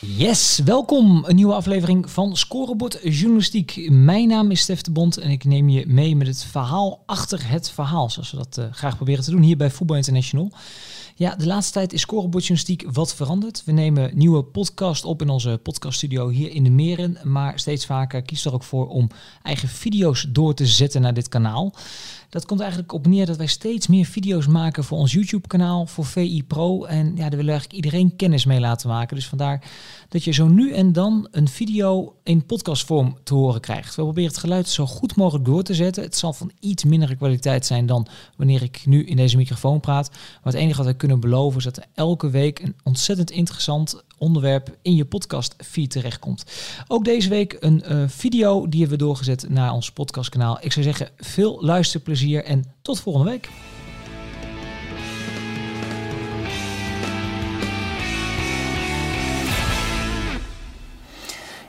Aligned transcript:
Yes, 0.00 0.60
welkom. 0.64 1.24
Een 1.26 1.34
nieuwe 1.34 1.54
aflevering 1.54 2.10
van 2.10 2.36
Scorebord 2.36 2.98
Journalistiek. 3.02 3.90
Mijn 3.90 4.28
naam 4.28 4.50
is 4.50 4.60
Stef 4.60 4.80
de 4.80 4.90
Bond 4.90 5.16
en 5.16 5.30
ik 5.30 5.44
neem 5.44 5.68
je 5.68 5.86
mee 5.86 6.16
met 6.16 6.26
het 6.26 6.44
verhaal 6.44 7.02
achter 7.06 7.48
het 7.48 7.70
verhaal. 7.70 8.10
Zoals 8.10 8.30
we 8.30 8.36
dat 8.36 8.56
uh, 8.58 8.64
graag 8.70 8.96
proberen 8.96 9.24
te 9.24 9.30
doen 9.30 9.42
hier 9.42 9.56
bij 9.56 9.70
Voetbal 9.70 9.96
International. 9.96 10.52
Ja, 11.18 11.36
de 11.36 11.46
laatste 11.46 11.72
tijd 11.72 11.92
is 11.92 12.00
scorebordjournalistiek 12.00 12.84
wat 12.92 13.14
veranderd. 13.14 13.62
We 13.64 13.72
nemen 13.72 14.10
nieuwe 14.14 14.42
podcast 14.42 15.04
op 15.04 15.22
in 15.22 15.28
onze 15.28 15.60
podcaststudio 15.62 16.28
hier 16.28 16.50
in 16.50 16.64
de 16.64 16.70
Meren. 16.70 17.18
Maar 17.22 17.58
steeds 17.58 17.86
vaker 17.86 18.22
kies 18.22 18.44
er 18.44 18.54
ook 18.54 18.62
voor 18.62 18.88
om 18.88 19.08
eigen 19.42 19.68
video's 19.68 20.26
door 20.28 20.54
te 20.54 20.66
zetten 20.66 21.00
naar 21.00 21.14
dit 21.14 21.28
kanaal. 21.28 21.74
Dat 22.36 22.46
komt 22.46 22.60
eigenlijk 22.60 22.92
op 22.92 23.06
neer 23.06 23.26
dat 23.26 23.36
wij 23.36 23.46
steeds 23.46 23.86
meer 23.86 24.04
video's 24.04 24.46
maken 24.46 24.84
voor 24.84 24.98
ons 24.98 25.12
YouTube-kanaal, 25.12 25.86
voor 25.86 26.04
VI 26.04 26.44
Pro. 26.46 26.84
En 26.84 27.06
ja, 27.06 27.14
daar 27.14 27.30
willen 27.30 27.44
we 27.44 27.50
eigenlijk 27.50 27.72
iedereen 27.72 28.16
kennis 28.16 28.44
mee 28.44 28.60
laten 28.60 28.88
maken. 28.88 29.16
Dus 29.16 29.28
vandaar 29.28 29.62
dat 30.08 30.24
je 30.24 30.32
zo 30.32 30.48
nu 30.48 30.72
en 30.72 30.92
dan 30.92 31.28
een 31.30 31.48
video 31.48 32.16
in 32.22 32.46
podcastvorm 32.46 33.18
te 33.24 33.34
horen 33.34 33.60
krijgt. 33.60 33.94
We 33.94 34.02
proberen 34.02 34.28
het 34.28 34.38
geluid 34.38 34.68
zo 34.68 34.86
goed 34.86 35.16
mogelijk 35.16 35.44
door 35.44 35.62
te 35.62 35.74
zetten. 35.74 36.02
Het 36.02 36.16
zal 36.16 36.32
van 36.32 36.50
iets 36.60 36.84
mindere 36.84 37.16
kwaliteit 37.16 37.66
zijn 37.66 37.86
dan 37.86 38.06
wanneer 38.36 38.62
ik 38.62 38.86
nu 38.86 39.04
in 39.04 39.16
deze 39.16 39.36
microfoon 39.36 39.80
praat. 39.80 40.10
Maar 40.10 40.52
het 40.52 40.62
enige 40.62 40.76
wat 40.76 40.86
wij 40.86 40.94
kunnen 40.94 41.20
beloven 41.20 41.58
is 41.58 41.64
dat 41.64 41.76
er 41.76 41.84
elke 41.94 42.30
week 42.30 42.58
een 42.58 42.76
ontzettend 42.82 43.30
interessant 43.30 44.02
onderwerp 44.18 44.76
in 44.82 44.94
je 44.94 45.04
podcast 45.04 45.54
feed 45.58 45.90
terechtkomt. 45.90 46.44
Ook 46.86 47.04
deze 47.04 47.28
week 47.28 47.56
een 47.60 47.82
uh, 47.88 48.04
video 48.06 48.68
die 48.68 48.80
hebben 48.80 48.98
we 48.98 49.04
doorgezet 49.04 49.48
naar 49.48 49.72
ons 49.72 49.92
podcastkanaal. 49.92 50.58
Ik 50.60 50.72
zou 50.72 50.84
zeggen, 50.84 51.08
veel 51.16 51.58
luisterplezier 51.60 52.44
en 52.44 52.64
tot 52.82 53.00
volgende 53.00 53.30
week. 53.30 53.50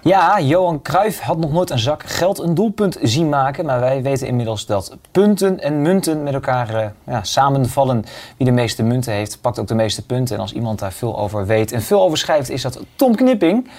Ja, 0.08 0.40
Johan 0.42 0.82
Cruijff 0.82 1.20
had 1.20 1.38
nog 1.38 1.52
nooit 1.52 1.70
een 1.70 1.80
zak 1.80 2.04
geld 2.04 2.40
een 2.40 2.54
doelpunt 2.54 2.98
zien 3.02 3.30
maken. 3.30 3.66
Maar 3.66 3.80
wij 3.80 4.02
weten 4.02 4.28
inmiddels 4.28 4.66
dat 4.66 4.98
punten 5.12 5.60
en 5.60 5.82
munten 5.82 6.24
met 6.24 6.34
elkaar 6.34 6.74
uh, 6.74 6.86
ja, 7.04 7.24
samenvallen. 7.24 8.06
Wie 8.38 8.48
de 8.48 8.54
meeste 8.54 8.84
munten 8.84 9.14
heeft, 9.14 9.42
pakt 9.42 9.60
ook 9.60 9.68
de 9.68 9.76
meeste 9.76 10.06
punten. 10.06 10.36
En 10.36 10.42
als 10.42 10.54
iemand 10.54 10.80
daar 10.80 10.92
veel 10.92 11.20
over 11.20 11.46
weet 11.46 11.72
en 11.72 11.82
veel 11.82 12.02
over 12.02 12.18
schrijft, 12.18 12.50
is 12.50 12.62
dat 12.62 12.80
Tom 12.96 13.16
Knipping. 13.16 13.70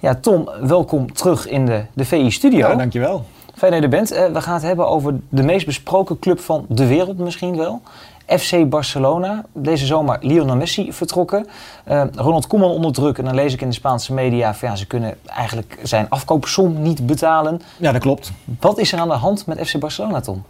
Ja, 0.00 0.14
Tom, 0.14 0.48
welkom 0.60 1.12
terug 1.12 1.48
in 1.48 1.66
de, 1.66 1.84
de 1.92 2.04
VI-studio. 2.04 2.68
Ja, 2.68 2.74
dankjewel. 2.74 3.24
Fijn 3.54 3.72
dat 3.72 3.80
je 3.80 3.86
er 3.86 3.96
bent. 3.96 4.12
Uh, 4.12 4.26
we 4.32 4.40
gaan 4.40 4.54
het 4.54 4.62
hebben 4.62 4.88
over 4.88 5.14
de 5.28 5.42
meest 5.42 5.66
besproken 5.66 6.18
club 6.18 6.40
van 6.40 6.66
de 6.68 6.86
wereld 6.86 7.18
misschien 7.18 7.56
wel. 7.56 7.80
FC 8.26 8.68
Barcelona. 8.68 9.44
Deze 9.52 9.86
zomer 9.86 10.18
Lionel 10.20 10.56
Messi 10.56 10.92
vertrokken. 10.92 11.46
Uh, 11.88 12.02
Ronald 12.14 12.46
Koeman 12.46 12.70
onder 12.70 12.92
druk. 12.92 13.18
En 13.18 13.24
dan 13.24 13.34
lees 13.34 13.52
ik 13.52 13.60
in 13.60 13.68
de 13.68 13.74
Spaanse 13.74 14.12
media 14.12 14.54
van 14.54 14.68
ja, 14.68 14.76
ze 14.76 14.86
kunnen 14.86 15.14
eigenlijk 15.26 15.78
zijn 15.82 16.08
afkoopsom 16.08 16.82
niet 16.82 17.06
betalen. 17.06 17.60
Ja, 17.76 17.92
dat 17.92 18.00
klopt. 18.00 18.32
Wat 18.60 18.78
is 18.78 18.92
er 18.92 18.98
aan 18.98 19.08
de 19.08 19.14
hand 19.14 19.46
met 19.46 19.68
FC 19.68 19.78
Barcelona, 19.78 20.20
Tom? 20.20 20.44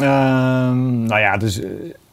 Uh, 0.00 0.06
nou 0.06 1.18
ja, 1.18 1.36
dus 1.36 1.60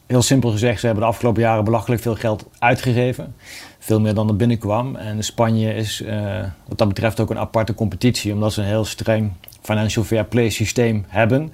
heel 0.05 0.21
simpel 0.21 0.51
gezegd, 0.51 0.79
ze 0.79 0.85
hebben 0.85 1.03
de 1.03 1.09
afgelopen 1.09 1.41
jaren 1.41 1.63
belachelijk 1.63 2.01
veel 2.01 2.15
geld 2.15 2.45
uitgegeven. 2.59 3.35
Veel 3.79 3.99
meer 3.99 4.13
dan 4.13 4.27
er 4.27 4.35
binnenkwam. 4.35 4.95
En 4.95 5.23
Spanje 5.23 5.75
is 5.75 6.01
uh, 6.01 6.43
wat 6.67 6.77
dat 6.77 6.87
betreft 6.87 7.19
ook 7.19 7.29
een 7.29 7.39
aparte 7.39 7.73
competitie, 7.73 8.33
omdat 8.33 8.53
ze 8.53 8.61
een 8.61 8.67
heel 8.67 8.85
streng 8.85 9.31
financial 9.61 10.03
fair 10.03 10.25
play 10.25 10.49
systeem 10.49 11.05
hebben. 11.07 11.53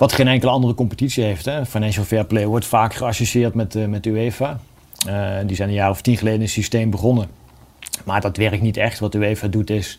Wat 0.00 0.12
geen 0.12 0.28
enkele 0.28 0.50
andere 0.50 0.74
competitie 0.74 1.24
heeft. 1.24 1.44
Hè. 1.44 1.66
Financial 1.66 2.04
Fair 2.04 2.24
Play 2.24 2.46
wordt 2.46 2.66
vaak 2.66 2.94
geassocieerd 2.94 3.54
met, 3.54 3.74
uh, 3.74 3.86
met 3.86 4.06
UEFA. 4.06 4.60
Uh, 5.08 5.36
die 5.46 5.56
zijn 5.56 5.68
een 5.68 5.74
jaar 5.74 5.90
of 5.90 6.02
tien 6.02 6.16
geleden 6.16 6.40
een 6.40 6.48
systeem 6.48 6.90
begonnen. 6.90 7.28
Maar 8.04 8.20
dat 8.20 8.36
werkt 8.36 8.62
niet 8.62 8.76
echt. 8.76 8.98
Wat 8.98 9.14
UEFA 9.14 9.48
doet 9.48 9.70
is 9.70 9.98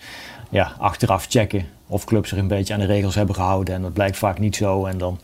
ja, 0.50 0.72
achteraf 0.78 1.26
checken 1.30 1.66
of 1.88 2.06
clubs 2.06 2.30
zich 2.30 2.38
een 2.38 2.48
beetje 2.48 2.74
aan 2.74 2.80
de 2.80 2.86
regels 2.86 3.16
hebben 3.16 3.36
gehouden. 3.36 3.76
En 3.76 3.82
dat 3.82 3.94
blijkt 3.94 4.18
vaak 4.18 4.40
niet 4.40 4.56
zo. 4.56 4.86
En 4.86 4.98
dan 4.98 5.20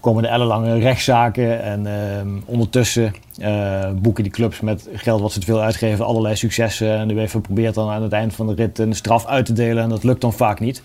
komen 0.00 0.22
de 0.22 0.28
ellenlange 0.28 0.78
rechtszaken. 0.78 1.62
En 1.62 1.86
uh, 1.86 2.32
ondertussen 2.44 3.14
uh, 3.40 3.90
boeken 3.94 4.22
die 4.22 4.32
clubs 4.32 4.60
met 4.60 4.88
geld 4.92 5.20
wat 5.20 5.32
ze 5.32 5.40
te 5.40 5.46
veel 5.46 5.60
uitgeven 5.60 6.04
allerlei 6.04 6.36
successen. 6.36 6.96
En 6.96 7.08
de 7.08 7.14
UEFA 7.14 7.38
probeert 7.38 7.74
dan 7.74 7.90
aan 7.90 8.02
het 8.02 8.12
eind 8.12 8.34
van 8.34 8.46
de 8.46 8.54
rit 8.54 8.78
een 8.78 8.94
straf 8.94 9.26
uit 9.26 9.46
te 9.46 9.52
delen. 9.52 9.82
En 9.82 9.88
dat 9.88 10.04
lukt 10.04 10.20
dan 10.20 10.32
vaak 10.32 10.60
niet. 10.60 10.82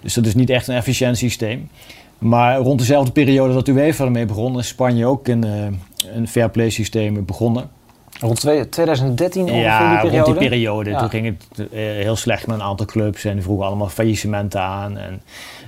Dus 0.00 0.14
dat 0.14 0.26
is 0.26 0.34
niet 0.34 0.50
echt 0.50 0.68
een 0.68 0.76
efficiënt 0.76 1.16
systeem. 1.16 1.68
Maar 2.18 2.58
rond 2.58 2.78
dezelfde 2.78 3.12
periode 3.12 3.54
dat 3.54 3.68
UEFA 3.68 4.04
ermee 4.04 4.26
begon, 4.26 4.58
is 4.58 4.68
Spanje 4.68 5.06
ook 5.06 5.28
in 5.28 5.46
uh, 5.46 5.66
een 6.14 6.28
fair 6.28 6.50
play 6.50 6.70
systeem 6.70 7.24
begonnen. 7.24 7.70
Rond 8.20 8.40
2013 8.70 9.42
ongeveer 9.42 9.60
ja, 9.60 9.88
die 9.90 10.10
periode? 10.10 10.24
rond 10.24 10.38
die 10.38 10.48
periode. 10.48 10.90
Ja. 10.90 10.98
Toen 10.98 11.10
ging 11.10 11.26
het 11.26 11.58
uh, 11.58 11.66
heel 11.80 12.16
slecht 12.16 12.46
met 12.46 12.56
een 12.56 12.62
aantal 12.62 12.86
clubs 12.86 13.24
en 13.24 13.32
die 13.32 13.42
vroegen 13.42 13.66
allemaal 13.66 13.88
faillissementen 13.88 14.60
aan. 14.60 14.96
En 14.96 15.22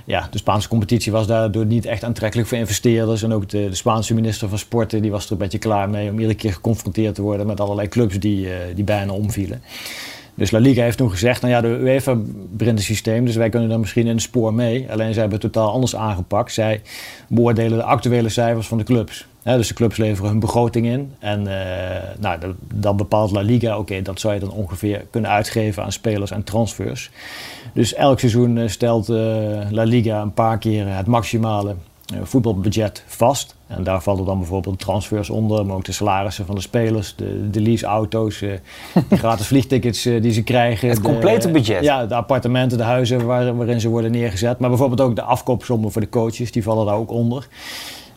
ja, 0.05 0.27
de 0.31 0.37
Spaanse 0.37 0.67
competitie 0.67 1.11
was 1.11 1.27
daardoor 1.27 1.65
niet 1.65 1.85
echt 1.85 2.03
aantrekkelijk 2.03 2.47
voor 2.49 2.57
investeerders. 2.57 3.23
En 3.23 3.33
ook 3.33 3.49
de, 3.49 3.69
de 3.69 3.75
Spaanse 3.75 4.13
minister 4.13 4.49
van 4.49 4.57
Sporten 4.57 5.01
die 5.01 5.11
was 5.11 5.25
er 5.25 5.31
een 5.31 5.37
beetje 5.37 5.57
klaar 5.57 5.89
mee 5.89 6.09
om 6.09 6.15
iedere 6.15 6.35
keer 6.35 6.53
geconfronteerd 6.53 7.15
te 7.15 7.21
worden 7.21 7.47
met 7.47 7.59
allerlei 7.59 7.87
clubs 7.87 8.19
die, 8.19 8.45
uh, 8.45 8.53
die 8.75 8.83
bijna 8.83 9.13
omvielen. 9.13 9.61
Dus 10.41 10.51
La 10.51 10.59
Liga 10.59 10.83
heeft 10.83 10.97
toen 10.97 11.11
gezegd, 11.11 11.41
nou 11.41 11.53
ja, 11.53 11.61
de 11.61 11.67
UEFA 11.67 12.17
brengt 12.57 12.79
een 12.79 12.85
systeem, 12.85 13.25
dus 13.25 13.35
wij 13.35 13.49
kunnen 13.49 13.69
daar 13.69 13.79
misschien 13.79 14.07
in 14.07 14.13
het 14.13 14.21
spoor 14.21 14.53
mee. 14.53 14.91
Alleen 14.91 15.13
zij 15.13 15.21
hebben 15.21 15.39
het 15.41 15.51
totaal 15.51 15.71
anders 15.71 15.95
aangepakt. 15.95 16.53
Zij 16.53 16.81
beoordelen 17.27 17.77
de 17.77 17.83
actuele 17.83 18.29
cijfers 18.29 18.67
van 18.67 18.77
de 18.77 18.83
clubs. 18.83 19.27
Dus 19.43 19.67
de 19.67 19.73
clubs 19.73 19.97
leveren 19.97 20.29
hun 20.29 20.39
begroting 20.39 20.85
in. 20.85 21.13
En 21.19 21.41
uh, 21.41 21.53
nou, 22.19 22.39
dan 22.73 22.97
bepaalt 22.97 23.31
La 23.31 23.41
Liga, 23.41 23.77
oké, 23.77 24.01
dat 24.01 24.19
zou 24.19 24.33
je 24.33 24.39
dan 24.39 24.51
ongeveer 24.51 25.05
kunnen 25.09 25.29
uitgeven 25.29 25.83
aan 25.83 25.91
spelers 25.91 26.31
en 26.31 26.43
transfers. 26.43 27.09
Dus 27.73 27.93
elk 27.93 28.19
seizoen 28.19 28.69
stelt 28.69 29.09
uh, 29.09 29.17
La 29.69 29.83
Liga 29.83 30.21
een 30.21 30.33
paar 30.33 30.57
keer 30.57 30.95
het 30.95 31.07
maximale 31.07 31.75
voetbalbudget 32.23 33.03
vast. 33.07 33.55
En 33.67 33.83
daar 33.83 34.01
vallen 34.01 34.25
dan 34.25 34.37
bijvoorbeeld 34.37 34.79
transfers 34.79 35.29
onder, 35.29 35.65
maar 35.65 35.75
ook 35.75 35.85
de 35.85 35.91
salarissen 35.91 36.45
van 36.45 36.55
de 36.55 36.61
spelers, 36.61 37.15
de, 37.15 37.49
de 37.49 37.61
leaseauto's, 37.61 38.39
de 38.39 38.59
gratis 39.17 39.47
vliegtickets 39.47 40.03
die 40.03 40.31
ze 40.31 40.43
krijgen. 40.43 40.89
Het 40.89 41.01
complete 41.01 41.47
de, 41.47 41.53
budget? 41.53 41.83
Ja, 41.83 42.05
de 42.05 42.15
appartementen, 42.15 42.77
de 42.77 42.83
huizen 42.83 43.25
waar, 43.25 43.55
waarin 43.55 43.81
ze 43.81 43.89
worden 43.89 44.11
neergezet. 44.11 44.59
Maar 44.59 44.69
bijvoorbeeld 44.69 45.01
ook 45.01 45.15
de 45.15 45.21
afkoopsommen 45.21 45.91
voor 45.91 46.01
de 46.01 46.09
coaches, 46.09 46.51
die 46.51 46.63
vallen 46.63 46.85
daar 46.85 46.95
ook 46.95 47.11
onder. 47.11 47.47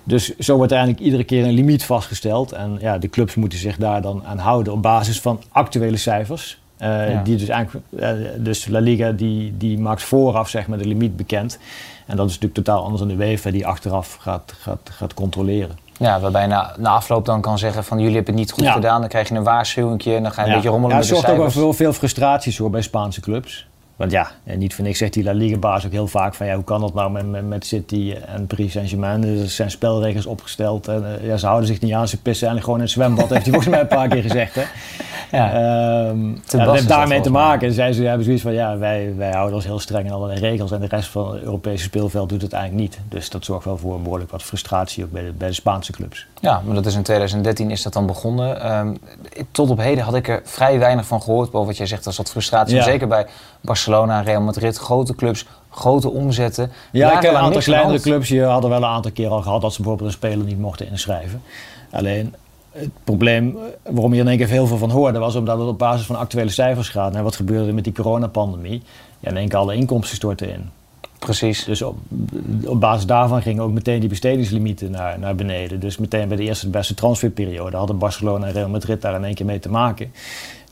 Dus 0.04 0.36
zo 0.36 0.56
wordt 0.56 0.72
eigenlijk 0.72 1.02
iedere 1.02 1.24
keer 1.24 1.44
een 1.44 1.52
limiet 1.52 1.84
vastgesteld. 1.84 2.52
En 2.52 2.76
ja, 2.80 2.98
de 2.98 3.08
clubs 3.08 3.34
moeten 3.34 3.58
zich 3.58 3.76
daar 3.76 4.02
dan 4.02 4.24
aan 4.24 4.38
houden 4.38 4.72
op 4.72 4.82
basis 4.82 5.20
van 5.20 5.42
actuele 5.52 5.96
cijfers. 5.96 6.62
Uh, 6.82 7.10
ja. 7.10 7.22
die 7.22 7.36
dus, 7.36 7.48
eigenlijk, 7.48 7.86
uh, 7.90 8.10
dus 8.38 8.66
La 8.66 8.78
Liga 8.78 9.12
die, 9.12 9.54
die 9.56 9.78
maakt 9.78 10.02
vooraf 10.02 10.48
zeg 10.48 10.66
maar, 10.66 10.78
de 10.78 10.86
limiet 10.86 11.16
bekend. 11.16 11.58
En 12.06 12.16
dat 12.16 12.26
is 12.26 12.32
natuurlijk 12.32 12.64
totaal 12.64 12.82
anders 12.82 13.02
dan 13.02 13.08
de 13.16 13.24
UEFA 13.24 13.50
die 13.50 13.66
achteraf 13.66 14.16
gaat, 14.20 14.54
gaat, 14.58 14.90
gaat 14.90 15.14
controleren. 15.14 15.78
Ja, 15.98 16.20
waarbij 16.20 16.42
je 16.42 16.48
na, 16.48 16.74
na 16.78 16.90
afloop 16.90 17.24
dan 17.24 17.40
kan 17.40 17.58
zeggen 17.58 17.84
van 17.84 17.98
jullie 17.98 18.14
hebben 18.14 18.32
het 18.34 18.42
niet 18.42 18.52
goed 18.52 18.64
Ja. 18.64 18.72
gedaan. 18.72 19.00
Dan 19.00 19.08
krijg 19.08 19.28
je 19.28 19.34
een 19.34 19.42
waarschuwing 19.42 20.04
en 20.04 20.22
dan 20.22 20.32
ga 20.32 20.42
je 20.42 20.48
een 20.48 20.54
beetje 20.54 20.68
rommelen 20.68 20.90
ja, 20.90 20.96
met 21.00 21.08
de 21.08 21.14
het 21.14 21.24
zorgt 21.24 21.38
ook 21.38 21.42
wel 21.42 21.62
voor 21.62 21.74
veel 21.74 21.92
frustraties 21.92 22.58
hoor, 22.58 22.70
bij 22.70 22.82
Spaanse 22.82 23.20
clubs. 23.20 23.66
Want 23.96 24.10
ja, 24.10 24.30
en 24.44 24.58
niet 24.58 24.74
voor 24.74 24.84
niks 24.84 24.98
zegt 24.98 25.12
die 25.12 25.24
La 25.24 25.32
Liga-baas 25.32 25.86
ook 25.86 25.92
heel 25.92 26.06
vaak 26.06 26.34
van 26.34 26.46
ja, 26.46 26.54
hoe 26.54 26.64
kan 26.64 26.80
dat 26.80 26.94
nou 26.94 27.10
met, 27.10 27.48
met, 27.48 27.66
City 27.66 28.14
en 28.26 28.46
Paris 28.46 28.72
Saint-Germain? 28.72 29.24
Er 29.24 29.48
zijn 29.48 29.70
spelregels 29.70 30.26
opgesteld 30.26 30.88
en 30.88 31.02
uh, 31.02 31.26
ja, 31.26 31.36
ze 31.36 31.46
houden 31.46 31.68
zich 31.68 31.80
niet 31.80 31.92
aan, 31.92 32.08
ze 32.08 32.22
pissen 32.22 32.48
eigenlijk 32.48 32.64
gewoon 32.64 32.78
in 32.78 32.84
het 32.84 32.92
zwembad, 32.92 33.28
heeft 33.28 33.42
hij 33.42 33.52
volgens 33.52 33.74
mij 33.74 33.80
een 33.80 33.86
paar 33.86 34.08
keer 34.08 34.22
gezegd. 34.22 34.54
Hè? 34.54 34.62
Ja. 35.30 35.52
Ehm, 35.52 36.28
ja, 36.28 36.64
dat 36.64 36.74
heeft 36.74 36.88
daarmee 36.88 37.20
te 37.20 37.30
maken. 37.30 37.72
Zij 37.72 37.92
ze 37.92 38.02
hebben 38.02 38.24
zoiets 38.24 38.42
van 38.42 38.52
ja, 38.52 38.78
wij, 38.78 39.14
wij 39.16 39.30
houden 39.30 39.54
ons 39.54 39.64
heel 39.64 39.78
streng 39.78 40.06
aan 40.06 40.14
allerlei 40.14 40.40
regels 40.40 40.72
en 40.72 40.80
de 40.80 40.86
rest 40.86 41.08
van 41.08 41.34
het 41.34 41.42
Europese 41.42 41.84
speelveld 41.84 42.28
doet 42.28 42.42
het 42.42 42.52
eigenlijk 42.52 42.82
niet. 42.82 42.98
Dus 43.08 43.30
dat 43.30 43.44
zorgt 43.44 43.64
wel 43.64 43.76
voor 43.76 44.00
behoorlijk 44.00 44.30
wat 44.30 44.42
frustratie 44.42 45.04
ook 45.04 45.10
bij 45.10 45.22
de, 45.22 45.32
bij 45.32 45.48
de 45.48 45.54
Spaanse 45.54 45.92
clubs. 45.92 46.26
Ja, 46.40 46.62
maar 46.64 46.74
dat 46.74 46.86
is 46.86 46.94
in 46.94 47.02
2013 47.02 47.70
is 47.70 47.82
dat 47.82 47.92
dan 47.92 48.06
begonnen. 48.06 48.60
Ehm, 48.60 48.94
tot 49.50 49.70
op 49.70 49.78
heden 49.78 50.04
had 50.04 50.14
ik 50.14 50.28
er 50.28 50.40
vrij 50.44 50.78
weinig 50.78 51.06
van 51.06 51.22
gehoord. 51.22 51.50
Boven 51.50 51.68
wat 51.68 51.76
jij 51.76 51.86
zegt, 51.86 52.06
als 52.06 52.16
dat 52.16 52.30
frustratie. 52.30 52.76
Ja. 52.76 52.82
Zeker 52.82 53.08
bij 53.08 53.26
Barcelona, 53.60 53.83
Real 53.86 54.40
Madrid, 54.40 54.76
grote 54.76 55.14
clubs, 55.14 55.46
grote 55.70 56.10
omzetten. 56.10 56.70
Ja, 56.92 57.12
ik 57.12 57.20
ken 57.20 57.30
een 57.30 57.36
aantal 57.36 57.60
kleinere 57.60 58.00
clubs 58.00 58.28
die 58.28 58.42
hadden 58.42 58.70
wel 58.70 58.78
een 58.78 58.88
aantal 58.88 59.12
keer 59.12 59.28
al 59.28 59.42
gehad 59.42 59.60
dat 59.60 59.72
ze 59.72 59.80
bijvoorbeeld 59.80 60.08
een 60.08 60.16
speler 60.16 60.46
niet 60.46 60.58
mochten 60.58 60.86
inschrijven. 60.86 61.42
Alleen 61.90 62.34
het 62.70 62.90
probleem 63.04 63.56
waarom 63.82 64.14
je 64.14 64.20
in 64.20 64.28
één 64.28 64.38
keer 64.38 64.48
heel 64.48 64.66
veel 64.66 64.76
van 64.76 64.90
hoorde, 64.90 65.18
was 65.18 65.34
omdat 65.34 65.58
het 65.58 65.68
op 65.68 65.78
basis 65.78 66.06
van 66.06 66.16
actuele 66.16 66.50
cijfers 66.50 66.88
gaat. 66.88 67.14
En 67.14 67.22
wat 67.22 67.36
gebeurde 67.36 67.68
er 67.68 67.74
met 67.74 67.84
die 67.84 67.92
coronapandemie? 67.92 68.82
Ja, 69.20 69.30
in 69.30 69.36
één 69.36 69.48
keer 69.48 69.58
alle 69.58 69.74
inkomsten 69.74 70.16
storten 70.16 70.48
in. 70.48 70.70
Precies. 71.18 71.64
Dus 71.64 71.82
op, 71.82 71.96
op 72.64 72.80
basis 72.80 73.06
daarvan 73.06 73.42
gingen 73.42 73.62
ook 73.62 73.72
meteen 73.72 74.00
die 74.00 74.08
bestedingslimieten 74.08 74.90
naar, 74.90 75.18
naar 75.18 75.34
beneden. 75.34 75.80
Dus 75.80 75.98
meteen 75.98 76.28
bij 76.28 76.36
de 76.36 76.42
eerste 76.42 76.64
de 76.66 76.70
beste 76.70 76.94
transferperiode 76.94 77.76
hadden 77.76 77.98
Barcelona 77.98 78.46
en 78.46 78.52
Real 78.52 78.68
Madrid 78.68 79.02
daar 79.02 79.14
in 79.14 79.24
één 79.24 79.34
keer 79.34 79.46
mee 79.46 79.58
te 79.58 79.70
maken. 79.70 80.12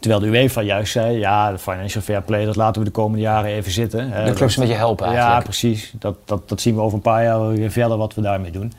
Terwijl 0.02 0.22
de 0.22 0.38
UEFA 0.38 0.62
juist 0.62 0.92
zei, 0.92 1.18
ja, 1.18 1.52
de 1.52 1.58
financial 1.58 2.02
fair 2.02 2.22
play, 2.22 2.44
dat 2.44 2.56
laten 2.56 2.82
we 2.82 2.88
de 2.88 2.94
komende 2.94 3.22
jaren 3.22 3.50
even 3.50 3.72
zitten. 3.72 4.24
De 4.24 4.32
clubs 4.32 4.56
een 4.56 4.62
beetje 4.62 4.78
helpen 4.78 5.06
eigenlijk. 5.06 5.36
Ja, 5.36 5.42
precies. 5.44 5.92
Dat, 5.98 6.16
dat, 6.24 6.48
dat 6.48 6.60
zien 6.60 6.74
we 6.74 6.80
over 6.80 6.94
een 6.96 7.02
paar 7.02 7.22
jaar 7.22 7.48
weer 7.48 7.70
verder 7.70 7.96
wat 7.96 8.14
we 8.14 8.20
daarmee 8.20 8.50
doen. 8.50 8.72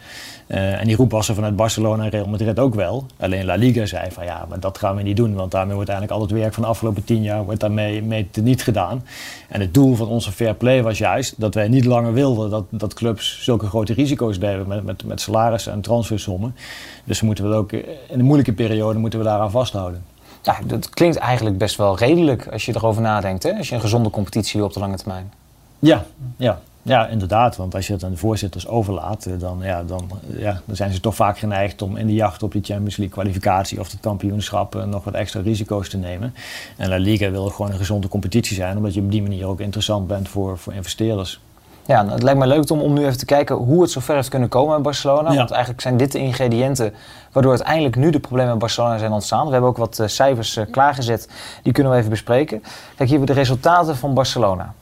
Uh, 0.47 0.79
en 0.79 0.87
die 0.87 0.95
roep 0.95 1.11
was 1.11 1.29
er 1.29 1.35
vanuit 1.35 1.55
Barcelona 1.55 2.03
en 2.03 2.09
Real 2.09 2.27
Madrid 2.27 2.59
ook 2.59 2.75
wel. 2.75 3.05
Alleen 3.19 3.45
La 3.45 3.55
Liga 3.55 3.85
zei 3.85 4.11
van 4.11 4.25
ja, 4.25 4.45
maar 4.49 4.59
dat 4.59 4.77
gaan 4.77 4.95
we 4.95 5.01
niet 5.01 5.17
doen. 5.17 5.33
Want 5.33 5.51
daarmee 5.51 5.75
wordt 5.75 5.89
eigenlijk 5.89 6.19
al 6.19 6.27
het 6.27 6.37
werk 6.37 6.53
van 6.53 6.63
de 6.63 6.69
afgelopen 6.69 7.03
tien 7.03 7.21
jaar 7.21 7.43
wordt 7.43 7.59
daarmee 7.59 8.01
mee 8.01 8.29
niet 8.41 8.63
gedaan. 8.63 9.05
En 9.49 9.61
het 9.61 9.73
doel 9.73 9.95
van 9.95 10.07
onze 10.07 10.31
fair 10.31 10.53
play 10.53 10.83
was 10.83 10.97
juist 10.97 11.33
dat 11.37 11.53
wij 11.53 11.67
niet 11.67 11.85
langer 11.85 12.13
wilden 12.13 12.49
dat, 12.49 12.65
dat 12.69 12.93
clubs 12.93 13.43
zulke 13.43 13.65
grote 13.65 13.93
risico's 13.93 14.37
nemen 14.37 14.67
met, 14.67 14.83
met, 14.83 15.03
met 15.03 15.21
salarissen 15.21 15.71
en 15.71 15.81
transfersommen. 15.81 16.55
Dus 17.03 17.21
moeten 17.21 17.49
we 17.49 17.55
ook 17.55 17.71
in 17.71 17.83
een 18.09 18.25
moeilijke 18.25 18.53
periode 18.53 18.99
moeten 18.99 19.19
we 19.19 19.25
daaraan 19.25 19.51
vasthouden. 19.51 20.03
Ja, 20.43 20.57
dat 20.65 20.89
klinkt 20.89 21.17
eigenlijk 21.17 21.57
best 21.57 21.75
wel 21.75 21.97
redelijk 21.97 22.47
als 22.47 22.65
je 22.65 22.75
erover 22.75 23.01
nadenkt. 23.01 23.43
Hè? 23.43 23.53
Als 23.57 23.69
je 23.69 23.75
een 23.75 23.81
gezonde 23.81 24.09
competitie 24.09 24.59
wil 24.59 24.67
op 24.67 24.73
de 24.73 24.79
lange 24.79 24.97
termijn. 24.97 25.31
Ja, 25.79 26.05
ja. 26.37 26.59
Ja, 26.85 27.07
inderdaad. 27.07 27.55
Want 27.55 27.75
als 27.75 27.87
je 27.87 27.93
het 27.93 28.03
aan 28.03 28.11
de 28.11 28.17
voorzitters 28.17 28.67
overlaat, 28.67 29.25
eh, 29.25 29.33
dan, 29.39 29.59
ja, 29.61 29.83
dan, 29.83 30.09
ja, 30.37 30.61
dan 30.65 30.75
zijn 30.75 30.93
ze 30.93 30.99
toch 30.99 31.15
vaak 31.15 31.37
geneigd 31.37 31.81
om 31.81 31.97
in 31.97 32.07
de 32.07 32.13
jacht 32.13 32.43
op 32.43 32.51
die 32.51 32.63
Champions 32.63 32.97
League 32.97 33.15
kwalificatie 33.15 33.79
of 33.79 33.91
het 33.91 33.99
kampioenschap 33.99 34.75
eh, 34.75 34.83
nog 34.83 35.03
wat 35.03 35.13
extra 35.13 35.41
risico's 35.41 35.89
te 35.89 35.97
nemen. 35.97 36.33
En 36.77 36.89
La 36.89 36.97
Liga 36.97 37.31
wil 37.31 37.49
gewoon 37.49 37.71
een 37.71 37.77
gezonde 37.77 38.07
competitie 38.07 38.55
zijn, 38.55 38.77
omdat 38.77 38.93
je 38.93 39.01
op 39.01 39.11
die 39.11 39.21
manier 39.21 39.47
ook 39.47 39.59
interessant 39.59 40.07
bent 40.07 40.29
voor, 40.29 40.57
voor 40.57 40.73
investeerders. 40.73 41.39
Ja, 41.85 42.01
nou, 42.01 42.13
het 42.13 42.23
lijkt 42.23 42.39
me 42.39 42.47
leuk 42.47 42.69
om, 42.69 42.81
om 42.81 42.93
nu 42.93 43.05
even 43.05 43.17
te 43.17 43.25
kijken 43.25 43.55
hoe 43.55 43.81
het 43.81 43.91
zover 43.91 44.15
heeft 44.15 44.29
kunnen 44.29 44.49
komen 44.49 44.77
in 44.77 44.81
Barcelona. 44.81 45.35
Want 45.35 45.51
eigenlijk 45.51 45.81
zijn 45.81 45.97
dit 45.97 46.11
de 46.11 46.19
ingrediënten 46.19 46.93
waardoor 47.31 47.51
uiteindelijk 47.51 47.95
nu 47.95 48.09
de 48.09 48.19
problemen 48.19 48.53
in 48.53 48.59
Barcelona 48.59 48.97
zijn 48.97 49.11
ontstaan. 49.11 49.45
We 49.45 49.51
hebben 49.51 49.69
ook 49.69 49.77
wat 49.77 49.99
uh, 49.99 50.07
cijfers 50.07 50.57
uh, 50.57 50.63
klaargezet, 50.71 51.29
die 51.63 51.73
kunnen 51.73 51.91
we 51.91 51.97
even 51.97 52.09
bespreken. 52.09 52.59
Kijk, 52.61 52.69
hier 52.97 53.07
hebben 53.07 53.27
we 53.27 53.33
de 53.33 53.39
resultaten 53.39 53.95
van 53.95 54.13
Barcelona. 54.13 54.73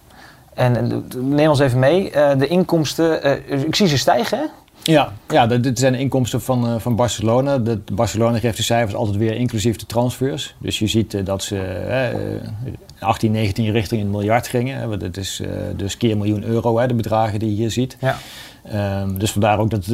En 0.53 1.05
neem 1.15 1.49
ons 1.49 1.59
even 1.59 1.79
mee, 1.79 2.15
uh, 2.15 2.29
de 2.37 2.47
inkomsten, 2.47 3.39
ik 3.67 3.75
zie 3.75 3.87
ze 3.87 3.97
stijgen 3.97 4.37
hè? 4.37 4.45
Ja, 4.83 5.13
ja 5.29 5.47
dit 5.47 5.79
zijn 5.79 5.93
de 5.93 5.99
inkomsten 5.99 6.41
van, 6.41 6.65
uh, 6.65 6.79
van 6.79 6.95
Barcelona. 6.95 7.57
De, 7.57 7.79
Barcelona 7.93 8.39
geeft 8.39 8.57
de 8.57 8.63
cijfers 8.63 8.95
altijd 8.95 9.17
weer 9.17 9.35
inclusief 9.35 9.75
de 9.75 9.85
transfers. 9.85 10.55
Dus 10.57 10.79
je 10.79 10.87
ziet 10.87 11.13
uh, 11.13 11.25
dat 11.25 11.43
ze 11.43 11.55
uh, 12.67 13.07
18, 13.07 13.31
19 13.31 13.71
richting 13.71 14.01
een 14.01 14.09
miljard 14.09 14.47
gingen. 14.47 14.99
Dat 14.99 15.17
is 15.17 15.41
dus 15.75 15.97
keer 15.97 16.17
miljoen 16.17 16.43
euro, 16.43 16.77
hè, 16.77 16.87
de 16.87 16.93
bedragen 16.93 17.39
die 17.39 17.49
je 17.49 17.55
hier 17.55 17.71
ziet. 17.71 17.97
Ja. 17.99 18.17
Um, 19.01 19.19
dus 19.19 19.31
vandaar 19.31 19.59
ook 19.59 19.69
dat 19.69 19.87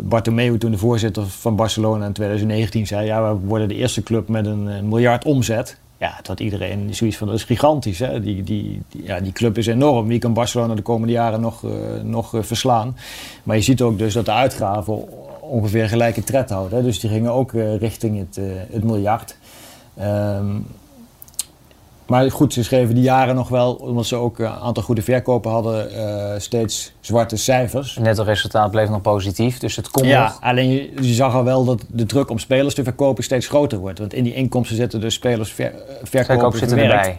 Bartomeu, 0.00 0.58
toen 0.58 0.70
de 0.70 0.78
voorzitter 0.78 1.26
van 1.26 1.56
Barcelona 1.56 2.06
in 2.06 2.12
2019, 2.12 2.86
zei... 2.86 3.06
ja, 3.06 3.34
we 3.34 3.46
worden 3.46 3.68
de 3.68 3.74
eerste 3.74 4.02
club 4.02 4.28
met 4.28 4.46
een, 4.46 4.66
een 4.66 4.88
miljard 4.88 5.24
omzet. 5.24 5.78
Ja, 5.98 6.20
had 6.26 6.40
iedereen 6.40 6.94
zoiets 6.94 7.16
van, 7.16 7.26
dat 7.26 7.36
is 7.36 7.44
gigantisch. 7.44 7.98
Hè? 7.98 8.20
Die, 8.20 8.42
die, 8.42 8.82
ja, 8.88 9.20
die 9.20 9.32
club 9.32 9.58
is 9.58 9.66
enorm. 9.66 10.06
Wie 10.06 10.18
kan 10.18 10.32
Barcelona 10.32 10.74
de 10.74 10.82
komende 10.82 11.12
jaren 11.12 11.40
nog, 11.40 11.62
uh, 11.62 11.70
nog 12.02 12.34
uh, 12.34 12.42
verslaan? 12.42 12.96
Maar 13.42 13.56
je 13.56 13.62
ziet 13.62 13.82
ook 13.82 13.98
dus 13.98 14.12
dat 14.14 14.24
de 14.24 14.32
uitgaven 14.32 15.04
ongeveer 15.40 15.88
gelijke 15.88 16.24
tred 16.24 16.50
houden. 16.50 16.78
Hè? 16.78 16.84
Dus 16.84 17.00
die 17.00 17.10
gingen 17.10 17.32
ook 17.32 17.52
uh, 17.52 17.76
richting 17.76 18.18
het, 18.18 18.40
het 18.70 18.84
miljard. 18.84 19.36
Um, 20.00 20.66
maar 22.08 22.30
goed, 22.30 22.52
ze 22.52 22.64
schreven 22.64 22.94
die 22.94 23.04
jaren 23.04 23.34
nog 23.34 23.48
wel, 23.48 23.74
omdat 23.74 24.06
ze 24.06 24.16
ook 24.16 24.38
een 24.38 24.46
aantal 24.46 24.82
goede 24.82 25.02
verkopen 25.02 25.50
hadden, 25.50 25.92
uh, 25.92 26.38
steeds 26.38 26.92
zwarte 27.00 27.36
cijfers. 27.36 27.96
Net 27.96 28.16
het 28.16 28.26
resultaat 28.26 28.70
bleef 28.70 28.88
nog 28.88 29.00
positief, 29.00 29.58
dus 29.58 29.76
het 29.76 29.90
kon 29.90 30.06
ja, 30.06 30.22
nog. 30.22 30.38
alleen 30.40 30.70
je, 30.70 30.92
je, 31.00 31.14
zag 31.14 31.34
al 31.34 31.44
wel 31.44 31.64
dat 31.64 31.84
de 31.88 32.06
druk 32.06 32.30
om 32.30 32.38
spelers 32.38 32.74
te 32.74 32.82
verkopen 32.82 33.24
steeds 33.24 33.46
groter 33.46 33.78
wordt. 33.78 33.98
Want 33.98 34.14
in 34.14 34.24
die 34.24 34.34
inkomsten 34.34 34.76
zitten 34.76 35.00
dus 35.00 35.14
spelers 35.14 35.52
ver, 35.52 35.72
verkopen 36.02 36.24
Verkoop 36.24 36.56
zitten 36.56 36.78
erbij. 36.78 37.18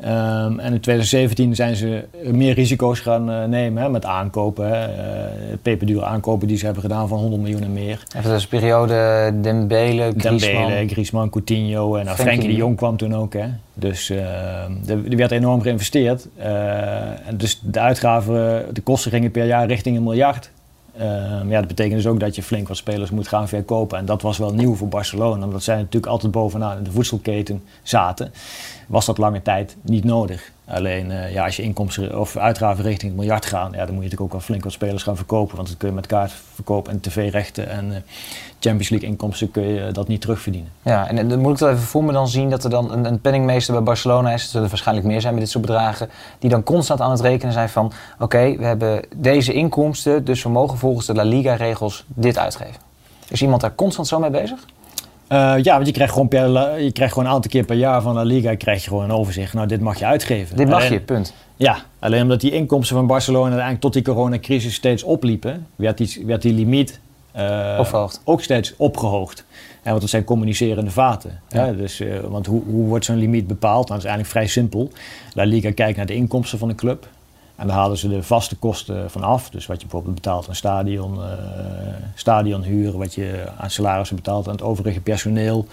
Um, 0.00 0.60
en 0.60 0.72
in 0.72 0.80
2017 0.80 1.54
zijn 1.54 1.76
ze 1.76 2.04
meer 2.32 2.54
risico's 2.54 3.00
gaan 3.00 3.30
uh, 3.30 3.44
nemen 3.44 3.82
hè, 3.82 3.88
met 3.88 4.04
aankopen. 4.04 4.68
Hè. 4.68 4.88
Uh, 4.88 5.56
peperdure 5.62 6.04
aankopen 6.04 6.48
die 6.48 6.56
ze 6.56 6.64
hebben 6.64 6.82
gedaan 6.82 7.08
van 7.08 7.18
100 7.18 7.42
miljoen 7.42 7.62
en 7.62 7.72
meer. 7.72 8.02
Even 8.16 8.30
dus 8.30 8.46
periode 8.46 9.32
Dembele, 9.40 10.12
Griezmann. 10.16 10.38
Dembele, 10.38 10.88
Griezmann, 10.88 11.30
Coutinho 11.30 11.96
en 11.96 12.04
nou, 12.04 12.16
Frenkie 12.16 12.48
de 12.48 12.54
Jong 12.54 12.76
kwam 12.76 12.96
toen 12.96 13.14
ook. 13.14 13.32
Hè. 13.32 13.46
Dus 13.74 14.10
uh, 14.10 14.18
er 14.88 15.16
werd 15.16 15.30
enorm 15.30 15.60
geïnvesteerd. 15.60 16.28
en 17.26 17.36
dus 17.36 17.60
de 17.62 17.80
uitgaven, 17.80 18.66
de 18.72 18.80
kosten 18.80 19.10
gingen 19.10 19.30
per 19.30 19.46
jaar 19.46 19.66
richting 19.66 19.96
een 19.96 20.02
miljard. 20.02 20.50
Um, 21.00 21.50
ja, 21.50 21.58
dat 21.58 21.68
betekent 21.68 21.94
dus 22.02 22.06
ook 22.06 22.20
dat 22.20 22.34
je 22.34 22.42
flink 22.42 22.68
wat 22.68 22.76
spelers 22.76 23.10
moet 23.10 23.28
gaan 23.28 23.48
verkopen. 23.48 23.98
En 23.98 24.04
dat 24.04 24.22
was 24.22 24.38
wel 24.38 24.54
nieuw 24.54 24.74
voor 24.74 24.88
Barcelona, 24.88 25.44
omdat 25.44 25.62
zij 25.62 25.76
natuurlijk 25.76 26.12
altijd 26.12 26.32
bovenaan 26.32 26.76
in 26.76 26.84
de 26.84 26.90
voedselketen 26.90 27.62
zaten. 27.82 28.32
Was 28.86 29.06
dat 29.06 29.18
lange 29.18 29.42
tijd 29.42 29.76
niet 29.82 30.04
nodig. 30.04 30.52
Alleen 30.66 31.10
uh, 31.10 31.32
ja, 31.32 31.44
als 31.44 31.56
je 31.56 31.62
inkomsten 31.62 32.20
of 32.20 32.36
uitgaven 32.36 32.84
richting 32.84 33.10
het 33.10 33.20
miljard 33.20 33.46
gaan, 33.46 33.72
ja, 33.72 33.76
dan 33.76 33.78
moet 33.78 33.88
je 33.88 33.94
natuurlijk 33.94 34.20
ook 34.20 34.32
wel 34.32 34.40
flink 34.40 34.64
wat 34.64 34.72
spelers 34.72 35.02
gaan 35.02 35.16
verkopen. 35.16 35.56
Want 35.56 35.68
dan 35.68 35.76
kun 35.76 35.88
je 35.88 35.94
met 35.94 36.06
kaartverkoop 36.06 36.88
en 36.88 37.00
tv-rechten 37.00 37.68
en 37.68 37.90
uh, 37.90 37.96
Champions 38.60 38.88
League 38.88 39.08
inkomsten 39.08 39.50
kun 39.50 39.62
je 39.62 39.92
dat 39.92 40.08
niet 40.08 40.20
terugverdienen. 40.20 40.70
Ja, 40.82 41.08
en 41.08 41.28
dan 41.28 41.38
moet 41.38 41.52
ik 41.52 41.58
dat 41.58 41.70
even 41.70 41.82
voor 41.82 42.04
me 42.04 42.12
dan 42.12 42.28
zien 42.28 42.50
dat 42.50 42.64
er 42.64 42.70
dan 42.70 42.92
een, 42.92 43.04
een 43.04 43.20
penningmeester 43.20 43.74
bij 43.74 43.82
Barcelona 43.82 44.32
is. 44.32 44.42
Er 44.42 44.48
zullen 44.48 44.68
waarschijnlijk 44.68 45.06
meer 45.06 45.20
zijn 45.20 45.32
met 45.32 45.42
dit 45.42 45.52
soort 45.52 45.66
bedragen. 45.66 46.10
Die 46.38 46.50
dan 46.50 46.62
constant 46.62 47.00
aan 47.00 47.10
het 47.10 47.20
rekenen 47.20 47.52
zijn 47.52 47.68
van 47.68 47.92
oké, 48.18 48.56
we 48.56 48.64
hebben 48.64 49.04
deze 49.16 49.52
inkomsten, 49.52 50.24
dus 50.24 50.42
we 50.42 50.48
mogen 50.48 50.78
volgens 50.78 51.06
de 51.06 51.14
La 51.14 51.22
Liga-regels 51.22 52.04
dit 52.08 52.38
uitgeven. 52.38 52.80
Is 53.28 53.42
iemand 53.42 53.60
daar 53.60 53.74
constant 53.74 54.08
zo 54.08 54.18
mee 54.18 54.30
bezig? 54.30 54.58
Uh, 55.28 55.54
ja, 55.62 55.74
want 55.74 55.86
je 55.86 55.92
krijgt, 55.92 56.12
gewoon 56.12 56.28
per, 56.28 56.80
je 56.80 56.92
krijgt 56.92 57.12
gewoon 57.12 57.28
een 57.28 57.34
aantal 57.34 57.50
keer 57.50 57.64
per 57.64 57.76
jaar 57.76 58.02
van 58.02 58.14
La 58.14 58.22
Liga 58.22 58.54
krijg 58.54 58.82
je 58.82 58.88
gewoon 58.88 59.04
een 59.04 59.10
overzicht. 59.10 59.54
Nou, 59.54 59.66
dit 59.66 59.80
mag 59.80 59.98
je 59.98 60.04
uitgeven. 60.04 60.56
Dit 60.56 60.68
mag 60.68 60.80
alleen, 60.80 60.92
je, 60.92 61.00
punt. 61.00 61.34
Ja, 61.56 61.78
alleen 61.98 62.22
omdat 62.22 62.40
die 62.40 62.50
inkomsten 62.50 62.96
van 62.96 63.06
Barcelona 63.06 63.44
uiteindelijk 63.44 63.80
tot 63.80 63.92
die 63.92 64.02
coronacrisis 64.02 64.74
steeds 64.74 65.02
opliepen, 65.02 65.66
werd 65.76 65.98
die, 65.98 66.22
werd 66.26 66.42
die 66.42 66.52
limiet 66.52 67.00
uh, 67.36 68.10
ook 68.24 68.42
steeds 68.42 68.74
opgehoogd. 68.76 69.44
Ja, 69.82 69.90
want 69.90 70.00
dat 70.00 70.10
zijn 70.10 70.24
communicerende 70.24 70.90
vaten. 70.90 71.40
Ja. 71.48 71.72
Dus, 71.72 72.00
uh, 72.00 72.20
want 72.20 72.46
hoe, 72.46 72.62
hoe 72.66 72.86
wordt 72.86 73.04
zo'n 73.04 73.16
limiet 73.16 73.46
bepaald? 73.46 73.88
Nou, 73.88 74.00
dat 74.00 74.10
is 74.10 74.14
eigenlijk 74.14 74.30
vrij 74.30 74.46
simpel. 74.46 74.90
La 75.32 75.44
Liga 75.44 75.72
kijkt 75.72 75.96
naar 75.96 76.06
de 76.06 76.14
inkomsten 76.14 76.58
van 76.58 76.68
de 76.68 76.74
club. 76.74 77.08
En 77.56 77.66
daar 77.66 77.76
halen 77.76 77.96
ze 77.96 78.08
de 78.08 78.22
vaste 78.22 78.56
kosten 78.56 79.10
van 79.10 79.22
af. 79.22 79.50
Dus 79.50 79.66
wat 79.66 79.76
je 79.76 79.82
bijvoorbeeld 79.82 80.14
betaalt 80.14 80.48
aan 80.48 80.54
stadion, 80.54 81.14
uh, 81.14 81.24
stadionhuur, 82.14 82.98
wat 82.98 83.14
je 83.14 83.44
aan 83.58 83.70
salarissen 83.70 84.16
betaalt 84.16 84.46
aan 84.46 84.52
het 84.52 84.62
overige 84.62 85.00
personeel. 85.00 85.66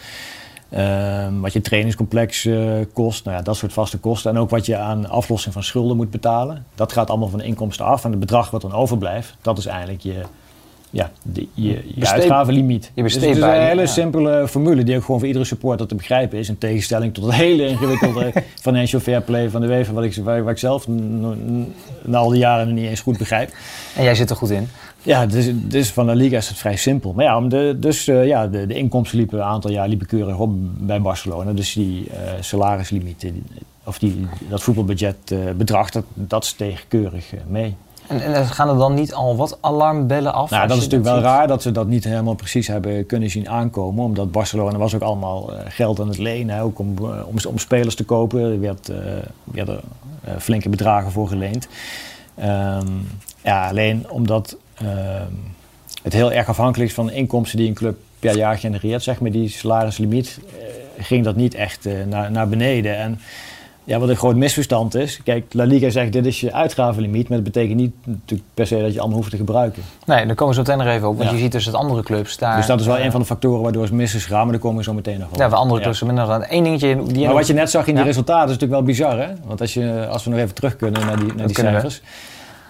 Uh, 0.69 1.27
wat 1.39 1.53
je 1.53 1.61
trainingscomplex 1.61 2.45
uh, 2.45 2.73
kost, 2.93 3.25
nou 3.25 3.37
ja, 3.37 3.43
dat 3.43 3.55
soort 3.55 3.73
vaste 3.73 3.97
kosten. 3.97 4.31
En 4.31 4.37
ook 4.37 4.49
wat 4.49 4.65
je 4.65 4.77
aan 4.77 5.09
aflossing 5.09 5.53
van 5.53 5.63
schulden 5.63 5.97
moet 5.97 6.11
betalen. 6.11 6.65
Dat 6.75 6.91
gaat 6.91 7.09
allemaal 7.09 7.27
van 7.27 7.39
de 7.39 7.45
inkomsten 7.45 7.85
af. 7.85 8.03
En 8.03 8.11
het 8.11 8.19
bedrag 8.19 8.51
wat 8.51 8.61
dan 8.61 8.73
overblijft, 8.73 9.35
dat 9.41 9.57
is 9.57 9.65
eigenlijk 9.65 10.01
je, 10.01 10.23
ja, 10.91 11.11
de, 11.23 11.47
je, 11.53 11.83
je 11.95 12.09
uitgavenlimiet. 12.09 12.91
Je 12.93 13.03
dus 13.03 13.13
het 13.13 13.23
is 13.23 13.37
een 13.37 13.51
hele 13.51 13.81
ja. 13.81 13.87
simpele 13.87 14.47
formule 14.47 14.83
die 14.83 14.95
ook 14.95 15.03
gewoon 15.03 15.19
voor 15.19 15.27
iedere 15.27 15.45
supporter 15.45 15.87
te 15.87 15.95
begrijpen 15.95 16.37
is. 16.37 16.49
In 16.49 16.57
tegenstelling 16.57 17.13
tot 17.13 17.23
het 17.23 17.33
hele 17.33 17.67
ingewikkelde 17.67 18.33
financial 18.61 19.01
fair 19.01 19.21
play 19.21 19.49
van 19.49 19.61
de 19.61 19.67
UEFA, 19.67 19.93
wat 19.93 20.03
ik, 20.03 20.15
waar, 20.15 20.43
waar 20.43 20.53
ik 20.53 20.59
zelf 20.59 20.87
na 22.03 22.17
al 22.17 22.29
die 22.29 22.39
jaren 22.39 22.73
niet 22.73 22.85
eens 22.85 23.01
goed 23.01 23.17
begrijp. 23.17 23.53
En 23.95 24.03
jij 24.03 24.15
zit 24.15 24.29
er 24.29 24.35
goed 24.35 24.49
in? 24.49 24.67
Ja, 25.03 25.25
dus, 25.25 25.51
dus 25.53 25.91
van 25.91 26.07
de 26.07 26.15
Liga 26.15 26.37
is 26.37 26.47
het 26.47 26.57
vrij 26.57 26.75
simpel. 26.75 27.13
Maar 27.13 27.25
ja, 27.25 27.41
de, 27.41 27.75
dus 27.79 28.07
uh, 28.07 28.27
ja, 28.27 28.47
de, 28.47 28.65
de 28.65 28.73
inkomsten 28.73 29.17
liepen 29.17 29.37
een 29.37 29.45
aantal 29.45 29.71
jaar 29.71 29.87
liepen 29.87 30.07
keurig 30.07 30.37
op 30.37 30.51
bij 30.87 31.01
Barcelona. 31.01 31.53
Dus 31.53 31.73
die 31.73 32.07
uh, 32.07 32.13
salarislimieten, 32.39 33.45
of 33.83 33.99
die, 33.99 34.27
dat 34.49 34.63
voetbalbudget 34.63 35.31
uh, 35.33 35.39
bedrag, 35.51 35.89
dat, 35.89 36.03
dat 36.13 36.45
steeg 36.45 36.85
keurig 36.87 37.31
mee. 37.47 37.75
En, 38.11 38.33
en 38.33 38.45
gaan 38.45 38.69
er 38.69 38.77
dan 38.77 38.93
niet 38.93 39.13
al 39.13 39.35
wat 39.35 39.57
alarmbellen 39.61 40.33
af? 40.33 40.49
Nou, 40.49 40.67
dat 40.67 40.77
is 40.77 40.83
natuurlijk 40.83 41.11
wel 41.11 41.21
raar 41.21 41.47
dat 41.47 41.61
ze 41.61 41.71
dat 41.71 41.87
niet 41.87 42.03
helemaal 42.03 42.33
precies 42.33 42.67
hebben 42.67 43.05
kunnen 43.05 43.29
zien 43.29 43.49
aankomen. 43.49 44.03
Omdat 44.03 44.31
Barcelona 44.31 44.77
was 44.77 44.95
ook 44.95 45.01
allemaal 45.01 45.53
uh, 45.53 45.59
geld 45.67 45.99
aan 45.99 46.07
het 46.07 46.17
lenen. 46.17 46.55
Hè, 46.55 46.61
ook 46.61 46.79
om, 46.79 46.95
uh, 47.01 47.07
om, 47.27 47.35
om, 47.47 47.57
spelers 47.57 47.95
te 47.95 48.03
kopen. 48.03 48.41
Er 48.41 48.59
werd, 48.59 48.89
uh, 48.89 48.97
werden 49.43 49.79
flinke 50.37 50.69
bedragen 50.69 51.11
voor 51.11 51.27
geleend. 51.27 51.67
Um, 52.39 53.07
ja, 53.43 53.69
alleen 53.69 54.09
omdat 54.09 54.57
um, 54.81 55.53
het 56.03 56.13
heel 56.13 56.31
erg 56.31 56.47
afhankelijk 56.47 56.89
is 56.89 56.95
van 56.95 57.05
de 57.05 57.13
inkomsten 57.13 57.57
die 57.57 57.67
een 57.67 57.73
club 57.73 57.97
per 58.19 58.35
jaar 58.35 58.57
genereert. 58.57 59.03
Zeg 59.03 59.19
maar 59.19 59.31
die 59.31 59.49
salarislimiet 59.49 60.39
ging 60.97 61.23
dat 61.23 61.35
niet 61.35 61.53
echt 61.53 61.87
naar, 62.09 62.31
naar 62.31 62.47
beneden. 62.47 62.97
En 62.97 63.19
Ja, 63.83 63.99
wat 63.99 64.09
een 64.09 64.15
groot 64.15 64.35
misverstand 64.35 64.95
is. 64.95 65.19
Kijk, 65.23 65.53
La 65.53 65.63
Liga 65.63 65.89
zegt 65.89 66.11
dit 66.13 66.25
is 66.25 66.39
je 66.39 66.53
uitgavenlimiet, 66.53 67.27
maar 67.29 67.37
dat 67.37 67.45
betekent 67.53 67.75
niet 67.79 67.91
natuurlijk 68.05 68.49
per 68.53 68.67
se 68.67 68.81
dat 68.81 68.93
je 68.93 68.99
allemaal 68.99 69.17
hoeft 69.17 69.29
te 69.31 69.37
gebruiken. 69.37 69.83
Nee, 70.05 70.25
daar 70.25 70.35
komen 70.35 70.55
we 70.55 70.63
zo 70.63 70.71
meteen 70.71 70.85
nog 70.85 70.95
even 70.95 71.07
op. 71.09 71.17
Want 71.17 71.29
Ja. 71.29 71.35
je 71.35 71.41
ziet 71.41 71.51
dus 71.51 71.65
dat 71.65 71.73
andere 71.73 72.03
clubs 72.03 72.37
daar... 72.37 72.55
dus 72.57 72.65
dat 72.65 72.79
is 72.79 72.85
wel 72.85 72.97
eh, 72.97 73.03
een 73.05 73.11
van 73.11 73.19
de 73.19 73.25
factoren 73.25 73.61
waardoor 73.61 73.83
het 73.83 73.91
mis 73.91 74.15
is 74.15 74.23
gegaan, 74.23 74.41
maar 74.43 74.51
daar 74.51 74.61
komen 74.61 74.77
we 74.77 74.83
zo 74.83 74.93
meteen 74.93 75.19
nog 75.19 75.29
op. 75.29 75.35
Ja, 75.37 75.49
waar 75.49 75.59
andere 75.59 75.81
clubs 75.81 75.99
er 75.99 76.05
minder 76.05 76.29
aan. 76.31 76.43
Eén 76.49 76.63
dingetje... 76.63 77.03
Die 77.03 77.25
Maar 77.25 77.33
wat 77.33 77.47
je 77.47 77.53
net 77.53 77.69
zag 77.69 77.81
in 77.87 77.93
die 77.93 78.01
Ja. 78.03 78.07
resultaten 78.09 78.43
is 78.49 78.57
natuurlijk 78.57 78.71
wel 78.79 78.83
bizar, 78.83 79.19
hè? 79.19 79.27
Want 79.45 79.61
als, 79.61 79.73
je, 79.73 80.07
als 80.09 80.23
we 80.23 80.29
nog 80.29 80.39
even 80.39 80.55
terug 80.55 80.75
kunnen 80.75 81.05
naar 81.05 81.19
die, 81.19 81.27
naar 81.27 81.47
die 81.47 81.55
we. 81.55 81.61
cijfers. 81.61 82.01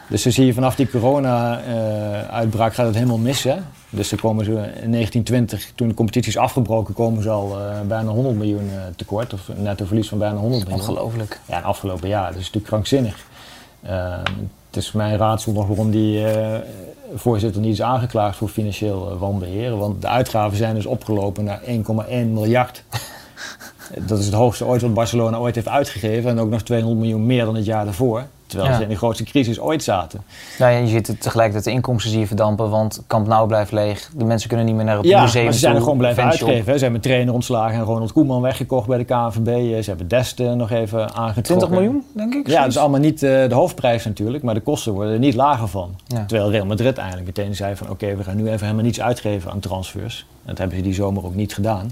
Dus 0.08 0.24
dan 0.24 0.32
zie 0.32 0.46
je 0.46 0.53
vanaf 0.53 0.75
die 0.75 0.89
corona-uitbraak 0.89 2.74
gaat 2.74 2.86
het 2.86 2.96
helemaal 2.96 3.18
mis, 3.18 3.44
hè? 3.44 3.56
Dus 3.94 4.10
dan 4.10 4.20
komen 4.20 4.46
ze 4.46 4.52
in 4.52 4.92
1920, 4.92 5.72
toen 5.76 5.88
de 5.88 5.94
competitie 5.94 6.30
is 6.30 6.38
afgebroken, 6.38 6.94
komen 6.94 7.24
ze 7.24 7.30
al 7.30 7.60
eh, 7.60 7.82
bijna 7.82 8.10
100 8.10 8.36
miljoen 8.36 8.70
eh, 8.70 8.82
tekort. 8.96 9.34
Of 9.34 9.48
een 9.48 9.64
netto 9.64 9.86
verlies 9.86 10.10
van 10.10 10.18
bijna 10.18 10.36
100 10.36 10.64
miljoen. 10.64 10.80
Ongelooflijk. 10.80 11.40
Ja, 11.48 11.58
en 11.58 11.64
afgelopen 11.64 12.08
jaar. 12.08 12.26
Dat 12.26 12.40
is 12.40 12.52
natuurlijk 12.52 12.68
krankzinnig. 12.68 13.30
Eh, 13.82 14.20
het 14.68 14.84
is 14.84 14.92
mijn 14.92 15.18
raadsel 15.18 15.52
nog 15.52 15.68
waarom 15.68 15.92
die 15.92 16.26
eh, 16.26 16.60
voorzitter 17.16 17.62
niet 17.62 17.74
is 17.74 17.82
aangeklaagd 17.82 18.38
voor 18.38 18.50
financieel 18.50 19.12
eh, 19.12 19.20
wanbeheer. 19.20 19.78
Want 19.78 20.02
de 20.02 20.08
uitgaven 20.08 20.58
zijn 20.58 20.76
dus 20.76 20.86
opgelopen 20.86 21.44
naar 21.44 21.62
1,1 21.66 21.74
miljard. 22.10 22.84
Dat 24.00 24.20
is 24.20 24.26
het 24.26 24.34
hoogste 24.34 24.66
ooit 24.66 24.82
wat 24.82 24.94
Barcelona 24.94 25.38
ooit 25.38 25.56
heeft 25.56 25.68
uitgegeven. 25.68 26.30
En 26.30 26.40
ook 26.40 26.50
nog 26.50 26.62
200 26.62 27.00
miljoen 27.02 27.26
meer 27.26 27.46
dan 27.46 27.56
het 27.56 27.66
jaar 27.66 27.86
daarvoor. 27.86 28.24
Terwijl 28.48 28.72
Ja. 28.72 28.78
ze 28.78 28.84
in 28.84 28.90
de 28.90 28.96
grootste 28.96 29.24
crisis 29.24 29.60
ooit 29.60 29.84
zaten. 29.84 30.22
Nou 30.60 30.72
ja, 30.72 30.78
je 30.78 30.88
ziet 30.88 31.08
het 31.08 31.22
tegelijkertijd 31.22 31.66
de 31.66 31.72
inkomsten 31.72 32.12
zie 32.12 32.20
je 32.20 32.28
verdampen, 32.28 32.70
want 32.70 33.04
Camp 33.08 33.28
Nou 33.28 33.48
blijft 33.48 33.72
leeg. 33.72 34.10
De 34.16 34.26
mensen 34.26 34.48
kunnen 34.48 34.66
niet 34.66 34.76
meer 34.76 34.86
naar 34.86 34.98
het 34.98 35.06
Ja, 35.06 35.22
museum 35.22 35.44
maar 35.44 35.54
ze 35.54 35.60
zijn 35.60 35.76
er 35.76 35.82
gewoon 35.82 35.98
blijven 35.98 36.24
uitgeven. 36.24 36.78
Ze 36.78 36.84
hebben 36.84 37.02
trainer 37.02 37.34
ontslagen 37.34 37.78
en 37.78 37.84
Ronald 37.84 38.12
Koeman 38.12 38.42
weggekocht 38.42 38.88
bij 38.88 38.98
de 38.98 39.04
KNVB. 39.04 39.48
Eh, 39.48 39.82
Ze 39.82 39.90
hebben 39.90 40.08
Dest 40.08 40.40
nog 40.40 40.72
even 40.72 41.14
aangetrokken. 41.14 41.44
20 41.44 41.70
miljoen, 41.70 42.04
denk 42.12 42.34
ik? 42.34 42.48
Ja, 42.48 42.62
dat 42.62 42.70
is 42.70 42.78
allemaal 42.78 43.00
niet 43.00 43.24
eh, 43.24 43.30
de 43.48 43.56
hoofdprijs 43.56 44.06
natuurlijk, 44.06 44.44
maar 44.44 44.54
de 44.54 44.62
kosten 44.62 44.94
worden 44.94 45.14
er 45.14 45.20
niet 45.20 45.36
lager 45.36 45.68
van. 45.68 45.96
Ja. 46.08 46.26
Terwijl 46.26 46.52
Real 46.52 46.66
Madrid 46.66 46.98
eigenlijk 46.98 47.28
meteen 47.38 47.56
zei 47.56 47.76
van 47.76 47.90
oké, 47.90 48.16
we 48.16 48.24
gaan 48.24 48.36
nu 48.36 48.48
even 48.48 48.62
helemaal 48.66 48.86
niets 48.86 49.02
uitgeven 49.02 49.52
aan 49.52 49.60
transfers. 49.60 50.26
Dat 50.46 50.58
hebben 50.58 50.78
ze 50.78 50.84
die 50.84 50.94
zomer 50.94 51.26
ook 51.26 51.36
niet 51.36 51.54
gedaan. 51.54 51.92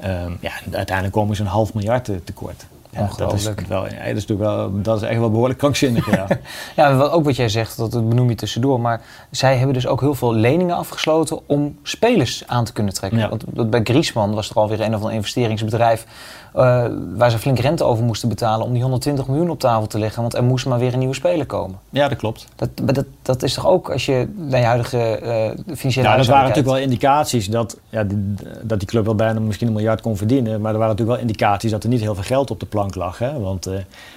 Ehm, 0.00 0.32
ja, 0.40 0.52
uiteindelijk 0.72 1.16
komen 1.16 1.36
ze 1.36 1.42
een 1.42 1.48
half 1.48 1.74
miljard 1.74 2.04
te- 2.04 2.24
tekort. 2.24 2.66
Ja, 2.92 3.10
dat, 3.16 3.32
is 3.32 3.44
wel, 3.68 3.84
ja, 3.84 3.90
dat, 3.90 4.16
is 4.16 4.26
natuurlijk 4.26 4.40
wel, 4.40 4.82
dat 4.82 5.02
is 5.02 5.08
echt 5.08 5.18
wel 5.18 5.30
behoorlijk 5.30 5.58
krankzinnig. 5.58 6.10
Ja. 6.10 6.26
Ja, 6.76 6.94
wat, 6.96 7.10
ook 7.10 7.24
wat 7.24 7.36
jij 7.36 7.48
zegt, 7.48 7.76
dat 7.76 8.08
benoem 8.08 8.28
je 8.28 8.34
tussendoor. 8.34 8.80
Maar 8.80 9.00
zij 9.30 9.56
hebben 9.56 9.74
dus 9.74 9.86
ook 9.86 10.00
heel 10.00 10.14
veel 10.14 10.34
leningen 10.34 10.76
afgesloten 10.76 11.48
om 11.48 11.78
spelers 11.82 12.42
aan 12.46 12.64
te 12.64 12.72
kunnen 12.72 12.94
trekken. 12.94 13.18
Ja. 13.18 13.28
Want 13.28 13.70
bij 13.70 13.80
Griezmann 13.84 14.34
was 14.34 14.50
er 14.50 14.56
alweer 14.56 14.80
een 14.80 14.94
of 14.94 15.00
ander 15.00 15.12
investeringsbedrijf... 15.12 16.06
eh, 16.52 16.84
waar 17.16 17.30
ze 17.30 17.38
flink 17.38 17.58
rente 17.58 17.84
over 17.84 18.04
moesten 18.04 18.28
betalen 18.28 18.66
om 18.66 18.72
die 18.72 18.82
120 18.82 19.26
miljoen 19.26 19.50
op 19.50 19.58
tafel 19.58 19.86
te 19.86 19.98
leggen. 19.98 20.22
Want 20.22 20.34
er 20.34 20.44
moest 20.44 20.66
maar 20.66 20.78
weer 20.78 20.92
een 20.92 20.98
nieuwe 20.98 21.14
speler 21.14 21.46
komen. 21.46 21.78
ja, 21.90 22.08
dat 22.08 22.18
klopt. 22.18 22.46
Dat, 22.56 22.68
maar 22.84 22.94
dat, 22.94 23.04
dat 23.22 23.42
is 23.42 23.54
toch 23.54 23.66
ook, 23.66 23.90
als 23.90 24.06
je 24.06 24.28
naar 24.36 24.60
je 24.60 24.66
huidige 24.66 24.98
eh 24.98 25.76
financiële 25.76 26.08
Ja, 26.08 26.16
dat 26.16 26.26
waren 26.26 26.48
natuurlijk 26.48 26.74
wel 26.74 26.84
indicaties 26.84 27.48
dat, 27.48 27.78
ja, 27.88 28.04
die, 28.04 28.34
dat 28.62 28.78
die 28.78 28.88
club 28.88 29.04
wel 29.04 29.14
bijna 29.14 29.40
misschien 29.40 29.66
een 29.66 29.72
miljard 29.72 30.00
kon 30.00 30.16
verdienen. 30.16 30.60
Maar 30.60 30.72
er 30.72 30.78
waren 30.78 30.96
natuurlijk 30.96 31.18
wel 31.18 31.28
indicaties 31.28 31.70
dat 31.70 31.82
er 31.82 31.88
niet 31.88 32.00
heel 32.00 32.14
veel 32.14 32.24
geld 32.24 32.50
op 32.50 32.60
de 32.60 32.66
plank 32.66 32.94
lag. 32.94 33.18
Hè? 33.18 33.38
Want 33.38 33.66
eh, 33.66 33.74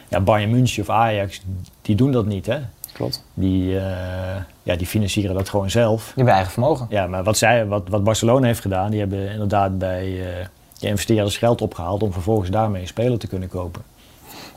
ja, 0.07 0.19
Bayern 0.19 0.51
München 0.51 0.81
of 0.81 0.89
Ajax, 0.89 1.41
die 1.81 1.95
doen 1.95 2.11
dat 2.11 2.25
niet. 2.25 2.45
Hè? 2.45 2.57
Klopt. 2.93 3.23
Die, 3.33 3.79
ja, 4.63 4.75
die 4.75 4.87
financieren 4.87 5.35
dat 5.35 5.49
gewoon 5.49 5.69
zelf. 5.69 6.03
Die 6.03 6.13
hebben 6.15 6.33
eigen 6.33 6.51
vermogen. 6.51 6.85
Ja, 6.89 7.07
maar 7.07 7.23
wat, 7.23 7.37
zij, 7.37 7.65
wat, 7.65 7.83
wat 7.89 8.03
Barcelona 8.03 8.45
heeft 8.45 8.59
gedaan, 8.59 8.91
die 8.91 8.99
hebben 8.99 9.31
inderdaad 9.31 9.77
bij 9.77 10.19
de 10.83 10.89
investeerders 10.89 11.37
geld 11.37 11.61
opgehaald 11.61 12.03
om 12.03 12.13
vervolgens 12.13 12.49
daarmee 12.49 12.81
een 12.81 12.87
speler 12.87 13.19
te 13.19 13.27
kunnen 13.27 13.49
kopen. 13.49 13.81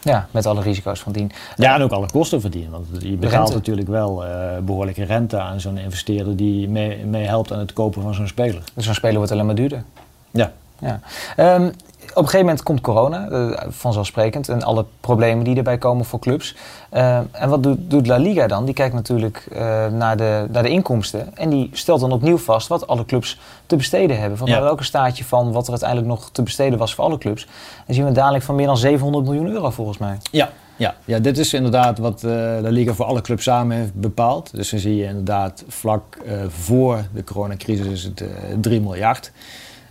Ja, 0.03 0.29
met 0.31 0.47
alle 0.47 0.63
risico's 0.63 1.01
van 1.01 1.13
dien. 1.13 1.33
Ja, 1.57 1.75
en 1.75 1.83
ook 1.83 1.91
alle 1.91 2.11
kosten 2.11 2.41
verdienen. 2.41 2.71
Want 2.71 2.87
je 2.99 3.09
betaalt 3.17 3.33
rente. 3.33 3.53
natuurlijk 3.53 3.89
wel 3.89 4.25
eh, 4.25 4.59
behoorlijke 4.63 5.05
rente 5.05 5.39
aan 5.39 5.61
zo'n 5.61 5.79
investeerder 5.79 6.37
die 6.37 6.69
mee, 6.69 7.05
mee 7.05 7.27
helpt 7.27 7.53
aan 7.53 7.59
het 7.59 7.73
kopen 7.73 8.03
van 8.03 8.15
zo'n 8.15 8.27
speler. 8.27 8.63
Dus 8.75 8.85
zo'n 8.85 8.95
speler 8.95 9.17
wordt 9.17 9.33
alleen 9.33 9.47
maar 9.47 9.55
duurder. 9.55 9.85
Ja. 10.31 10.53
Ja. 10.79 11.01
Ehm, 11.37 11.71
op 12.11 12.17
een 12.17 12.25
gegeven 12.25 12.47
moment 12.47 12.63
komt 12.63 12.81
corona, 12.81 13.29
eh, 13.29 13.67
vanzelfsprekend, 13.69 14.49
en 14.49 14.63
alle 14.63 14.85
problemen 15.01 15.45
die 15.45 15.57
erbij 15.57 15.79
komen 15.79 16.05
voor 16.05 16.19
clubs. 16.19 16.55
Ehm, 16.91 17.23
en 17.33 17.49
wat 17.49 17.63
doet, 17.63 17.91
doet 17.91 18.07
La 18.07 18.17
Liga 18.17 18.47
dan? 18.47 18.65
Die 18.65 18.75
kijkt 18.75 18.95
natuurlijk 18.95 19.47
eh, 19.53 19.87
naar, 19.87 20.17
de, 20.17 20.47
naar 20.51 20.63
de 20.63 20.69
inkomsten 20.69 21.37
en 21.37 21.51
die 21.51 21.71
stelt 21.73 22.01
dan 22.01 22.13
opnieuw 22.13 22.39
vast 22.39 22.69
wat 22.69 22.87
alle 22.87 23.05
clubs 23.05 23.39
te 23.67 23.77
besteden 23.77 24.19
hebben. 24.19 24.39
Van 24.39 24.47
Ja. 24.47 24.53
we 24.53 24.59
hebben 24.59 24.73
ook 24.73 24.79
een 24.79 24.85
staartje 24.85 25.25
van 25.25 25.53
wat 25.53 25.65
er 25.65 25.71
uiteindelijk 25.71 26.09
nog 26.09 26.31
te 26.31 26.43
besteden 26.43 26.79
was 26.79 26.95
voor 26.95 27.05
alle 27.05 27.19
clubs. 27.19 27.47
Dan 27.87 27.95
zien 27.95 28.05
we 28.05 28.13
dadelijk 28.13 28.45
van 28.45 28.55
meer 28.55 28.67
dan 28.67 28.77
700 28.77 29.25
miljoen 29.25 29.49
euro 29.49 29.71
volgens 29.71 29.99
mij. 29.99 30.17
Ja, 30.31 30.51
ja. 30.77 30.95
ja, 31.05 31.19
dit 31.19 31.39
is 31.39 31.55
inderdaad 31.55 31.99
wat 31.99 32.25
eh 32.25 32.31
de 32.63 32.69
Liga 32.71 32.93
voor 32.93 33.05
alle 33.05 33.21
clubs 33.21 33.43
samen 33.43 33.77
heeft 33.77 33.95
bepaald. 33.95 34.51
Dus 34.55 34.71
dan 34.71 34.81
zie 34.81 34.97
je 34.97 35.05
inderdaad 35.05 35.65
vlak 35.69 36.17
eh, 36.27 36.33
voor 36.49 37.05
de 37.15 37.25
coronacrisis 37.25 37.87
is 37.87 38.03
het 38.03 38.21
eh 38.21 38.29
3 38.61 38.81
miljard. 38.81 39.33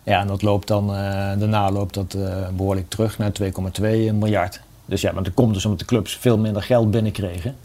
Ja, 0.06 0.20
en 0.20 0.28
dat 0.28 0.42
loopt 0.42 0.68
dan, 0.68 0.90
eh, 0.90 0.96
daarna 1.38 1.72
loopt 1.72 1.94
dat 1.94 2.14
eh, 2.14 2.22
behoorlijk 2.56 2.90
terug 2.90 3.18
naar 3.18 3.32
2,2 3.32 4.14
miljard. 4.14 4.62
Dus 4.86 5.02
ja, 5.02 5.12
maar 5.12 5.24
dat 5.24 5.34
komt 5.34 5.54
dus 5.54 5.64
omdat 5.64 5.80
de 5.80 5.86
clubs 5.86 6.18
veel 6.18 6.38
minder 6.38 6.64
geld 6.64 6.92
binnenkregen. 6.92 7.56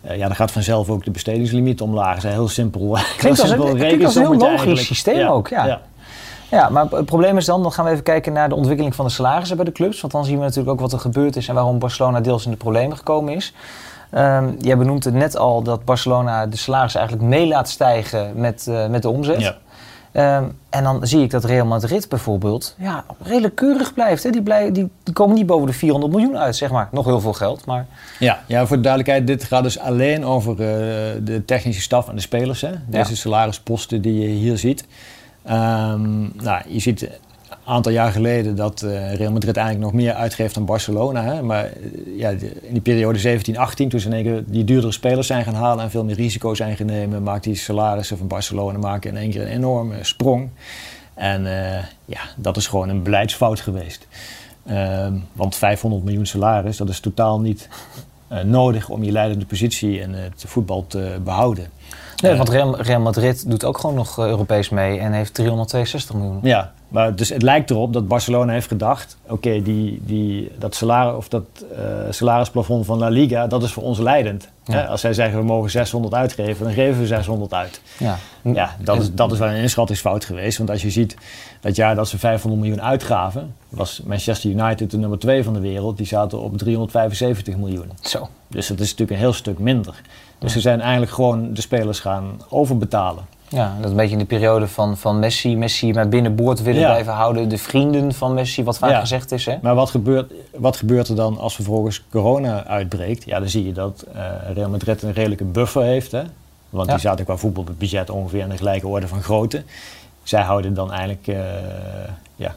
Eh, 0.00 0.16
ja, 0.16 0.26
dan 0.26 0.36
gaat 0.36 0.50
vanzelf 0.50 0.88
ook 0.90 1.04
de 1.04 1.10
bestedingslimiet 1.10 1.80
omlaag. 1.80 2.14
Dat 2.14 2.24
is 2.24 2.30
heel 2.32 2.48
simpel 2.48 2.80
Klinkt 3.16 3.40
als 3.40 3.50
een- 3.50 3.56
simpel 3.56 3.74
klinkt 3.74 4.04
als 4.04 4.14
een 4.14 4.20
heel 4.22 4.30
logisch 4.34 4.48
eigenlijk. 4.48 4.78
systeem 4.80 5.26
ook, 5.26 5.48
ja. 5.48 5.80
Ja, 6.50 6.68
maar 6.68 6.86
het 6.90 7.04
probleem 7.04 7.36
is 7.36 7.44
dan, 7.44 7.62
dan 7.62 7.72
gaan 7.72 7.84
we 7.84 7.90
even 7.90 8.02
kijken 8.02 8.32
naar 8.32 8.48
de 8.48 8.54
ontwikkeling 8.54 8.94
van 8.94 9.04
de 9.04 9.10
salarissen 9.10 9.56
bij 9.56 9.64
de 9.64 9.72
clubs. 9.72 10.00
Want 10.00 10.12
dan 10.12 10.24
zien 10.24 10.36
we 10.36 10.42
natuurlijk 10.42 10.70
ook 10.70 10.80
wat 10.80 10.92
er 10.92 10.98
gebeurd 10.98 11.36
is 11.36 11.48
en 11.48 11.54
waarom 11.54 11.78
Barcelona 11.78 12.20
deels 12.20 12.44
in 12.44 12.50
de 12.50 12.56
problemen 12.56 12.96
gekomen 12.96 13.34
is. 13.34 13.52
Ehm 14.10 14.48
jij 14.60 14.76
benoemt 14.76 15.04
het 15.04 15.14
net 15.14 15.36
al 15.36 15.62
dat 15.62 15.84
Barcelona 15.84 16.46
de 16.46 16.56
salarissen 16.56 17.00
eigenlijk 17.00 17.30
mee 17.30 17.46
laat 17.46 17.68
stijgen 17.68 18.32
met, 18.40 18.66
met 18.90 19.02
de 19.02 19.08
omzet. 19.08 19.40
Ja. 19.40 19.56
Ehm, 20.16 20.44
en 20.70 20.84
dan 20.84 21.06
zie 21.06 21.22
ik 21.22 21.30
dat 21.30 21.44
Real 21.44 21.66
Madrid 21.66 22.08
bijvoorbeeld 22.08 22.74
ja, 22.78 23.04
redelijk 23.22 23.54
keurig 23.54 23.94
blijft. 23.94 24.22
Hè? 24.22 24.30
Die, 24.30 24.42
blij, 24.42 24.72
die, 24.72 24.88
die 25.02 25.14
komen 25.14 25.34
niet 25.34 25.46
boven 25.46 25.66
de 25.66 25.72
400 25.72 26.12
miljoen 26.12 26.38
uit, 26.38 26.56
zeg 26.56 26.70
maar. 26.70 26.88
Nog 26.92 27.04
heel 27.04 27.20
veel 27.20 27.32
geld, 27.32 27.64
maar 27.66 27.86
Ja, 28.18 28.40
ja, 28.46 28.66
voor 28.66 28.76
de 28.76 28.82
duidelijkheid, 28.82 29.26
dit 29.26 29.44
gaat 29.44 29.62
dus 29.62 29.78
alleen 29.78 30.24
over 30.24 30.50
eh, 30.52 30.58
de 31.22 31.42
technische 31.46 31.80
staf 31.82 32.08
en 32.08 32.14
de 32.14 32.20
spelers. 32.20 32.60
Hè? 32.60 32.70
Deze 32.86 33.10
Ja. 33.10 33.16
salarisposten 33.16 34.02
die 34.02 34.20
je 34.20 34.28
hier 34.28 34.58
ziet. 34.58 34.84
Ehm, 35.44 36.20
nou, 36.22 36.62
je 36.66 36.78
ziet 36.80 37.08
aantal 37.66 37.92
jaar 37.92 38.12
geleden 38.12 38.56
dat 38.56 38.82
eh, 38.82 39.14
Real 39.14 39.32
Madrid 39.32 39.56
eigenlijk 39.56 39.86
nog 39.86 40.02
meer 40.02 40.12
uitgeeft 40.12 40.54
dan 40.54 40.64
Barcelona. 40.64 41.22
Hè? 41.22 41.42
Maar 41.42 41.64
eh, 41.64 41.70
ja, 42.16 42.30
in 42.62 42.72
die 42.72 42.80
periode 42.80 43.38
17-18, 43.38 43.42
toen 43.88 44.00
ze 44.00 44.06
in 44.06 44.12
één 44.12 44.24
keer 44.24 44.44
die 44.46 44.64
duurdere 44.64 44.92
spelers 44.92 45.26
zijn 45.26 45.44
gaan 45.44 45.54
halen 45.54 45.84
en 45.84 45.90
veel 45.90 46.04
meer 46.04 46.14
risico 46.14 46.54
zijn 46.54 46.76
gaan 46.76 46.86
nemen, 46.86 47.22
maakt 47.22 47.44
die 47.44 47.54
salarissen 47.54 48.18
van 48.18 48.26
Barcelona 48.26 48.78
maken 48.78 49.10
in 49.10 49.16
één 49.16 49.30
keer 49.30 49.42
een 49.42 49.48
enorme 49.48 49.94
sprong. 50.00 50.48
En 51.14 51.46
eh, 51.46 51.84
ja, 52.04 52.20
dat 52.36 52.56
is 52.56 52.66
gewoon 52.66 52.88
een 52.88 53.02
beleidsfout 53.02 53.60
geweest. 53.60 54.06
Ehm, 54.66 55.12
want 55.32 55.56
500 55.56 56.04
miljoen 56.04 56.26
salaris, 56.26 56.76
dat 56.76 56.88
is 56.88 57.00
totaal 57.00 57.40
niet 57.40 57.68
nodig 58.44 58.88
om 58.88 59.02
je 59.02 59.12
leidende 59.12 59.46
positie 59.46 60.00
in 60.00 60.12
het 60.14 60.44
voetbal 60.46 60.86
te 60.86 61.18
behouden. 61.24 61.66
nee, 62.22 62.36
want 62.36 62.48
Real, 62.78 63.00
Madrid 63.00 63.50
doet 63.50 63.64
ook 63.64 63.78
gewoon 63.78 63.96
nog 63.96 64.18
Europees 64.18 64.68
mee 64.68 64.98
en 64.98 65.12
heeft 65.12 65.34
362 65.34 66.14
miljoen. 66.14 66.38
Ja, 66.42 66.72
maar 66.88 67.14
dus 67.14 67.28
het 67.28 67.42
lijkt 67.42 67.70
erop 67.70 67.92
dat 67.92 68.08
Barcelona 68.08 68.52
heeft 68.52 68.68
gedacht: 68.68 69.16
oké, 69.28 69.62
die, 69.62 70.00
die, 70.04 70.50
dat, 70.58 70.74
salaris, 70.74 71.16
of 71.16 71.28
dat 71.28 71.44
eh, 71.76 71.82
salarisplafond 72.10 72.86
van 72.86 72.98
La 72.98 73.08
Liga, 73.08 73.46
dat 73.46 73.62
is 73.62 73.72
voor 73.72 73.82
ons 73.82 73.98
leidend. 73.98 74.48
Ja. 74.64 74.74
Hè, 74.74 74.86
als 74.86 75.00
zij 75.00 75.12
zeggen 75.12 75.38
we 75.38 75.44
mogen 75.44 75.70
600 75.70 76.14
uitgeven, 76.14 76.64
dan 76.64 76.72
geven 76.72 77.00
we 77.00 77.06
600 77.06 77.54
uit. 77.54 77.80
Ja, 77.98 78.18
Ja, 78.42 78.76
dat 78.78 79.00
is, 79.00 79.14
dat 79.14 79.32
is 79.32 79.38
wel 79.38 79.48
een 79.48 79.56
inschattingsfout 79.56 80.24
geweest. 80.24 80.58
Want 80.58 80.70
als 80.70 80.82
je 80.82 80.90
ziet 80.90 81.16
dat 81.60 81.76
jaar 81.76 81.94
dat 81.94 82.08
ze 82.08 82.18
500 82.18 82.62
miljoen 82.62 82.82
uitgaven, 82.82 83.54
was 83.68 84.00
Manchester 84.04 84.50
United 84.50 84.90
de 84.90 84.98
nummer 84.98 85.18
2 85.18 85.44
van 85.44 85.52
de 85.52 85.60
wereld. 85.60 85.96
Die 85.96 86.06
zaten 86.06 86.40
op 86.40 86.58
375 86.58 87.56
miljoen. 87.56 87.90
Zo. 88.00 88.28
Dus 88.48 88.66
dat 88.66 88.80
is 88.80 88.90
natuurlijk 88.90 89.10
een 89.10 89.24
heel 89.24 89.32
stuk 89.32 89.58
minder. 89.58 90.00
Dus 90.38 90.52
ze 90.52 90.60
zijn 90.60 90.80
eigenlijk 90.80 91.12
gewoon 91.12 91.54
de 91.54 91.60
spelers 91.60 92.00
gaan 92.00 92.40
overbetalen. 92.48 93.24
Ja, 93.48 93.74
dat 93.76 93.84
is 93.84 93.90
een 93.90 93.96
beetje 93.96 94.12
in 94.12 94.18
de 94.18 94.24
periode 94.24 94.68
van, 94.68 94.96
van 94.96 95.18
Messi. 95.18 95.56
Messi 95.56 95.92
maar 95.92 96.08
binnenboord 96.08 96.62
willen 96.62 96.80
Ja. 96.80 96.86
blijven 96.86 97.12
houden. 97.12 97.48
De 97.48 97.58
vrienden 97.58 98.12
van 98.12 98.34
Messi, 98.34 98.64
wat 98.64 98.78
vaak 98.78 98.90
Ja. 98.90 99.00
gezegd 99.00 99.32
is. 99.32 99.46
Hè? 99.46 99.56
Maar 99.62 99.74
wat 99.74 99.90
gebeurt, 99.90 100.32
wat 100.56 100.76
gebeurt 100.76 101.08
er 101.08 101.16
dan 101.16 101.38
als 101.38 101.54
vervolgens 101.54 102.04
corona 102.10 102.64
uitbreekt? 102.66 103.24
Ja, 103.24 103.38
dan 103.38 103.48
zie 103.48 103.66
je 103.66 103.72
dat 103.72 104.04
eh, 104.14 104.22
Real 104.54 104.68
Madrid 104.70 105.02
een 105.02 105.12
redelijke 105.12 105.44
buffer 105.44 105.82
heeft. 105.82 106.12
Hè? 106.12 106.22
Want 106.70 106.86
Ja. 106.86 106.92
die 106.92 107.02
zaten 107.02 107.24
qua 107.24 107.36
voetbalbudget 107.36 108.10
ongeveer 108.10 108.40
in 108.40 108.48
de 108.48 108.56
gelijke 108.56 108.86
orde 108.88 109.08
van 109.08 109.22
grootte. 109.22 109.62
Zij 110.26 110.42
houden 110.42 110.74
dan 110.74 110.92
eigenlijk 110.92 111.26
eh, 111.26 111.36
ja, 112.36 112.54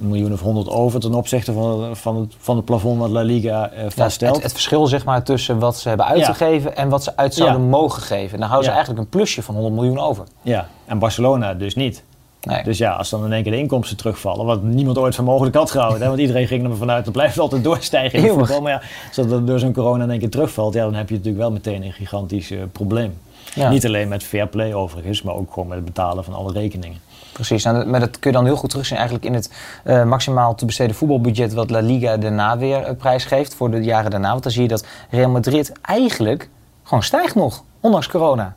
een 0.00 0.08
miljoen 0.08 0.32
of 0.32 0.40
honderd 0.40 0.68
over 0.68 1.00
ten 1.00 1.14
opzichte 1.14 1.52
van, 1.52 1.96
van, 1.96 2.16
het, 2.16 2.34
van 2.38 2.56
het 2.56 2.64
plafond 2.64 2.98
wat 2.98 3.10
La 3.10 3.20
Liga 3.22 3.70
eh, 3.70 3.82
Ja, 3.82 3.90
vaststelt. 3.90 4.34
het, 4.34 4.42
het 4.42 4.52
verschil 4.52 4.86
zeg 4.86 5.04
maar, 5.04 5.22
tussen 5.22 5.58
wat 5.58 5.78
ze 5.78 5.88
hebben 5.88 6.06
uitgegeven 6.06 6.76
en 6.76 6.88
wat 6.88 7.04
ze 7.04 7.16
uit 7.16 7.34
zouden 7.34 7.60
Ja. 7.62 7.66
mogen 7.68 8.02
geven. 8.02 8.38
Dan 8.38 8.48
houden 8.48 8.68
ze 8.68 8.74
eigenlijk 8.76 9.04
een 9.04 9.08
plusje 9.18 9.42
van 9.42 9.54
100 9.54 9.74
miljoen 9.74 9.98
over. 9.98 10.24
Ja, 10.42 10.68
en 10.86 10.98
Barcelona 10.98 11.54
dus 11.54 11.74
niet. 11.74 12.02
Nee. 12.42 12.62
Dus 12.62 12.78
ja, 12.78 12.92
als 12.92 13.10
dan 13.10 13.24
in 13.24 13.32
één 13.32 13.42
keer 13.42 13.52
de 13.52 13.58
inkomsten 13.58 13.96
terugvallen, 13.96 14.46
wat 14.46 14.62
niemand 14.62 14.98
ooit 14.98 15.14
voor 15.14 15.24
mogelijk 15.24 15.56
had 15.56 15.70
gehouden, 15.70 16.00
hè, 16.02 16.08
want 16.08 16.20
iedereen 16.20 16.46
ging 16.46 16.64
ervan 16.64 16.90
uit, 16.90 17.04
dat 17.04 17.12
blijft 17.12 17.38
altijd 17.38 17.64
doorstijgen 17.64 18.18
in 18.18 18.28
voetbal. 18.28 18.60
Maar 18.60 18.72
ja, 18.72 18.82
als 19.16 19.28
dat 19.28 19.46
door 19.46 19.58
zo'n 19.58 19.72
corona 19.72 20.04
in 20.04 20.10
één 20.10 20.18
keer 20.18 20.30
terugvalt, 20.30 20.74
ja, 20.74 20.84
dan 20.84 20.94
heb 20.94 21.08
je 21.08 21.14
natuurlijk 21.14 21.42
wel 21.42 21.52
meteen 21.52 21.82
een 21.82 21.92
gigantisch 21.92 22.50
uh, 22.50 22.62
probleem. 22.72 23.18
Niet 23.54 23.86
alleen 23.86 24.08
met 24.08 24.22
fair 24.22 24.46
play 24.46 24.74
overigens, 24.74 25.22
maar 25.22 25.34
ook 25.34 25.52
gewoon 25.52 25.68
met 25.68 25.76
het 25.76 25.86
betalen 25.86 26.24
van 26.24 26.34
alle 26.34 26.52
rekeningen. 26.52 26.98
Precies, 27.32 27.64
nou, 27.64 27.86
maar 27.86 28.00
dat 28.00 28.18
kun 28.18 28.30
je 28.30 28.36
dan 28.36 28.46
heel 28.46 28.56
goed 28.56 28.70
terugzien 28.70 28.96
eigenlijk 28.96 29.26
in 29.26 29.34
het 29.34 29.50
uh, 29.84 30.04
maximaal 30.04 30.54
te 30.54 30.64
besteden 30.64 30.96
voetbalbudget 30.96 31.52
wat 31.52 31.70
La 31.70 31.80
Liga 31.80 32.16
daarna 32.16 32.58
weer 32.58 32.80
uh, 32.80 32.96
prijsgeeft 32.96 33.54
voor 33.54 33.70
de 33.70 33.80
jaren 33.80 34.10
daarna. 34.10 34.30
Want 34.30 34.42
dan 34.42 34.52
zie 34.52 34.62
je 34.62 34.68
dat 34.68 34.86
Real 35.10 35.30
Madrid 35.30 35.72
eigenlijk 35.80 36.48
gewoon 36.82 37.02
stijgt 37.02 37.34
nog, 37.34 37.64
ondanks 37.80 38.08
corona. 38.08 38.56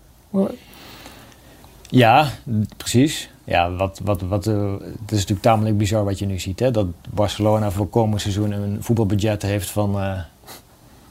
Ja, 1.89 2.29
precies. 2.77 3.29
Ja, 3.43 3.71
wat, 3.71 3.99
wat, 4.03 4.21
wat, 4.21 4.45
uh, 4.45 4.71
het 4.81 5.11
is 5.11 5.17
natuurlijk 5.17 5.41
tamelijk 5.41 5.77
bizar 5.77 6.03
wat 6.05 6.19
je 6.19 6.25
nu 6.25 6.39
ziet. 6.39 6.59
Hè? 6.59 6.71
Dat 6.71 6.87
Barcelona 7.09 7.71
voor 7.71 7.87
komend 7.87 8.21
seizoen 8.21 8.51
een 8.51 8.77
voetbalbudget 8.79 9.41
heeft 9.41 9.69
van, 9.69 10.23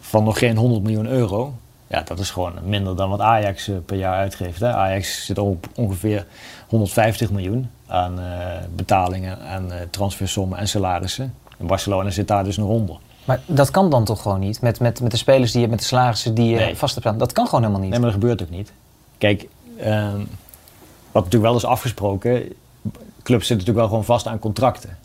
van 0.00 0.24
nog 0.24 0.38
geen 0.38 0.56
100 0.56 0.82
miljoen 0.82 1.06
euro. 1.06 1.54
Ja, 1.86 2.02
dat 2.02 2.18
is 2.18 2.30
gewoon 2.30 2.52
minder 2.64 2.96
dan 2.96 3.10
wat 3.10 3.20
Ajax 3.20 3.70
per 3.86 3.96
jaar 3.96 4.16
uitgeeft. 4.16 4.60
Hè? 4.60 4.72
Ajax 4.72 5.24
zit 5.24 5.38
op 5.38 5.66
ongeveer 5.74 6.26
150 6.68 7.30
miljoen 7.30 7.70
aan 7.86 8.20
uh, 8.20 8.26
betalingen, 8.74 9.38
aan 9.40 9.66
uh, 9.66 9.74
transfersommen 9.90 10.58
en 10.58 10.68
salarissen. 10.68 11.34
In 11.58 11.66
Barcelona 11.66 12.10
zit 12.10 12.28
daar 12.28 12.44
dus 12.44 12.56
nog 12.56 12.68
onder. 12.68 12.96
Maar 13.24 13.40
dat 13.46 13.70
kan 13.70 13.90
dan 13.90 14.04
toch 14.04 14.22
gewoon 14.22 14.40
niet? 14.40 14.60
Met, 14.60 14.80
met, 14.80 15.00
met 15.00 15.10
de 15.10 15.16
spelers 15.16 15.52
die 15.52 15.60
je 15.60 15.68
met 15.68 15.78
de 15.78 15.84
salarissen 15.84 16.34
die 16.34 16.48
je 16.48 16.56
nee. 16.56 16.76
vast 16.76 16.94
hebt 16.94 17.06
staan. 17.06 17.18
Dat 17.18 17.32
kan 17.32 17.44
gewoon 17.44 17.60
helemaal 17.60 17.82
niet. 17.82 17.90
Nee, 17.90 18.00
maar 18.00 18.10
dat 18.10 18.20
gebeurt 18.20 18.42
ook 18.42 18.50
niet. 18.50 18.72
Kijk, 19.18 19.48
um, 19.84 20.28
wat 21.12 21.24
natuurlijk 21.24 21.42
wel 21.42 21.56
is 21.56 21.64
afgesproken, 21.64 22.52
clubs 23.22 23.46
zitten 23.46 23.66
natuurlijk 23.66 23.76
wel 23.76 23.88
gewoon 23.88 24.04
vast 24.04 24.26
aan 24.26 24.38
contracten. 24.38 24.98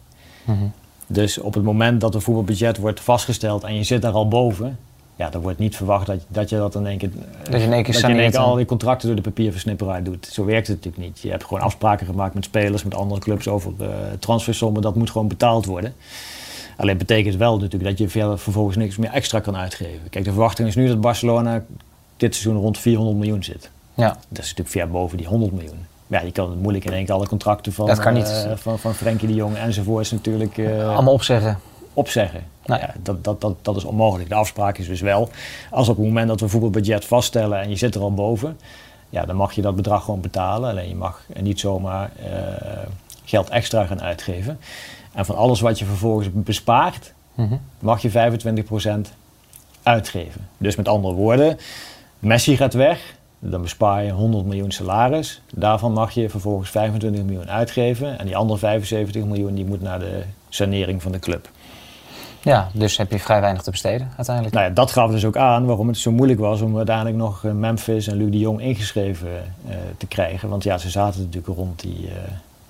Mm 0.44 0.58
-hmm. 0.58 0.72
Dus 1.08 1.38
op 1.38 1.54
het 1.54 1.64
moment 1.64 2.02
dat 2.02 2.16
een 2.16 2.22
voetbalbudget 2.22 2.78
wordt 2.78 3.00
vastgesteld 3.00 3.64
en 3.64 3.76
je 3.76 3.84
zit 3.84 4.02
daar 4.02 4.14
al 4.14 4.28
boven, 4.28 4.80
ja, 5.16 5.34
er 5.34 5.42
wordt 5.42 5.60
niet 5.60 5.76
verwacht 5.76 6.06
dat, 6.06 6.20
dat 6.28 6.50
je 6.50 6.56
dat 6.56 6.76
in 6.76 6.86
één 6.86 6.98
keer, 6.98 7.10
dat 7.44 7.62
je 7.62 7.68
in 7.68 7.74
één 7.74 7.84
keer, 7.84 7.94
dat 7.94 8.02
je 8.02 8.08
in 8.08 8.20
één 8.20 8.32
keer 8.32 8.40
al 8.40 8.56
die 8.56 8.66
contracten 8.66 9.08
door 9.08 9.16
de 9.16 9.22
papierversnipperij 9.22 10.04
doet. 10.04 10.26
Zo 10.26 10.46
werkt 10.46 10.68
het 10.68 10.76
natuurlijk 10.76 11.04
niet. 11.04 11.20
Je 11.20 11.30
hebt 11.30 11.44
gewoon 11.44 11.64
afspraken 11.64 12.06
gemaakt 12.06 12.34
met 12.34 12.44
spelers, 12.44 12.84
met 12.84 12.96
andere 12.96 13.22
clubs 13.22 13.48
over 13.48 13.74
uh, 13.82 13.88
transfersommen. 14.20 14.82
Dat 14.82 14.96
moet 14.96 15.10
gewoon 15.10 15.28
betaald 15.28 15.66
worden. 15.66 15.94
Alleen 16.78 16.98
betekent 16.98 17.36
wel 17.36 17.58
natuurlijk 17.58 17.84
dat 17.84 17.98
je 17.98 18.10
verder 18.10 18.40
vervolgens 18.40 18.78
niks 18.78 18.98
meer 18.98 19.12
extra 19.12 19.40
kan 19.40 19.56
uitgeven. 19.56 20.10
Kijk, 20.10 20.26
de 20.26 20.32
verwachting 20.32 20.68
is 20.68 20.76
nu 20.76 20.88
dat 20.88 21.02
Barcelona 21.02 21.64
dit 22.18 22.36
seizoen 22.36 22.62
rond 22.62 22.78
400 22.78 23.18
miljoen 23.18 23.44
zit. 23.44 23.70
Ja. 23.94 24.08
Dat 24.08 24.44
is 24.44 24.50
natuurlijk 24.50 24.70
ver 24.70 24.90
boven 24.90 25.18
die 25.18 25.28
100 25.28 25.52
miljoen. 25.52 25.86
Ja, 26.08 26.22
je 26.22 26.32
kan 26.32 26.50
het 26.50 26.62
moeilijk 26.62 26.86
in 26.86 26.94
één 26.94 27.06
keer 27.06 27.14
alle 27.14 27.28
contracten 27.28 27.74
van, 27.74 27.88
dat 27.88 28.00
kan 28.00 28.14
niet. 28.14 28.46
Uh, 28.48 28.56
van, 28.56 28.80
van 28.80 28.94
Frenkie 28.94 29.28
de 29.28 29.34
Jong 29.34 29.56
enzovoorts 29.56 30.12
natuurlijk... 30.12 30.58
Uh, 30.58 30.94
Allemaal 30.94 31.14
opzeggen. 31.14 31.60
Opzeggen. 31.94 32.44
Nou 32.66 32.82
ja, 32.82 32.94
dat, 33.02 33.24
dat, 33.24 33.42
dat, 33.42 33.56
dat 33.62 33.76
is 33.76 33.84
onmogelijk. 33.84 34.30
De 34.30 34.36
afspraak 34.36 34.78
is 34.78 34.88
dus 34.88 35.02
wel, 35.02 35.30
als 35.70 35.90
op 35.90 35.98
het 35.98 36.06
moment 36.06 36.28
dat 36.28 36.40
we 36.40 36.48
voetbalbudget 36.48 37.06
vaststellen 37.06 37.62
en 37.62 37.70
je 37.70 37.76
zit 37.76 37.96
er 37.96 38.02
al 38.02 38.14
boven, 38.14 38.58
ja, 39.10 39.26
dan 39.26 39.36
mag 39.36 39.54
je 39.54 39.62
dat 39.62 39.76
bedrag 39.76 40.04
gewoon 40.04 40.22
betalen. 40.22 40.70
Alleen 40.70 40.90
je 40.90 40.96
mag 40.96 41.24
niet 41.40 41.60
zomaar 41.60 42.12
uh, 42.20 42.28
geld 43.26 43.50
extra 43.50 43.86
gaan 43.86 44.02
uitgeven. 44.02 44.60
En 45.14 45.26
van 45.26 45.36
alles 45.36 45.60
wat 45.60 45.80
je 45.80 45.86
vervolgens 45.86 46.28
bespaart, 46.34 47.14
mm 47.34 47.48
-hmm. 47.48 47.60
mag 47.80 48.02
je 48.02 48.12
25% 48.12 49.12
uitgeven. 49.84 50.48
Dus 50.58 50.76
met 50.76 50.88
andere 50.88 51.14
woorden, 51.14 51.58
Messi 52.20 52.58
gaat 52.58 52.74
weg, 52.74 53.16
dan 53.40 53.62
bespaar 53.62 54.04
je 54.04 54.12
100 54.12 54.46
miljoen 54.46 54.72
salaris. 54.72 55.42
Daarvan 55.54 55.94
mag 55.94 56.12
je 56.12 56.30
vervolgens 56.30 56.70
25 56.70 57.24
miljoen 57.24 57.50
uitgeven. 57.50 58.20
En 58.20 58.26
die 58.26 58.36
andere 58.36 58.60
75 58.60 59.24
miljoen 59.24 59.56
die 59.56 59.66
moet 59.66 59.82
naar 59.82 60.00
de 60.00 60.24
sanering 60.50 61.02
van 61.02 61.12
de 61.12 61.20
club. 61.20 61.50
Ja, 62.42 62.70
dus 62.74 62.98
heb 62.98 63.12
je 63.12 63.20
vrij 63.20 63.42
weinig 63.42 63.62
te 63.62 63.72
besteden 63.72 64.12
uiteindelijk. 64.16 64.56
Nou 64.56 64.68
ja, 64.68 64.74
dat 64.74 64.92
gaf 64.92 65.12
dus 65.12 65.26
ook 65.26 65.38
aan 65.38 65.66
waarom 65.66 65.88
het 65.88 65.98
zo 65.98 66.12
moeilijk 66.12 66.40
was 66.40 66.62
om 66.62 66.78
uiteindelijk 66.78 67.16
nog 67.16 67.44
Memphis 67.44 68.08
en 68.08 68.18
Luc 68.18 68.32
de 68.32 68.40
Jong 68.40 68.62
ingeschreven 68.62 69.30
uh, 69.30 69.76
te 69.98 70.08
krijgen. 70.08 70.50
Want 70.50 70.64
ja, 70.64 70.78
ze 70.78 70.90
zaten 70.90 71.20
natuurlijk 71.22 71.58
rond 71.58 71.80
die, 71.80 72.10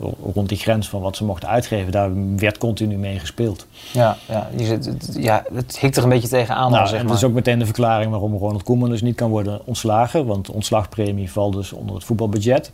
uh, 0.02 0.08
rond 0.34 0.50
die 0.50 0.58
grens 0.58 0.90
van 0.90 1.02
wat 1.02 1.16
ze 1.16 1.24
mochten 1.24 1.50
uitgeven. 1.50 1.92
Daar 1.92 2.10
werd 2.36 2.58
continu 2.58 2.98
mee 2.98 3.20
gespeeld. 3.20 3.68
Ja, 3.94 4.18
ja, 4.28 4.50
je 4.58 4.66
zit, 4.66 5.16
ja 5.20 5.44
het 5.54 5.80
hikt 5.80 5.98
er 5.98 6.04
een 6.04 6.10
beetje 6.10 6.28
tegenaan. 6.28 6.72
Nou, 6.72 6.88
zeg 6.88 7.00
en 7.00 7.08
dat 7.08 7.16
is 7.16 7.24
ook 7.24 7.34
meteen 7.34 7.60
de 7.60 7.66
verklaring 7.66 8.12
waarom 8.12 8.36
Ronald 8.36 8.64
Koeman 8.64 8.90
dus 8.90 9.02
niet 9.02 9.16
kan 9.16 9.30
worden 9.30 9.62
ontslagen. 9.66 10.26
Want 10.26 10.46
de 10.46 10.54
ontslagpremie 10.54 11.32
valt 11.32 11.54
dus 11.54 11.74
onder 11.74 11.96
het 11.96 12.04
voetbalbudget. 12.04 12.72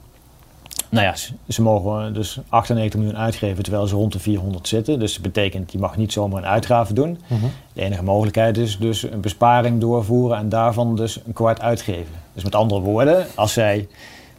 Nou 0.90 1.06
ja, 1.06 1.16
ze 1.48 1.62
mogen 1.62 2.14
dus 2.14 2.40
98 2.50 3.00
miljoen 3.00 3.20
uitgeven 3.20 3.64
terwijl 3.64 3.88
ze 3.88 3.96
rond 3.96 4.14
de 4.14 4.20
400 4.20 4.68
zitten. 4.68 5.00
Dus 5.00 5.14
dat 5.14 5.22
betekent, 5.22 5.72
je 5.72 5.80
mag 5.80 5.98
niet 5.98 6.12
zomaar 6.12 6.42
een 6.42 6.50
uitgave 6.50 6.94
doen. 6.94 7.10
Mm 7.10 7.40
-hmm. 7.40 7.52
De 7.74 7.82
enige 7.82 8.04
mogelijkheid 8.04 8.58
is 8.58 8.78
dus 8.78 9.04
een 9.04 9.22
besparing 9.22 9.82
doorvoeren 9.82 10.38
en 10.38 10.50
daarvan 10.50 10.96
dus 10.96 11.20
een 11.26 11.34
kwart 11.34 11.62
uitgeven. 11.62 12.14
Dus 12.34 12.44
met 12.44 12.56
andere 12.56 12.82
woorden, 12.82 13.26
als 13.36 13.54
zij 13.54 13.88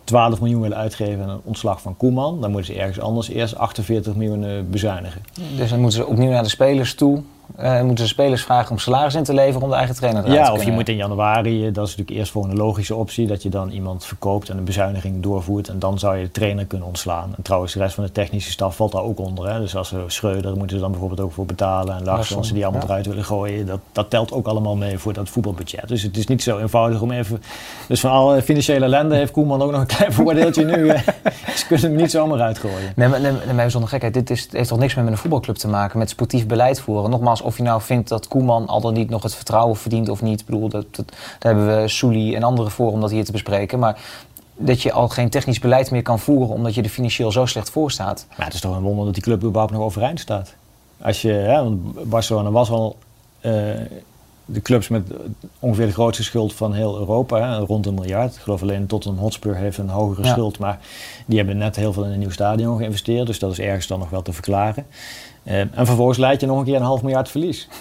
12 0.04 0.40
miljoen 0.40 0.60
willen 0.60 0.76
uitgeven 0.76 1.22
aan 1.22 1.28
een 1.28 1.40
ontslag 1.44 1.80
van 1.80 1.96
Koeman, 1.96 2.40
dan 2.40 2.50
moeten 2.50 2.74
ze 2.74 2.80
ergens 2.80 3.00
anders 3.00 3.28
eerst 3.28 3.56
48 3.56 4.14
miljoen 4.14 4.66
bezuinigen. 4.70 5.22
Dus 5.56 5.70
dan 5.70 5.80
moeten 5.80 5.98
ze 5.98 6.06
opnieuw 6.06 6.30
naar 6.30 6.42
de 6.42 6.48
spelers 6.48 6.94
toe. 6.94 7.22
Uh, 7.60 7.82
moeten 7.82 8.04
de 8.04 8.10
spelers 8.10 8.42
vragen 8.42 8.70
om 8.70 8.78
salaris 8.78 9.14
in 9.14 9.22
te 9.22 9.34
leveren 9.34 9.62
om 9.62 9.68
de 9.68 9.74
eigen 9.74 9.94
trainer 9.94 10.24
te 10.24 10.30
Ja, 10.30 10.44
te 10.44 10.52
of 10.52 10.64
je 10.64 10.72
moet 10.72 10.88
in 10.88 10.96
januari, 10.96 11.72
dat 11.72 11.86
is 11.86 11.96
natuurlijk 11.96 12.18
eerst 12.18 12.32
gewoon 12.32 12.50
een 12.50 12.56
logische 12.56 12.94
optie, 12.94 13.26
dat 13.26 13.42
je 13.42 13.48
dan 13.48 13.70
iemand 13.70 14.04
verkoopt 14.04 14.48
en 14.48 14.58
een 14.58 14.64
bezuiniging 14.64 15.22
doorvoert. 15.22 15.68
En 15.68 15.78
dan 15.78 15.98
zou 15.98 16.16
je 16.16 16.24
de 16.24 16.30
trainer 16.30 16.66
kunnen 16.66 16.86
ontslaan. 16.86 17.32
En 17.36 17.42
trouwens, 17.42 17.72
de 17.72 17.78
rest 17.78 17.94
van 17.94 18.04
de 18.04 18.12
technische 18.12 18.50
staf 18.50 18.76
valt 18.76 18.92
daar 18.92 19.02
ook 19.02 19.18
onder. 19.18 19.52
Hè. 19.52 19.60
Dus 19.60 19.76
als 19.76 19.90
we 19.90 20.04
Schreuder 20.06 20.56
moeten 20.56 20.76
ze 20.76 20.82
dan 20.82 20.90
bijvoorbeeld 20.90 21.20
ook 21.20 21.32
voor 21.32 21.46
betalen. 21.46 21.96
En 21.96 22.04
Larsson, 22.04 22.36
als 22.36 22.48
ze 22.48 22.54
die 22.54 22.64
allemaal 22.64 22.82
ja. 22.82 22.88
eruit 22.88 23.06
willen 23.06 23.24
gooien, 23.24 23.66
dat, 23.66 23.80
dat 23.92 24.10
telt 24.10 24.32
ook 24.32 24.46
allemaal 24.46 24.76
mee 24.76 24.98
voor 24.98 25.12
dat 25.12 25.28
voetbalbudget. 25.28 25.88
Dus 25.88 26.02
het 26.02 26.16
is 26.16 26.26
niet 26.26 26.42
zo 26.42 26.58
eenvoudig 26.58 27.00
om 27.00 27.10
even. 27.10 27.42
Dus 27.88 28.00
van 28.00 28.10
alle 28.10 28.42
financiële 28.42 28.84
ellende 28.84 29.14
heeft 29.14 29.32
Koeman 29.32 29.62
ook 29.62 29.70
nog 29.70 29.80
een 29.80 29.86
klein 29.86 30.12
voordeeltje 30.18 30.64
nu. 30.64 30.88
ze 31.56 31.66
kunnen 31.66 31.86
hem 31.86 31.96
niet 31.96 32.10
zomaar 32.10 32.40
uitgooien. 32.40 32.92
Nee, 32.96 33.08
maar, 33.08 33.20
nee, 33.20 33.32
nee, 33.44 33.54
maar 33.54 33.70
zonder 33.70 33.90
gekheid, 33.90 34.14
dit 34.14 34.30
is, 34.30 34.48
heeft 34.50 34.68
toch 34.68 34.78
niks 34.78 34.94
meer 34.94 35.04
met 35.04 35.12
een 35.12 35.18
voetbalclub 35.18 35.56
te 35.56 35.68
maken, 35.68 35.98
met 35.98 36.10
sportief 36.10 36.46
beleid 36.46 36.80
voeren. 36.80 37.10
Nogmaals, 37.10 37.37
of 37.42 37.56
je 37.56 37.62
nou 37.62 37.82
vindt 37.82 38.08
dat 38.08 38.28
Koeman 38.28 38.66
al 38.66 38.80
dan 38.80 38.92
niet 38.92 39.10
nog 39.10 39.22
het 39.22 39.34
vertrouwen 39.34 39.76
verdient 39.76 40.08
of 40.08 40.22
niet. 40.22 40.40
Ik 40.40 40.46
bedoel, 40.46 40.68
dat, 40.68 40.96
dat, 40.96 41.08
daar 41.38 41.54
hebben 41.54 41.82
we 41.82 41.88
Souli 41.88 42.34
en 42.34 42.42
anderen 42.42 42.72
voor 42.72 42.92
om 42.92 43.00
dat 43.00 43.10
hier 43.10 43.24
te 43.24 43.32
bespreken. 43.32 43.78
Maar 43.78 44.00
dat 44.56 44.82
je 44.82 44.92
al 44.92 45.08
geen 45.08 45.30
technisch 45.30 45.58
beleid 45.58 45.90
meer 45.90 46.02
kan 46.02 46.18
voeren 46.18 46.54
omdat 46.54 46.74
je 46.74 46.82
er 46.82 46.88
financieel 46.88 47.32
zo 47.32 47.46
slecht 47.46 47.70
voor 47.70 47.90
staat. 47.90 48.26
Maar 48.36 48.46
het 48.46 48.54
is 48.54 48.60
toch 48.60 48.76
een 48.76 48.82
wonder 48.82 49.04
dat 49.04 49.14
die 49.14 49.22
club 49.22 49.42
überhaupt 49.42 49.72
nog 49.72 49.82
overeind 49.82 50.20
staat. 50.20 50.54
Als 51.00 51.22
je, 51.22 51.32
hè, 51.32 51.62
want 51.62 52.08
Barcelona 52.10 52.50
was 52.50 52.70
al 52.70 52.96
uh, 53.40 53.52
de 54.50 54.62
clubs 54.62 54.88
met 54.88 55.10
ongeveer 55.58 55.86
de 55.86 55.92
grootste 55.92 56.22
schuld 56.22 56.54
van 56.54 56.72
heel 56.72 56.98
Europa, 56.98 57.56
rond 57.56 57.86
een 57.86 57.94
miljard. 57.94 58.34
Ik 58.34 58.40
geloof 58.40 58.62
alleen 58.62 58.86
Tottenham 58.86 59.20
Hotspur 59.20 59.56
heeft 59.56 59.78
een 59.78 59.88
hogere 59.88 60.26
ja. 60.26 60.32
schuld, 60.32 60.58
maar 60.58 60.78
die 61.26 61.36
hebben 61.36 61.56
net 61.56 61.76
heel 61.76 61.92
veel 61.92 62.04
in 62.04 62.10
een 62.10 62.18
nieuw 62.18 62.30
stadion 62.30 62.76
geïnvesteerd. 62.76 63.26
Dus 63.26 63.38
dat 63.38 63.52
is 63.52 63.58
ergens 63.58 63.86
dan 63.86 63.98
nog 63.98 64.10
wel 64.10 64.22
te 64.22 64.32
verklaren. 64.32 64.86
Uh, 65.44 65.60
en 65.60 65.86
vervolgens 65.86 66.18
leid 66.18 66.40
je 66.40 66.46
nog 66.46 66.58
een 66.58 66.64
keer 66.64 66.76
een 66.76 66.82
half 66.82 67.02
miljard 67.02 67.28
verlies. 67.28 67.68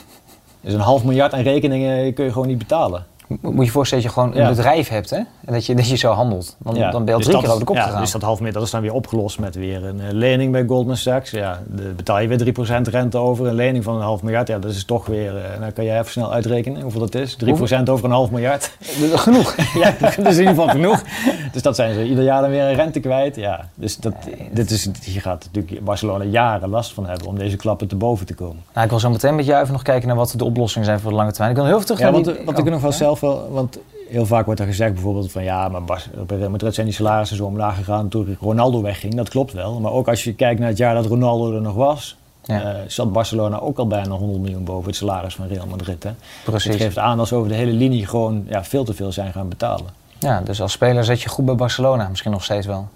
Dus 0.62 0.73
een 0.73 0.80
half 0.80 1.03
miljard 1.03 1.34
aan 1.34 1.41
rekeningen 1.41 2.13
kun 2.13 2.25
je 2.25 2.32
gewoon 2.32 2.47
niet 2.47 2.58
betalen. 2.58 3.06
Moet 3.27 3.65
je 3.65 3.71
voorstellen 3.71 4.03
dat 4.03 4.13
je 4.13 4.19
gewoon 4.19 4.37
een 4.37 4.55
bedrijf 4.55 4.89
hebt 4.89 5.09
hè? 5.09 5.17
en 5.17 5.53
dat 5.53 5.65
je, 5.65 5.75
dat 5.75 5.89
je 5.89 5.95
zo 5.95 6.11
handelt. 6.11 6.55
Dan, 6.59 6.73
dan 6.73 6.91
ben 6.91 7.05
je 7.05 7.11
al 7.11 7.17
dus 7.17 7.25
drie 7.25 7.39
keer 7.39 7.47
over 7.47 7.59
de 7.59 7.65
kop 7.65 7.75
ja, 7.75 7.83
gegaan. 7.83 8.01
Dus 8.01 8.11
dat 8.11 8.21
half 8.21 8.39
dat 8.39 8.63
is 8.63 8.71
dan 8.71 8.81
weer 8.81 8.93
opgelost 8.93 9.39
met 9.39 9.55
weer 9.55 9.85
een 9.85 9.97
uh, 9.97 10.03
lening 10.11 10.51
bij 10.51 10.65
Goldman 10.67 10.97
Sachs. 10.97 11.31
Ja, 11.31 11.61
de, 11.75 11.83
betaal 11.83 12.19
je 12.19 12.27
weer 12.27 12.53
3% 12.87 12.89
rente 12.89 13.17
over. 13.17 13.47
Een 13.47 13.55
lening 13.55 13.83
van 13.83 13.95
een 13.95 14.01
half 14.01 14.23
miljard, 14.23 14.47
ja, 14.47 14.59
dat 14.59 14.71
is 14.71 14.85
toch 14.85 15.05
weer... 15.05 15.35
Uh, 15.35 15.41
dan 15.59 15.73
kan 15.73 15.85
jij 15.85 15.99
even 15.99 16.11
snel 16.11 16.33
uitrekenen 16.33 16.81
hoeveel 16.81 16.99
dat 16.99 17.15
is. 17.15 17.37
3% 17.43 17.47
hoeveel? 17.47 17.87
over 17.87 18.05
een 18.05 18.11
half 18.11 18.31
miljard. 18.31 18.71
genoeg. 19.13 19.55
ja, 19.83 19.93
dat 19.99 20.17
is 20.17 20.37
in 20.37 20.47
ieder 20.47 20.47
geval 20.47 20.67
genoeg. 20.67 21.03
Dus 21.51 21.61
dat 21.61 21.75
zijn 21.75 21.93
ze 21.93 22.03
ieder 22.03 22.23
jaar 22.23 22.41
dan 22.41 22.49
weer 22.49 22.63
een 22.63 22.75
rente 22.75 22.99
kwijt. 22.99 23.35
Ja, 23.35 23.69
dus 23.75 23.97
dat, 23.97 24.13
dit 24.51 24.71
is, 24.71 24.89
hier 25.03 25.21
gaat 25.21 25.49
natuurlijk 25.53 25.83
Barcelona 25.85 26.23
jaren 26.23 26.69
last 26.69 26.93
van 26.93 27.05
hebben 27.05 27.27
om 27.27 27.37
deze 27.37 27.55
klappen 27.55 27.87
te 27.87 27.95
boven 27.95 28.25
te 28.25 28.33
komen. 28.33 28.63
Nou, 28.73 28.83
ik 28.83 28.89
wil 28.89 28.99
zo 28.99 29.09
meteen 29.09 29.35
met 29.35 29.45
jou 29.45 29.61
even 29.61 29.73
nog 29.73 29.81
kijken 29.81 30.07
naar 30.07 30.17
wat 30.17 30.33
de 30.37 30.45
oplossingen 30.45 30.85
zijn 30.85 30.99
voor 30.99 31.09
de 31.09 31.15
lange 31.15 31.31
termijn. 31.31 31.51
Ik 31.51 31.57
wil 31.57 31.67
heel 31.67 31.77
veel 31.77 31.85
terug 31.85 31.99
ja, 31.99 32.05
naar 32.11 32.23
wat 32.45 32.59
oh, 32.59 32.65
ik 32.65 32.71
nog 32.71 32.81
wel 32.81 32.91
ja? 32.91 32.97
zelf 32.97 33.16
wel... 33.19 33.51
Want 33.51 33.80
heel 34.10 34.25
vaak 34.25 34.45
wordt 34.45 34.60
er 34.60 34.65
gezegd 34.65 34.93
bijvoorbeeld 34.93 35.32
van 35.32 35.43
ja, 35.43 35.67
maar 35.67 35.84
Bas, 35.84 36.10
bij 36.27 36.38
Real 36.38 36.49
Madrid 36.49 36.73
zijn 36.73 36.86
die 36.86 36.95
salarissen 36.95 37.38
zo 37.38 37.45
omlaag 37.45 37.75
gegaan 37.75 38.08
toen 38.08 38.38
Ronaldo 38.39 38.82
wegging. 38.82 39.15
Dat 39.15 39.30
klopt 39.30 39.53
wel. 39.53 39.80
Maar 39.80 39.91
ook 39.91 40.08
als 40.08 40.23
je 40.23 40.34
kijkt 40.34 40.60
naar 40.60 40.69
het 40.69 40.77
jaar 40.77 40.93
dat 40.93 41.06
Ronaldo 41.06 41.56
er 41.56 41.62
nog 41.62 41.75
was, 41.75 42.17
ja. 42.43 42.73
uh, 42.73 42.80
zat 42.88 43.12
Barcelona 43.12 43.60
ook 43.60 43.77
al 43.77 43.88
bijna 43.88 44.15
100 44.15 44.41
miljoen 44.41 44.63
boven 44.63 44.88
het 44.88 44.95
salaris 44.95 45.36
van 45.36 45.47
Real 45.47 45.65
Madrid. 45.65 46.03
Hè? 46.03 46.12
Precies. 46.45 46.73
Het 46.73 46.82
geeft 46.82 46.97
aan 46.97 47.17
dat 47.17 47.27
ze 47.27 47.36
over 47.36 47.49
de 47.49 47.56
hele 47.56 47.71
linie 47.71 48.06
gewoon 48.06 48.45
ja, 48.49 48.63
veel 48.63 48.84
te 48.84 48.93
veel 48.93 49.12
zijn 49.12 49.32
gaan 49.32 49.49
betalen. 49.49 49.88
Ja, 50.19 50.41
dus 50.41 50.62
als 50.62 50.71
speler 50.71 51.03
zet 51.03 51.21
je 51.21 51.30
goed 51.30 51.45
bij 51.45 51.56
Barcelona, 51.56 52.08
misschien 52.08 52.32
nog 52.32 52.43
steeds 52.43 52.65
wel. 52.65 52.88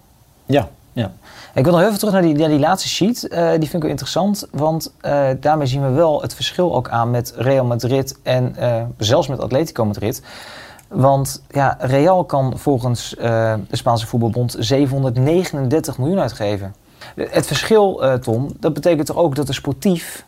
Ja, 0.45 0.69
ja. 0.93 1.11
Ik 1.53 1.63
wil 1.63 1.73
nog 1.73 1.81
even 1.81 1.97
terug 1.97 2.13
naar 2.13 2.21
die, 2.21 2.33
die 2.33 2.59
laatste 2.59 2.89
sheet. 2.89 3.27
Uh, 3.29 3.49
die 3.49 3.59
vind 3.59 3.73
ik 3.73 3.81
wel 3.81 3.89
interessant, 3.89 4.47
want 4.51 4.93
uh, 5.01 5.27
daarmee 5.39 5.67
zien 5.67 5.81
we 5.81 5.89
wel 5.89 6.21
het 6.21 6.35
verschil 6.35 6.75
ook 6.75 6.89
aan 6.89 7.11
met 7.11 7.33
Real 7.35 7.65
Madrid 7.65 8.17
en 8.23 8.55
uh, 8.59 8.83
zelfs 8.97 9.27
met 9.27 9.39
Atletico 9.39 9.85
Madrid. 9.85 10.21
Want 10.87 11.41
ja, 11.49 11.77
Real 11.79 12.23
kan 12.23 12.53
volgens 12.57 13.09
de 13.17 13.59
Spaanse 13.71 14.07
voetbalbond 14.07 14.55
739 14.59 15.97
miljoen 15.97 16.19
uitgeven. 16.19 16.75
Het 17.15 17.47
verschil, 17.47 18.01
Tom, 18.21 18.49
dat 18.59 18.73
betekent 18.73 19.07
toch 19.07 19.17
ook 19.17 19.35
dat 19.35 19.47
er 19.47 19.53
sportief 19.53 20.25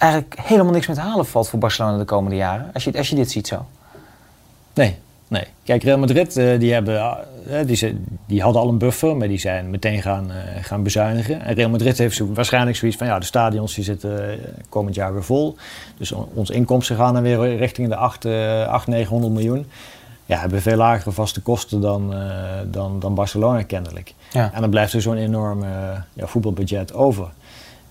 eigenlijk 0.00 0.40
helemaal 0.40 0.72
niks 0.72 0.86
meer 0.86 0.96
te 0.96 1.02
halen 1.02 1.26
valt 1.26 1.48
voor 1.48 1.58
Barcelona 1.58 1.98
de 1.98 2.04
komende 2.04 2.36
jaren? 2.36 2.70
Als 2.74 2.84
je, 2.84 2.96
als 2.96 3.08
je 3.08 3.16
dit 3.16 3.30
ziet 3.30 3.46
zo. 3.46 3.66
Nee, 4.74 4.98
nee. 5.30 5.44
Kijk, 5.62 5.82
Real 5.82 5.98
Madrid, 5.98 6.36
uh, 6.36 6.58
die, 6.58 6.72
hebben, 6.72 7.16
uh, 7.48 7.58
die, 7.66 8.00
die, 8.26 8.42
hadden 8.42 8.62
al 8.62 8.68
een 8.68 8.78
buffer, 8.78 9.16
maar 9.16 9.28
die 9.28 9.38
zijn 9.38 9.70
meteen 9.70 10.02
gaan, 10.02 10.30
gaan 10.60 10.82
bezuinigen. 10.82 11.42
En 11.42 11.54
Real 11.54 11.70
Madrid 11.70 11.98
heeft 11.98 12.16
zo, 12.16 12.32
waarschijnlijk 12.32 12.76
zoiets 12.76 12.96
van, 12.96 13.06
ja, 13.06 13.18
de 13.18 13.24
stadions 13.24 13.74
die 13.74 13.84
zitten 13.84 14.38
komend 14.68 14.94
jaar 14.94 15.12
weer 15.12 15.24
vol. 15.24 15.56
Dus 15.96 16.12
on, 16.12 16.28
onze 16.34 16.52
inkomsten 16.52 16.96
gaan 16.96 17.14
dan 17.14 17.22
weer 17.22 17.56
richting 17.56 17.88
de 17.88 17.96
8, 17.96 18.26
8 18.26 18.86
900 18.86 19.32
miljoen 19.32 19.66
ja, 20.26 20.38
hebben 20.38 20.62
veel 20.62 20.76
lagere 20.76 21.12
vaste 21.12 21.40
kosten 21.40 21.80
dan, 21.80 22.14
dan, 22.66 23.00
dan 23.00 23.14
Barcelona 23.14 23.62
kennelijk. 23.62 24.14
Ja. 24.32 24.50
En 24.52 24.60
dan 24.60 24.70
blijft 24.70 24.92
er 24.92 25.02
zo'n 25.02 25.16
enorm 25.16 25.64
ja, 26.12 26.26
voetbalbudget 26.26 26.92
over. 26.92 27.28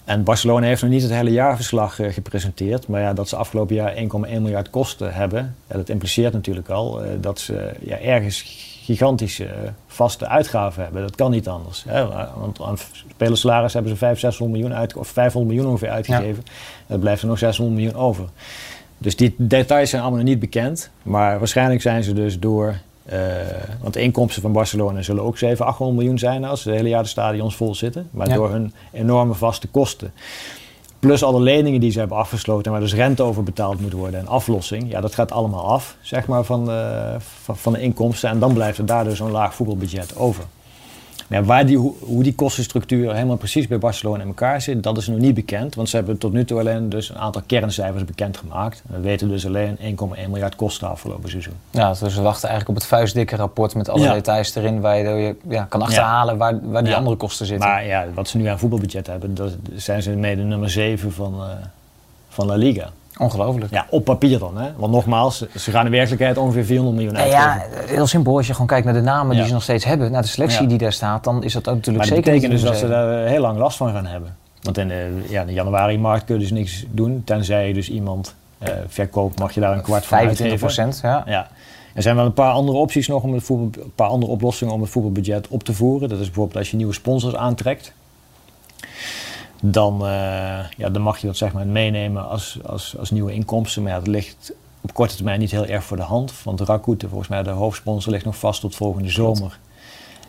En 0.10 0.24
Barcelona 0.24 0.66
heeft 0.66 0.82
nog 0.82 0.92
niet 0.92 1.02
het 1.02 1.12
hele 1.12 1.32
jaarverslag 1.32 2.00
uh, 2.00 2.14
gepresenteerd. 2.14 2.88
Maar 2.88 3.02
ja, 3.02 3.14
dat 3.14 3.30
ze 3.30 3.36
afgelopen 3.36 3.76
jaar 3.76 3.94
1,1 3.96 4.02
miljard 4.12 4.70
kosten 4.70 5.14
hebben, 5.14 5.56
ja, 5.68 5.76
dat 5.76 5.90
impliceert 5.90 6.34
natuurlijk 6.34 6.70
al 6.70 7.02
dat 7.22 7.40
ze 7.40 7.72
ja, 7.80 8.00
ergens 8.00 8.42
gigantische 8.84 9.48
vaste 9.88 10.28
uitgaven 10.28 10.84
hebben. 10.84 11.02
Dat 11.02 11.16
kan 11.16 11.32
niet 11.32 11.48
anders. 11.48 11.84
Hè? 11.88 12.08
Want 12.40 12.62
aan 12.62 12.78
spelersalaris 13.10 13.74
hebben 13.74 13.92
ze 13.92 13.98
500, 13.98 14.34
600 14.34 14.62
miljoen 14.62 14.80
uit, 14.80 14.96
of 14.96 15.08
500 15.08 15.54
miljoen 15.54 15.72
ongeveer 15.72 15.90
uitgegeven. 15.90 16.44
Ja. 16.46 16.94
Er 16.94 17.00
blijft 17.00 17.22
er 17.22 17.28
nog 17.28 17.38
600 17.38 17.78
miljoen 17.78 18.02
over. 18.02 18.26
Dus 18.98 19.16
die 19.16 19.36
details 19.38 19.90
zijn 19.90 20.02
allemaal 20.02 20.20
nog 20.20 20.30
niet 20.30 20.40
bekend. 20.40 20.90
Maar 21.04 21.40
waarschijnlijk 21.40 21.82
zijn 21.82 22.04
ze 22.04 22.14
dus 22.14 22.40
door. 22.40 22.76
Uh, 23.14 23.20
want 23.82 23.94
de 23.94 24.02
inkomsten 24.02 24.42
van 24.42 24.52
Barcelona 24.52 25.02
zullen 25.02 25.24
ook 25.24 25.38
700, 25.38 25.70
800 25.70 26.00
miljoen 26.00 26.20
zijn 26.20 26.46
als 26.46 26.64
het 26.64 26.74
hele 26.74 26.90
jaar 26.90 27.04
de 27.04 27.10
stadions 27.10 27.56
vol 27.56 27.76
zitten. 27.76 28.08
Maar 28.12 28.34
door 28.34 28.50
hun 28.50 28.74
enorme 28.92 29.34
vaste 29.34 29.68
kosten. 29.68 30.14
Plus 31.00 31.24
alle 31.24 31.42
leningen 31.42 31.80
die 31.80 31.92
ze 31.92 32.00
hebben 32.00 32.18
afgesloten, 32.18 32.72
waar 32.72 32.82
dus 32.82 32.94
rente 32.94 33.24
over 33.24 33.44
betaald 33.44 33.82
moet 33.82 33.94
worden 33.94 34.20
en 34.20 34.28
aflossing. 34.28 34.92
Ja, 34.92 35.02
dat 35.02 35.16
gaat 35.16 35.32
allemaal 35.32 35.66
af, 35.66 35.98
zeg 36.02 36.28
maar, 36.28 36.44
van 36.44 36.66
de, 36.66 37.16
van, 37.54 37.74
de 37.74 37.82
inkomsten. 37.82 38.30
En 38.30 38.40
dan 38.40 38.54
blijft 38.54 38.78
er 38.78 38.86
daar 38.86 39.04
dus 39.04 39.18
zo'n 39.18 39.32
laag 39.32 39.56
voetbalbudget 39.56 40.18
over. 40.18 40.44
Ja, 41.30 41.44
waar 41.44 41.66
die, 41.66 41.78
hoe 42.00 42.24
die 42.24 42.36
kostenstructuur 42.36 43.14
helemaal 43.14 43.38
precies 43.38 43.68
bij 43.68 43.78
Barcelona 43.78 44.22
in 44.22 44.28
elkaar 44.28 44.62
zit, 44.62 44.84
dat 44.84 44.98
is 44.98 45.08
nog 45.08 45.20
niet 45.20 45.34
bekend. 45.34 45.76
Want 45.76 45.90
ze 45.90 45.96
hebben 45.96 46.18
tot 46.18 46.34
nu 46.34 46.46
toe 46.46 46.60
alleen 46.60 46.90
dus 46.90 47.10
een 47.10 47.18
aantal 47.18 47.42
kerncijfers 47.46 48.06
bekendgemaakt. 48.06 48.84
We 48.88 49.00
weten 49.00 49.30
dus 49.30 49.46
alleen 49.46 49.78
1,1 49.78 49.84
miljard 50.30 50.56
kosten 50.56 50.90
afgelopen 50.90 51.30
seizoen. 51.30 51.54
Ja, 51.72 51.90
dus 51.90 52.16
we 52.16 52.22
wachten 52.22 52.50
eigenlijk 52.50 52.70
op 52.70 52.76
het 52.76 52.86
vuistdikke 52.86 53.36
rapport 53.36 53.76
met 53.76 53.90
alle 53.90 54.14
details 54.14 54.56
erin 54.56 54.82
waar 54.82 54.98
je 54.98 55.36
ja, 55.50 55.64
kan 55.64 55.82
achterhalen 55.82 56.38
waar, 56.38 56.60
waar 56.62 56.84
die 56.84 56.96
andere 56.96 57.16
kosten 57.16 57.46
zitten. 57.46 57.70
Maar 57.70 57.86
ja, 57.86 58.06
wat 58.14 58.28
ze 58.28 58.38
nu 58.38 58.46
aan 58.46 58.60
voetbalbudget 58.60 59.08
hebben, 59.08 59.36
dat 59.36 59.52
zijn 59.76 60.02
ze 60.02 60.12
mede 60.12 60.42
nummer 60.42 60.70
7 60.70 61.12
van, 61.12 61.34
uh, 61.34 61.48
van 62.30 62.46
La 62.46 62.56
Liga. 62.56 62.90
Ongelooflijk. 63.20 63.72
Ja, 63.72 63.86
op 63.90 64.04
papier 64.04 64.40
dan. 64.40 64.58
Hè? 64.58 64.70
Want 64.78 64.92
nogmaals, 64.92 65.46
ze 65.56 65.72
gaan 65.72 65.86
in 65.86 65.92
werkelijkheid 65.92 66.38
ongeveer 66.38 66.66
400 66.66 66.98
miljoen 66.98 67.18
uitgeven. 67.18 67.46
Ja, 67.46 67.66
heel 67.86 68.08
simpel. 68.08 68.38
Als 68.38 68.48
je 68.48 68.52
gewoon 68.52 68.68
kijkt 68.68 68.86
naar 68.86 68.94
de 68.94 69.02
namen 69.02 69.36
die 69.36 69.46
ze 69.46 69.54
nog 69.54 69.64
steeds 69.64 69.86
hebben, 69.86 70.12
naar 70.12 70.22
de 70.22 70.28
selectie 70.28 70.68
die 70.68 70.78
daar 70.78 70.94
staat, 70.94 71.24
dan 71.24 71.44
is 71.44 71.54
dat 71.54 71.68
ook 71.68 71.76
natuurlijk 71.76 71.98
maar 71.98 72.18
zeker. 72.18 72.32
dat 72.32 72.34
betekent 72.34 72.62
dus 72.62 72.70
dat 72.70 72.80
ze 72.80 72.88
daar 72.88 73.28
heel 73.28 73.42
lang 73.42 73.58
last 73.58 73.78
van 73.78 73.92
gaan 73.92 74.06
hebben. 74.06 74.36
Want 74.62 74.78
in 74.78 74.88
de, 74.88 75.26
ja, 75.30 75.46
de 75.46 75.54
januari-markt 75.54 76.26
kun 76.26 76.36
je 76.36 76.42
dus 76.42 76.52
niks 76.52 76.86
doen, 76.92 77.22
tenzij 77.26 77.68
je 77.68 77.74
dus 77.74 77.90
iemand 77.90 78.36
uh, 78.64 78.70
verkoopt, 78.88 79.40
mag 79.40 79.54
je 79.54 79.60
daar 79.60 79.76
een 79.76 79.82
kwart 79.82 80.06
van 80.06 80.18
25 80.18 80.60
procent, 80.60 81.00
ja. 81.04 81.24
ja. 81.26 81.48
Er 81.94 82.02
zijn 82.02 82.16
wel 82.16 82.26
een 82.26 82.34
paar 82.34 82.52
andere 82.52 82.78
opties 82.78 83.08
nog, 83.08 83.24
om 83.24 83.34
het 83.34 83.44
voetbal, 83.44 83.84
een 83.84 83.92
paar 83.96 84.08
andere 84.08 84.32
oplossingen 84.32 84.74
om 84.74 84.82
het 84.82 84.90
voetbalbudget 84.90 85.48
op 85.48 85.64
te 85.64 85.74
voeren. 85.74 86.10
Dat 86.10 86.20
is 86.20 86.26
bijvoorbeeld 86.26 86.58
als 86.58 86.72
je 86.72 86.78
nieuwe 86.78 86.94
sponsors 86.94 87.36
aantrekt 87.36 87.94
dan, 89.62 90.02
uh, 90.02 90.10
ja, 90.78 90.90
dan 90.92 91.02
mag 91.02 91.18
je 91.18 91.28
dat 91.28 91.38
zeg 91.38 91.54
maar 91.54 91.68
meenemen 91.68 92.30
als, 92.30 92.60
als, 92.66 92.96
als 93.00 93.12
nieuwe 93.12 93.34
inkomsten. 93.34 93.84
Maar 93.84 93.92
ja, 93.92 93.98
dat 93.98 94.08
ligt 94.08 94.54
op 94.82 94.94
korte 94.94 95.16
termijn 95.16 95.40
niet 95.40 95.52
heel 95.52 95.66
erg 95.66 95.84
voor 95.84 95.98
de 95.98 96.04
hand. 96.04 96.34
Want 96.44 96.62
Rakuten, 96.62 97.10
volgens 97.10 97.30
mij 97.30 97.44
de 97.44 97.50
hoofdsponsor, 97.50 98.12
ligt 98.12 98.26
nog 98.26 98.38
vast 98.38 98.62
tot 98.62 98.76
volgende 98.76 99.10
zomer. 99.10 99.60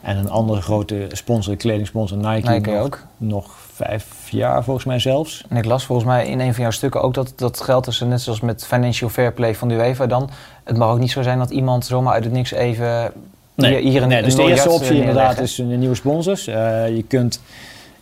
En 0.03 0.17
een 0.17 0.31
andere 0.31 0.61
grote 0.61 1.07
sponsor, 1.13 1.57
kledingsponsor 1.57 2.17
Nike, 2.17 2.51
Nike 2.51 2.71
nog, 2.71 2.85
ook. 2.85 3.07
nog 3.17 3.57
vijf 3.75 4.31
jaar 4.31 4.65
volgens 4.65 4.87
mij 4.87 4.99
zelfs. 4.99 5.45
En 5.49 5.57
ik 5.57 5.65
las 5.65 5.85
volgens 5.85 6.09
mij 6.09 6.27
in 6.27 6.41
een 6.41 6.53
van 6.55 6.63
jouw 6.63 6.73
stukken 6.73 7.03
ook 7.03 7.15
dat 7.15 7.33
dat 7.37 7.61
geldt 7.61 7.87
dus 7.87 8.01
net 8.01 8.21
zoals 8.21 8.41
met 8.41 8.67
financial 8.67 9.11
fair 9.11 9.33
play 9.33 9.55
van 9.55 9.69
de 9.69 9.75
UEFA 9.75 10.07
dan. 10.07 10.31
Het 10.65 10.77
mag 10.77 10.91
ook 10.91 10.99
niet 10.99 11.11
zo 11.11 11.23
zijn 11.23 11.39
dat 11.39 11.51
iemand 11.51 11.87
zomaar 11.87 12.13
uit 12.13 12.25
het 12.25 12.33
niks 12.33 12.51
even 12.51 13.13
nee. 13.55 13.71
hier, 13.71 13.91
hier 13.91 14.03
een, 14.03 14.09
nee, 14.09 14.23
dus 14.23 14.33
een 14.35 14.45
de 14.45 14.51
eerste 14.51 14.69
eh, 14.69 14.75
optie 14.75 14.97
inderdaad 14.97 15.39
is 15.41 15.59
een 15.59 15.79
nieuwe 15.79 15.95
sponsors. 15.95 16.49
Uh, 16.49 16.55
je 16.97 17.05
kunt 17.09 17.41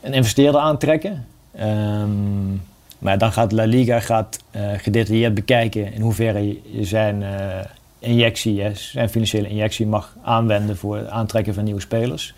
een 0.00 0.12
investeerder 0.12 0.61
aantrekken. 0.61 1.26
Um, 1.61 2.62
maar 2.98 3.18
dan 3.18 3.32
gaat 3.32 3.52
La 3.52 3.64
Liga 3.64 4.00
gaat, 4.00 4.38
uh, 4.56 4.70
gedetailleerd 4.76 5.34
bekijken 5.34 5.92
in 5.92 6.00
hoeverre 6.00 6.58
je 6.72 6.84
zijn 6.84 7.20
uh, 7.20 7.28
injectie, 7.98 8.74
zijn 8.74 9.08
financiële 9.08 9.48
injectie 9.48 9.87
mag 9.87 10.16
aanwenden 10.22 10.76
voor 10.76 10.96
het 10.96 11.08
aantrekken 11.08 11.54
van 11.54 11.64
nieuwe 11.64 11.80
spelers. 11.80 12.34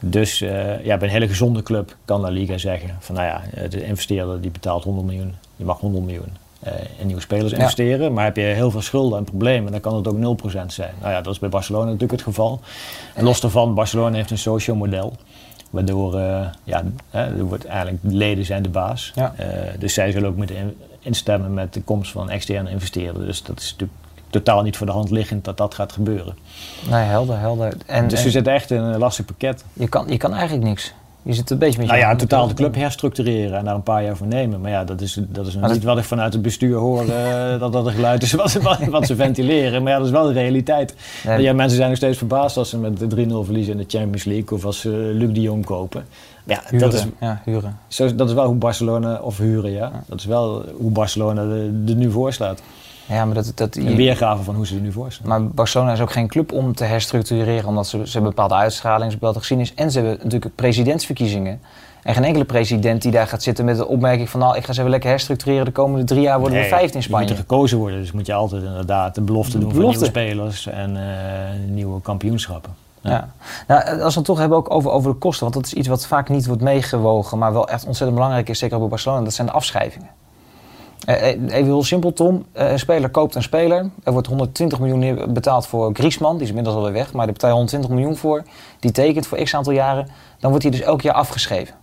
Dus 0.00 0.40
uh, 0.40 0.84
ja, 0.84 0.96
bij 0.96 1.08
een 1.08 1.14
hele 1.14 1.28
gezonde 1.28 1.62
club 1.62 1.96
kan 2.04 2.20
La 2.20 2.28
Liga 2.28 2.58
zeggen 2.58 2.96
van 2.98 3.14
nou 3.14 3.26
ja, 3.26 3.68
de 3.68 3.84
investeerder 3.84 4.40
die 4.40 4.50
betaalt 4.50 4.84
100 4.84 5.06
miljoen, 5.06 5.34
die 5.56 5.66
mag 5.66 5.80
100 5.80 6.04
miljoen 6.04 6.44
in 6.98 7.06
nieuwe 7.06 7.22
spelers 7.22 7.50
ja. 7.50 7.58
investeren. 7.58 8.12
Maar 8.12 8.24
heb 8.24 8.36
je 8.36 8.42
heel 8.42 8.70
veel 8.70 8.80
schulden 8.80 9.18
en 9.18 9.24
problemen, 9.24 9.72
dan 9.72 9.80
kan 9.80 9.96
het 9.96 10.08
ook 10.08 10.38
0% 10.42 10.66
zijn. 10.66 10.94
Nou 11.00 11.12
ja, 11.12 11.20
dat 11.20 11.32
is 11.32 11.38
bij 11.38 11.48
Barcelona 11.48 11.84
natuurlijk 11.84 12.12
het 12.12 12.22
geval. 12.22 12.60
En 13.14 13.24
los 13.24 13.40
daarvan, 13.40 13.74
Barcelona 13.74 14.16
heeft 14.16 14.30
een 14.30 14.38
social 14.38 14.76
model. 14.76 15.16
Waardoor, 15.76 16.14
uh, 16.14 16.46
ja, 16.64 16.82
er 17.10 17.44
wordt 17.44 17.64
eigenlijk, 17.64 17.98
de 18.02 18.14
leden 18.14 18.44
zijn 18.44 18.62
de 18.62 18.68
baas. 18.68 19.12
Ja. 19.14 19.34
Uh, 19.40 19.46
dus 19.78 19.94
zij 19.94 20.10
zullen 20.10 20.28
ook 20.28 20.36
moeten 20.36 20.76
instemmen 21.00 21.54
met 21.54 21.74
de 21.74 21.82
komst 21.82 22.12
van 22.12 22.30
externe 22.30 22.70
investeerders. 22.70 23.26
Dus 23.26 23.42
dat 23.42 23.60
is 23.60 23.70
natuurlijk 23.70 23.98
totaal 24.30 24.62
niet 24.62 24.76
voor 24.76 24.86
de 24.86 24.92
hand 24.92 25.10
liggend 25.10 25.44
dat 25.44 25.56
dat 25.56 25.74
gaat 25.74 25.92
gebeuren. 25.92 26.36
Nee, 26.90 27.04
helder, 27.04 27.38
helder. 27.38 27.76
En, 27.86 28.08
dus 28.08 28.22
je 28.22 28.30
zit 28.30 28.46
echt 28.46 28.70
in 28.70 28.80
een 28.80 28.98
lastig 28.98 29.24
pakket. 29.24 29.64
Je 29.72 29.88
kan, 29.88 30.08
je 30.08 30.16
kan 30.16 30.32
eigenlijk 30.34 30.64
niks. 30.64 30.94
Je 31.26 31.32
zit 31.32 31.50
een 31.50 31.58
beetje 31.58 31.78
met 31.78 31.86
je 31.86 31.92
Nou 31.92 32.04
ja, 32.04 32.16
totaal 32.16 32.48
de 32.48 32.54
club 32.54 32.74
herstructureren 32.74 33.58
en 33.58 33.64
daar 33.64 33.74
een 33.74 33.82
paar 33.82 34.04
jaar 34.04 34.16
voor 34.16 34.26
nemen. 34.26 34.60
Maar 34.60 34.70
ja, 34.70 34.84
dat 34.84 35.00
is, 35.00 35.18
dat 35.28 35.46
is 35.46 35.54
nog 35.54 35.72
niet 35.72 35.84
wat 35.84 35.98
ik 35.98 36.04
vanuit 36.04 36.32
het 36.32 36.42
bestuur 36.42 36.76
hoor, 36.76 37.04
uh, 37.04 37.58
dat 37.60 37.72
dat 37.72 37.86
een 37.86 37.92
geluid 37.92 38.22
is 38.22 38.32
wat, 38.32 38.52
wat, 38.52 38.84
wat, 38.84 39.06
ze 39.06 39.16
ventileren. 39.16 39.82
Maar 39.82 39.92
ja, 39.92 39.98
dat 39.98 40.06
is 40.06 40.12
wel 40.12 40.26
de 40.26 40.32
realiteit. 40.32 40.94
Nee. 41.26 41.42
Ja, 41.42 41.52
mensen 41.52 41.76
zijn 41.76 41.88
nog 41.88 41.96
steeds 41.96 42.18
verbaasd 42.18 42.56
als 42.56 42.68
ze 42.68 42.78
met 42.78 43.00
3-0 43.00 43.04
verliezen 43.42 43.72
in 43.72 43.78
de 43.78 43.98
Champions 43.98 44.24
League 44.24 44.58
of 44.58 44.64
als 44.64 44.80
ze 44.80 44.88
Luc 45.14 45.32
de 45.32 45.40
Jong 45.40 45.64
kopen. 45.64 46.04
Ja, 46.44 46.62
huren. 46.68 46.90
dat 46.90 46.98
is, 46.98 47.06
ja, 47.20 47.42
huren. 47.44 47.78
Zo, 47.88 48.14
dat 48.14 48.28
is 48.28 48.34
wel 48.34 48.46
hoe 48.46 48.54
Barcelona, 48.54 49.20
of 49.20 49.38
huren 49.38 49.70
ja, 49.70 49.90
ja. 49.92 50.02
dat 50.06 50.18
is 50.18 50.24
wel 50.24 50.64
hoe 50.76 50.90
Barcelona 50.90 51.42
er 51.86 51.94
nu 51.94 52.10
voor 52.10 52.32
staat. 52.32 52.62
Ja, 53.08 53.24
maar 53.24 53.34
dat, 53.34 53.52
dat, 53.54 53.76
een 53.76 53.96
weergave 53.96 54.42
van 54.42 54.54
hoe 54.54 54.66
ze 54.66 54.74
er 54.74 54.80
nu 54.80 54.92
voor 54.92 55.12
staan. 55.12 55.28
Maar 55.28 55.46
Barcelona 55.46 55.92
is 55.92 56.00
ook 56.00 56.12
geen 56.12 56.28
club 56.28 56.52
om 56.52 56.74
te 56.74 56.84
herstructureren, 56.84 57.68
omdat 57.68 57.86
ze, 57.86 57.96
ze 57.96 58.12
hebben 58.12 58.30
bepaalde 58.30 58.54
uitstraling, 58.54 59.10
ze 59.10 59.18
bepaalde 59.18 59.38
geschiedenis 59.38 59.74
en 59.74 59.90
ze 59.90 59.98
hebben 59.98 60.18
natuurlijk 60.22 60.54
presidentsverkiezingen. 60.54 61.60
En 62.06 62.14
geen 62.14 62.24
enkele 62.24 62.44
president 62.44 63.02
die 63.02 63.10
daar 63.10 63.26
gaat 63.26 63.42
zitten 63.42 63.64
met 63.64 63.76
de 63.76 63.86
opmerking 63.86 64.30
van... 64.30 64.40
nou, 64.40 64.56
ik 64.56 64.64
ga 64.64 64.72
ze 64.72 64.78
even 64.78 64.90
lekker 64.90 65.10
herstructureren. 65.10 65.64
De 65.64 65.70
komende 65.70 66.04
drie 66.04 66.20
jaar 66.20 66.38
worden 66.38 66.58
nee, 66.58 66.70
we 66.70 66.76
vijf 66.76 66.94
in 66.94 67.02
Spanje. 67.02 67.24
Je 67.24 67.30
moet 67.30 67.40
er 67.40 67.46
gekozen 67.48 67.78
worden. 67.78 68.00
Dus 68.00 68.12
moet 68.12 68.26
je 68.26 68.32
altijd 68.32 68.62
inderdaad 68.62 69.14
de 69.14 69.20
belofte 69.20 69.58
doen 69.58 69.72
belofte. 69.72 70.10
van 70.12 70.22
nieuwe 70.22 70.34
spelers 70.34 70.66
en 70.66 70.96
uh, 70.96 71.74
nieuwe 71.74 72.00
kampioenschappen. 72.00 72.74
Ja. 73.00 73.10
ja. 73.10 73.28
Nou, 73.66 74.00
als 74.00 74.12
we 74.12 74.18
het 74.18 74.28
toch 74.28 74.38
hebben 74.38 74.58
ook 74.58 74.70
over, 74.70 74.90
over 74.90 75.10
de 75.10 75.18
kosten... 75.18 75.42
want 75.42 75.54
dat 75.54 75.66
is 75.66 75.74
iets 75.74 75.88
wat 75.88 76.06
vaak 76.06 76.28
niet 76.28 76.46
wordt 76.46 76.62
meegewogen... 76.62 77.38
maar 77.38 77.52
wel 77.52 77.68
echt 77.68 77.86
ontzettend 77.86 78.14
belangrijk 78.14 78.48
is, 78.48 78.58
zeker 78.58 78.78
bij 78.78 78.88
Barcelona... 78.88 79.24
dat 79.24 79.34
zijn 79.34 79.46
de 79.46 79.52
afschrijvingen. 79.52 80.08
Uh, 81.06 81.22
even 81.26 81.64
heel 81.64 81.84
simpel, 81.84 82.12
Tom. 82.12 82.46
Uh, 82.56 82.70
een 82.70 82.78
speler 82.78 83.08
koopt 83.08 83.34
een 83.34 83.42
speler. 83.42 83.90
Er 84.04 84.12
wordt 84.12 84.26
120 84.26 84.78
miljoen 84.78 85.32
betaald 85.32 85.66
voor 85.66 85.90
Griezmann. 85.94 86.34
Die 86.34 86.42
is 86.42 86.48
inmiddels 86.48 86.76
alweer 86.76 86.92
weg. 86.92 87.12
Maar 87.12 87.24
daar 87.24 87.34
betaal 87.34 87.50
je 87.50 87.56
120 87.56 87.90
miljoen 87.90 88.16
voor. 88.16 88.42
Die 88.80 88.90
tekent 88.90 89.26
voor 89.26 89.38
x 89.38 89.54
aantal 89.54 89.72
jaren. 89.72 90.08
Dan 90.38 90.50
wordt 90.50 90.64
hij 90.64 90.72
dus 90.72 90.80
elk 90.80 91.00
jaar 91.00 91.14
afgeschreven. 91.14 91.74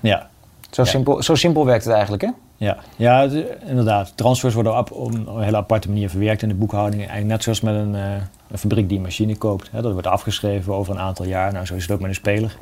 Ja. 0.00 0.28
Zo, 0.70 0.82
ja. 0.82 0.88
Simpel, 0.88 1.22
zo 1.22 1.34
simpel 1.34 1.64
werkt 1.66 1.84
het 1.84 1.92
eigenlijk, 1.92 2.22
hè? 2.22 2.30
Ja, 2.56 2.76
ja 2.96 3.20
het, 3.20 3.46
inderdaad. 3.66 4.12
Transfers 4.14 4.54
worden 4.54 4.78
op, 4.78 4.92
op, 4.92 5.14
een 5.14 5.42
hele 5.42 5.56
aparte 5.56 5.88
manier 5.88 6.10
verwerkt 6.10 6.42
in 6.42 6.48
de 6.48 6.54
boekhouding. 6.54 7.00
Eigenlijk 7.02 7.30
net 7.30 7.42
zoals 7.42 7.60
met 7.60 7.74
een, 7.74 7.94
uh, 7.94 8.12
een 8.50 8.58
fabriek 8.58 8.88
die 8.88 8.96
een 8.96 9.02
machine 9.02 9.36
koopt. 9.36 9.68
Hè. 9.70 9.82
Dat 9.82 9.92
wordt 9.92 10.06
afgeschreven 10.06 10.74
over 10.74 10.94
een 10.94 11.00
aantal 11.00 11.24
jaar. 11.24 11.52
Nou, 11.52 11.66
zo 11.66 11.74
is 11.74 11.82
het 11.82 11.90
ook 11.90 12.00
met 12.00 12.08
een 12.08 12.14
speler. 12.14 12.56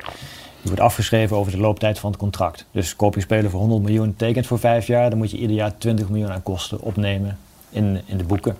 Die 0.61 0.75
wordt 0.75 0.79
afgeschreven 0.81 1.37
over 1.37 1.51
de 1.51 1.57
looptijd 1.57 1.99
van 1.99 2.09
het 2.11 2.19
contract. 2.19 2.65
Dus 2.71 2.95
koop 2.95 3.15
je 3.15 3.21
speler 3.21 3.49
voor 3.49 3.59
100 3.59 3.81
miljoen, 3.83 4.15
tekent 4.17 4.47
voor 4.47 4.59
vijf 4.59 4.87
jaar... 4.87 5.09
dan 5.09 5.17
moet 5.19 5.31
je 5.31 5.37
ieder 5.37 5.55
jaar 5.55 5.77
20 5.77 6.09
miljoen 6.09 6.31
aan 6.31 6.43
kosten 6.43 6.81
opnemen 6.81 7.37
in, 7.69 8.01
in 8.05 8.17
de 8.17 8.23
boeken. 8.23 8.57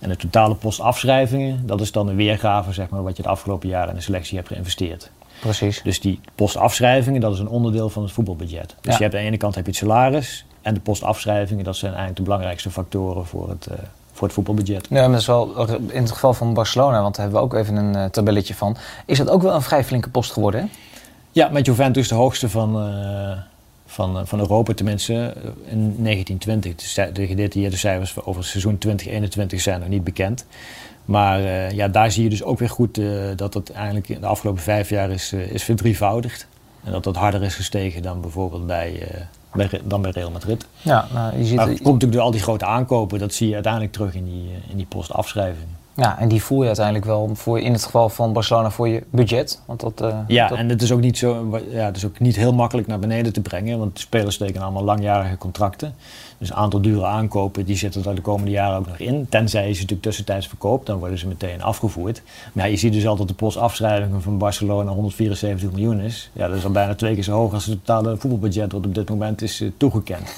En 0.00 0.08
de 0.08 0.16
totale 0.16 0.54
post 0.54 0.80
afschrijvingen, 0.80 1.66
dat 1.66 1.80
is 1.80 1.92
dan 1.92 2.08
een 2.08 2.16
weergave... 2.16 2.72
Zeg 2.72 2.88
maar, 2.88 3.02
wat 3.02 3.16
je 3.16 3.22
het 3.22 3.30
afgelopen 3.30 3.68
jaar 3.68 3.88
in 3.88 3.94
de 3.94 4.00
selectie 4.00 4.36
hebt 4.36 4.48
geïnvesteerd. 4.48 5.10
Precies. 5.40 5.82
Dus 5.82 6.00
die 6.00 6.20
postafschrijvingen, 6.34 7.20
dat 7.20 7.32
is 7.32 7.38
een 7.38 7.48
onderdeel 7.48 7.88
van 7.88 8.02
het 8.02 8.12
voetbalbudget. 8.12 8.74
Dus 8.80 8.92
Ja. 8.92 8.96
je 8.96 9.02
hebt 9.02 9.14
aan 9.14 9.20
de 9.20 9.26
ene 9.26 9.36
kant 9.36 9.54
heb 9.54 9.64
je 9.64 9.70
het 9.70 9.80
salaris 9.80 10.44
en 10.62 10.74
de 10.74 10.80
postafschrijvingen, 10.80 11.64
dat 11.64 11.76
zijn 11.76 11.90
eigenlijk 11.90 12.18
de 12.18 12.24
belangrijkste 12.24 12.70
factoren 12.70 13.26
voor 13.26 13.48
het, 13.48 13.66
eh, 13.66 13.78
voor 14.12 14.26
het 14.26 14.36
voetbalbudget. 14.36 14.86
Ja, 14.90 15.00
maar 15.00 15.10
dat 15.10 15.20
is 15.20 15.26
wel 15.26 15.68
in 15.90 16.02
het 16.02 16.10
geval 16.12 16.34
van 16.34 16.54
Barcelona, 16.54 17.02
want 17.02 17.14
daar 17.14 17.24
hebben 17.24 17.42
we 17.42 17.46
ook 17.46 17.54
even 17.60 17.76
een 17.76 17.94
eh, 17.96 18.04
tabelletje 18.04 18.54
van. 18.54 18.76
Is 19.06 19.18
dat 19.18 19.30
ook 19.30 19.42
wel 19.42 19.54
een 19.54 19.62
vrij 19.62 19.84
flinke 19.84 20.08
post 20.08 20.32
geworden, 20.32 20.60
hè? 20.60 20.66
Ja, 21.36 21.48
met 21.48 21.66
Juventus 21.66 22.08
de 22.08 22.14
hoogste 22.14 22.48
van, 22.48 22.88
uh, 22.88 23.38
van, 23.86 24.26
van 24.26 24.38
Europa, 24.38 24.74
tenminste 24.74 25.12
in 25.64 25.94
1920. 25.98 27.12
De 27.12 27.26
gedetailleerde 27.26 27.76
cijfers 27.76 28.16
over 28.24 28.40
het 28.40 28.50
seizoen 28.50 28.78
2021 28.78 29.60
zijn 29.60 29.80
nog 29.80 29.88
niet 29.88 30.04
bekend. 30.04 30.46
Maar 31.04 31.40
uh, 31.40 31.70
ja, 31.70 31.88
daar 31.88 32.10
zie 32.10 32.22
je 32.22 32.30
dus 32.30 32.42
ook 32.42 32.58
weer 32.58 32.70
goed 32.70 32.98
uh, 32.98 33.22
dat 33.36 33.54
het 33.54 33.72
eigenlijk 33.72 34.08
in 34.08 34.20
de 34.20 34.26
afgelopen 34.26 34.62
vijf 34.62 34.88
jaar 34.88 35.10
is, 35.10 35.32
is 35.32 35.62
verdrievoudigd. 35.62 36.46
En 36.84 36.92
dat 36.92 37.04
dat 37.04 37.16
harder 37.16 37.42
is 37.42 37.54
gestegen 37.54 38.02
dan 38.02 38.20
bijvoorbeeld 38.20 38.66
bij, 38.66 39.08
bij, 39.52 39.80
dan 39.84 40.02
bij 40.02 40.10
Real 40.10 40.30
Madrid. 40.30 40.66
Ja, 40.82 41.08
nou, 41.12 41.38
je 41.38 41.44
ziet... 41.44 41.56
Maar 41.56 41.68
het 41.68 41.82
komt 41.82 41.92
natuurlijk 41.92 42.12
door 42.12 42.22
al 42.22 42.30
die 42.30 42.42
grote 42.42 42.66
aankopen. 42.66 43.18
Dat 43.18 43.34
zie 43.34 43.48
je 43.48 43.54
uiteindelijk 43.54 43.92
terug 43.92 44.14
in 44.14 44.24
die, 44.24 44.50
in 44.70 44.76
die 44.76 44.86
postafschrijving. 44.86 45.68
Ja, 45.96 46.18
en 46.18 46.28
die 46.28 46.42
voel 46.42 46.60
je 46.60 46.66
uiteindelijk 46.66 47.04
wel 47.04 47.30
voor, 47.34 47.60
in 47.60 47.72
het 47.72 47.84
geval 47.84 48.08
van 48.08 48.32
Barcelona 48.32 48.70
voor 48.70 48.88
je 48.88 49.02
budget. 49.10 49.60
Want 49.64 49.80
dat, 49.80 50.02
uh, 50.02 50.18
ja, 50.26 50.48
dat... 50.48 50.58
en 50.58 50.68
het 50.68 50.82
is, 50.82 50.92
ook 50.92 51.00
niet 51.00 51.18
zo, 51.18 51.60
ja, 51.70 51.84
het 51.84 51.96
is 51.96 52.04
ook 52.04 52.18
niet 52.18 52.36
heel 52.36 52.52
makkelijk 52.52 52.86
naar 52.86 52.98
beneden 52.98 53.32
te 53.32 53.40
brengen. 53.40 53.78
Want 53.78 53.94
de 53.94 54.00
spelers 54.00 54.34
steken 54.34 54.62
allemaal 54.62 54.84
langjarige 54.84 55.38
contracten. 55.38 55.94
Dus 56.38 56.50
een 56.50 56.56
aantal 56.56 56.80
dure 56.80 57.04
aankopen 57.04 57.64
die 57.64 57.76
zitten 57.76 58.04
er 58.04 58.14
de 58.14 58.20
komende 58.20 58.50
jaren 58.50 58.78
ook 58.78 58.86
nog 58.86 58.98
in. 58.98 59.26
Tenzij 59.28 59.66
je 59.66 59.72
ze 59.72 59.80
natuurlijk 59.80 60.02
tussentijds 60.02 60.46
verkoopt, 60.46 60.86
dan 60.86 60.98
worden 60.98 61.18
ze 61.18 61.26
meteen 61.26 61.62
afgevoerd. 61.62 62.22
Maar 62.52 62.64
ja, 62.64 62.70
je 62.70 62.76
ziet 62.76 62.92
dus 62.92 63.06
altijd 63.06 63.28
de 63.28 63.34
postafschrijvingen 63.34 64.22
van 64.22 64.38
Barcelona 64.38 64.90
174 64.90 65.70
miljoen 65.70 66.00
is. 66.00 66.30
Ja, 66.32 66.48
dat 66.48 66.56
is 66.56 66.64
al 66.64 66.70
bijna 66.70 66.94
twee 66.94 67.14
keer 67.14 67.22
zo 67.22 67.32
hoog 67.32 67.52
als 67.52 67.66
het 67.66 67.78
totale 67.84 68.16
voetbalbudget 68.16 68.72
wat 68.72 68.86
op 68.86 68.94
dit 68.94 69.08
moment 69.08 69.42
is 69.42 69.60
uh, 69.60 69.70
toegekend. 69.76 70.32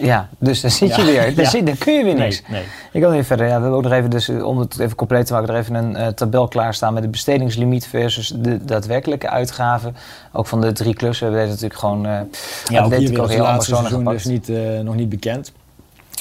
Ja, 0.00 0.28
dus 0.38 0.60
daar 0.60 0.70
zit 0.70 0.96
je 0.96 1.04
weer. 1.04 1.34
Daar, 1.34 1.44
ja. 1.44 1.50
zit, 1.50 1.66
daar 1.66 1.76
kun 1.76 1.92
je 1.92 2.04
weer 2.04 2.14
niks. 2.14 2.42
Nee, 2.48 2.60
nee. 2.60 2.68
Ik 2.92 3.00
wil 3.00 3.12
even 3.12 3.24
verder. 3.24 3.46
Ja, 3.46 3.54
we 3.54 3.60
hebben 3.60 3.78
ook 3.78 3.82
nog 3.82 3.92
even, 3.92 4.10
dus, 4.10 4.28
om 4.28 4.58
het 4.58 4.78
even 4.78 4.96
compleet 4.96 5.26
te 5.26 5.32
maken, 5.32 5.48
er 5.48 5.60
even 5.60 5.74
een 5.74 5.90
uh, 5.90 6.06
tabel 6.06 6.48
klaarstaan 6.48 6.94
met 6.94 7.02
de 7.02 7.08
bestedingslimiet 7.08 7.86
versus 7.86 8.32
de 8.36 8.64
daadwerkelijke 8.64 9.28
uitgaven. 9.28 9.96
Ook 10.32 10.46
van 10.46 10.60
de 10.60 10.72
drie 10.72 10.94
clubs. 10.94 11.18
We 11.18 11.24
hebben 11.24 11.42
deze 11.42 11.52
natuurlijk 11.52 11.80
gewoon 11.80 12.06
uh, 12.06 12.20
ja, 12.64 12.82
Atletico, 12.82 13.22
Real 13.22 13.44
Barcelona 13.44 13.88
seizoen 13.88 14.12
dus 14.12 14.24
niet, 14.24 14.48
uh, 14.48 14.80
nog 14.80 14.94
niet 14.94 15.08
bekend. 15.08 15.52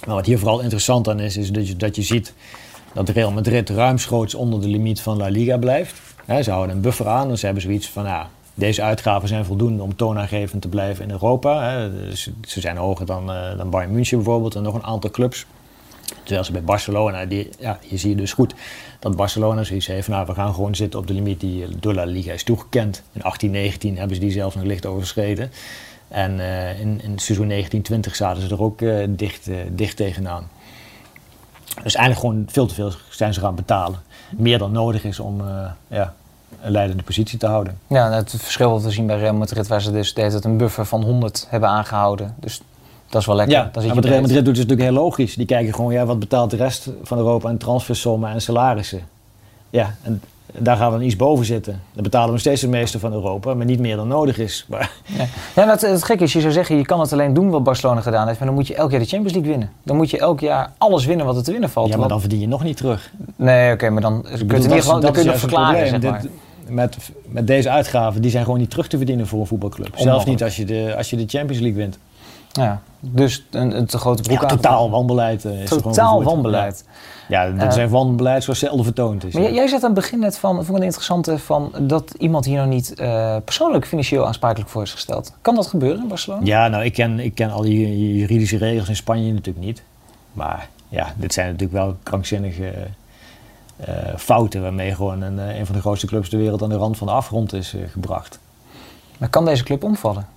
Maar 0.06 0.15
wat 0.15 0.26
hier 0.26 0.39
vooral 0.39 0.60
interessant 0.60 1.10
aan 1.10 1.19
is, 1.19 1.38
is 1.38 1.52
dat 1.52 1.67
je, 1.67 1.76
dat 1.76 1.95
je 1.95 2.02
ziet 2.02 2.34
dat 2.93 3.10
Real 3.10 3.32
Madrid 3.32 3.69
ruimschoots 3.69 4.36
onder 4.36 4.62
de 4.62 4.67
limiet 4.67 5.02
van 5.02 5.17
La 5.17 5.28
Liga 5.28 5.58
blijft. 5.58 5.93
He, 6.26 6.43
ze 6.43 6.52
houden 6.52 6.76
een 6.76 6.82
buffer 6.82 7.08
aan, 7.08 7.28
dus 7.28 7.39
ze 7.39 7.45
hebben 7.45 7.63
zoiets 7.63 7.89
van, 7.89 8.04
ja, 8.04 8.28
deze 8.58 8.82
uitgaven 8.82 9.28
zijn 9.28 9.46
voldoende 9.46 9.84
om 9.84 9.96
toonaangevend 9.96 10.62
te 10.62 10.67
blijven 10.67 11.04
in 11.04 11.12
Europa. 11.12 11.70
Hè. 11.70 11.91
Dus 11.91 12.30
ze 12.41 12.60
zijn 12.60 12.78
hoger 12.78 13.06
dan, 13.06 13.30
uh, 13.30 13.58
dan 13.58 13.70
Bayern 13.70 13.91
München 13.91 14.17
bijvoorbeeld 14.17 14.56
en 14.56 14.62
nog 14.62 14.74
een 14.74 14.84
aantal 14.84 15.10
clubs. 15.10 15.46
Terwijl 16.24 16.43
ze 16.43 16.52
bij 16.52 16.63
Barcelona, 16.63 17.26
die, 17.26 17.50
ja, 17.60 17.80
je 17.88 17.98
ziet 17.98 18.17
dus 18.17 18.34
goed 18.34 18.54
dat 19.00 19.15
Barcelona 19.15 19.63
zoiets 19.63 19.88
heeft. 19.88 20.08
Nou, 20.08 20.26
we 20.26 20.34
gaan 20.34 20.54
gewoon 20.54 20.76
zitten 20.76 21.00
op 21.00 21.08
de 21.08 21.13
limiet 21.13 21.39
die 21.39 21.65
door 21.80 21.93
La 21.93 22.04
Liga 22.04 22.32
is 22.32 22.43
toegekend. 22.43 23.04
In 23.13 23.22
1819 23.22 23.98
hebben 23.98 24.15
ze 24.15 24.22
die 24.22 24.32
zelfs 24.32 24.56
nog 24.56 24.63
licht 24.63 24.86
overschreden. 24.86 25.52
En 26.08 26.38
uh, 26.38 26.80
in, 26.80 27.02
in 27.04 27.20
seizoen 27.20 27.48
1920 27.48 28.15
zaten 28.15 28.41
ze 28.41 28.50
er 28.50 28.62
ook 28.62 28.82
uh, 28.82 29.06
dicht, 29.10 29.50
dicht 29.72 29.98
tegenaan. 29.98 30.50
Dus 31.84 31.96
eigenlijk 31.96 32.20
gewoon 32.20 32.46
veel 32.50 32.65
te 32.65 32.74
veel 32.74 32.91
zijn 33.10 33.34
ze 33.34 33.39
gaan 33.39 33.56
betalen. 33.56 34.00
Meer 34.38 34.58
dan 34.58 34.72
nodig 34.72 35.04
is 35.04 35.20
om 35.20 35.41
ja, 35.88 36.15
leidende 36.62 37.03
positie 37.03 37.38
te 37.38 37.47
houden. 37.47 37.79
Ja, 37.88 38.12
het 38.12 38.33
verschil 38.38 38.71
wat 38.71 38.83
we 38.83 38.91
zien 38.91 39.07
bij 39.07 39.17
Real 39.17 39.33
Madrid, 39.33 39.67
waar 39.67 39.81
ze 39.81 39.91
dus 39.91 40.13
de 40.13 40.21
hele 40.21 40.39
een 40.41 40.57
buffer 40.57 40.86
van 40.86 41.03
100 41.03 41.47
hebben 41.49 41.69
aangehouden. 41.69 42.36
Dus 42.39 42.62
dat 43.10 43.21
is 43.21 43.27
wel 43.27 43.36
lekker. 43.36 43.55
Ja, 43.55 43.71
maar 43.73 44.03
Real 44.03 44.21
Madrid 44.21 44.45
doet 44.45 44.55
dus 44.55 44.65
natuurlijk 44.65 44.89
heel 44.89 45.03
logisch. 45.03 45.36
Die 45.36 45.45
kijken 45.45 45.73
gewoon, 45.73 45.93
ja, 45.93 46.05
wat 46.05 46.19
betaalt 46.19 46.49
de 46.49 46.57
rest 46.57 46.89
van 47.03 47.17
Europa 47.17 47.49
aan 47.49 47.57
transfersommen 47.57 48.31
en 48.31 48.41
salarissen? 48.41 49.01
Ja, 49.69 49.95
en 50.01 50.21
daar 50.53 50.77
gaan 50.77 50.91
we 50.91 50.97
dan 50.97 51.05
iets 51.05 51.15
boven 51.15 51.45
zitten. 51.45 51.81
Dan 51.93 52.03
betalen 52.03 52.25
we 52.25 52.31
nog 52.31 52.41
steeds 52.41 52.62
het 52.62 52.69
meeste 52.69 52.99
van 52.99 53.13
Europa, 53.13 53.53
maar 53.53 53.65
niet 53.65 53.79
meer 53.79 53.95
dan 53.95 54.07
nodig 54.07 54.38
is. 54.38 54.65
Maar... 54.69 54.91
Ja, 55.05 55.25
ja 55.55 55.69
het, 55.69 55.81
het 55.81 56.03
gekke 56.03 56.23
is, 56.23 56.33
je 56.33 56.41
zou 56.41 56.53
zeggen, 56.53 56.77
je 56.77 56.86
kan 56.86 56.99
het 56.99 57.13
alleen 57.13 57.33
doen 57.33 57.49
wat 57.49 57.63
Barcelona 57.63 58.01
gedaan 58.01 58.27
heeft, 58.27 58.39
maar 58.39 58.47
dan 58.47 58.57
moet 58.57 58.67
je 58.67 58.75
elk 58.75 58.91
jaar 58.91 58.99
de 58.99 59.05
Champions 59.05 59.33
League 59.33 59.51
winnen. 59.51 59.71
Dan 59.83 59.95
moet 59.95 60.10
je 60.10 60.19
elk 60.19 60.39
jaar 60.39 60.71
alles 60.77 61.05
winnen 61.05 61.25
wat 61.25 61.36
er 61.36 61.43
te 61.43 61.51
winnen 61.51 61.69
valt. 61.69 61.89
Ja, 61.89 61.97
maar 61.97 62.07
dan 62.07 62.19
verdien 62.19 62.39
je 62.39 62.47
nog 62.47 62.63
niet 62.63 62.77
terug. 62.77 63.12
Nee, 63.36 63.65
oké, 63.65 63.73
okay, 63.73 63.89
maar 63.89 64.01
dan 64.01 64.21
kun 64.21 64.31
je 64.31 64.38
het 64.38 64.51
in 64.51 64.62
ieder 64.62 64.77
geval 64.77 64.99
dan 64.99 65.12
kun 65.12 65.23
je 65.23 65.29
nog 65.29 65.39
verklaren, 65.39 65.88
zeg 65.88 66.01
maar. 66.01 66.21
Dit, 66.21 66.31
met, 66.69 66.97
met 67.27 67.47
deze 67.47 67.69
uitgaven, 67.69 68.21
die 68.21 68.31
zijn 68.31 68.43
gewoon 68.43 68.60
niet 68.60 68.69
terug 68.69 68.88
te 68.88 68.97
verdienen 68.97 69.27
voor 69.27 69.39
een 69.39 69.47
voetbalclub. 69.47 69.89
Zelfs 69.95 70.25
niet 70.25 70.43
als 70.43 70.55
je, 70.55 70.65
de, 70.65 70.93
als 70.97 71.10
je 71.10 71.15
de 71.15 71.25
Champions 71.27 71.62
League 71.62 71.79
wint. 71.79 71.97
Ja, 72.51 72.81
dus 72.99 73.45
een, 73.51 73.77
een 73.77 73.86
te 73.86 73.97
grote 73.97 74.21
broek 74.21 74.41
ja, 74.41 74.47
totaal 74.47 74.89
wanbeleid 74.89 75.45
uh, 75.45 75.62
is 75.62 75.69
Totaal 75.69 76.23
wanbeleid. 76.23 76.86
Ja, 77.27 77.43
ja 77.43 77.51
dat 77.51 77.65
uh, 77.65 77.71
zijn 77.71 77.89
wanbeleid 77.89 78.43
zoals 78.43 78.60
zelden 78.60 78.83
vertoond 78.83 79.23
is. 79.23 79.33
Maar 79.33 79.43
jij, 79.43 79.53
jij 79.53 79.67
zegt 79.67 79.83
aan 79.83 79.91
het 79.91 79.99
begin 79.99 80.19
net 80.19 80.38
van, 80.38 80.55
vond 80.55 80.69
ik 80.69 80.75
een 80.75 80.83
interessante, 80.83 81.38
van 81.39 81.71
dat 81.79 82.13
iemand 82.17 82.45
hier 82.45 82.57
nog 82.57 82.67
niet 82.67 82.93
uh, 82.99 83.36
persoonlijk 83.45 83.88
financieel 83.88 84.25
aansprakelijk 84.25 84.69
voor 84.69 84.81
is 84.81 84.91
gesteld. 84.91 85.33
Kan 85.41 85.55
dat 85.55 85.67
gebeuren 85.67 86.01
in 86.01 86.07
Barcelona? 86.07 86.45
Ja, 86.45 86.67
nou 86.67 86.83
ik 86.83 86.93
ken, 86.93 87.19
ik 87.19 87.36
ken 87.36 87.51
al 87.51 87.62
die 87.62 88.17
juridische 88.17 88.57
regels 88.57 88.89
in 88.89 88.95
Spanje 88.95 89.33
natuurlijk 89.33 89.65
niet. 89.65 89.83
Maar 90.33 90.69
ja, 90.89 91.13
dit 91.17 91.33
zijn 91.33 91.45
natuurlijk 91.45 91.79
wel 91.79 91.95
krankzinnige 92.03 92.73
fouten 94.17 94.62
waarmee 94.62 94.95
gewoon 94.95 95.21
een, 95.21 95.38
een 95.38 95.65
van 95.65 95.75
de 95.75 95.81
grootste 95.81 96.07
clubs 96.07 96.29
ter 96.29 96.39
wereld 96.39 96.62
aan 96.62 96.69
de 96.69 96.75
rand 96.75 96.97
van 96.97 97.07
de 97.07 97.13
afgrond 97.13 97.53
is 97.53 97.75
gebracht. 97.91 98.39
Maar 99.17 99.29
kan 99.29 99.45
deze 99.45 99.63
club 99.63 99.83
omvallen? 99.83 100.27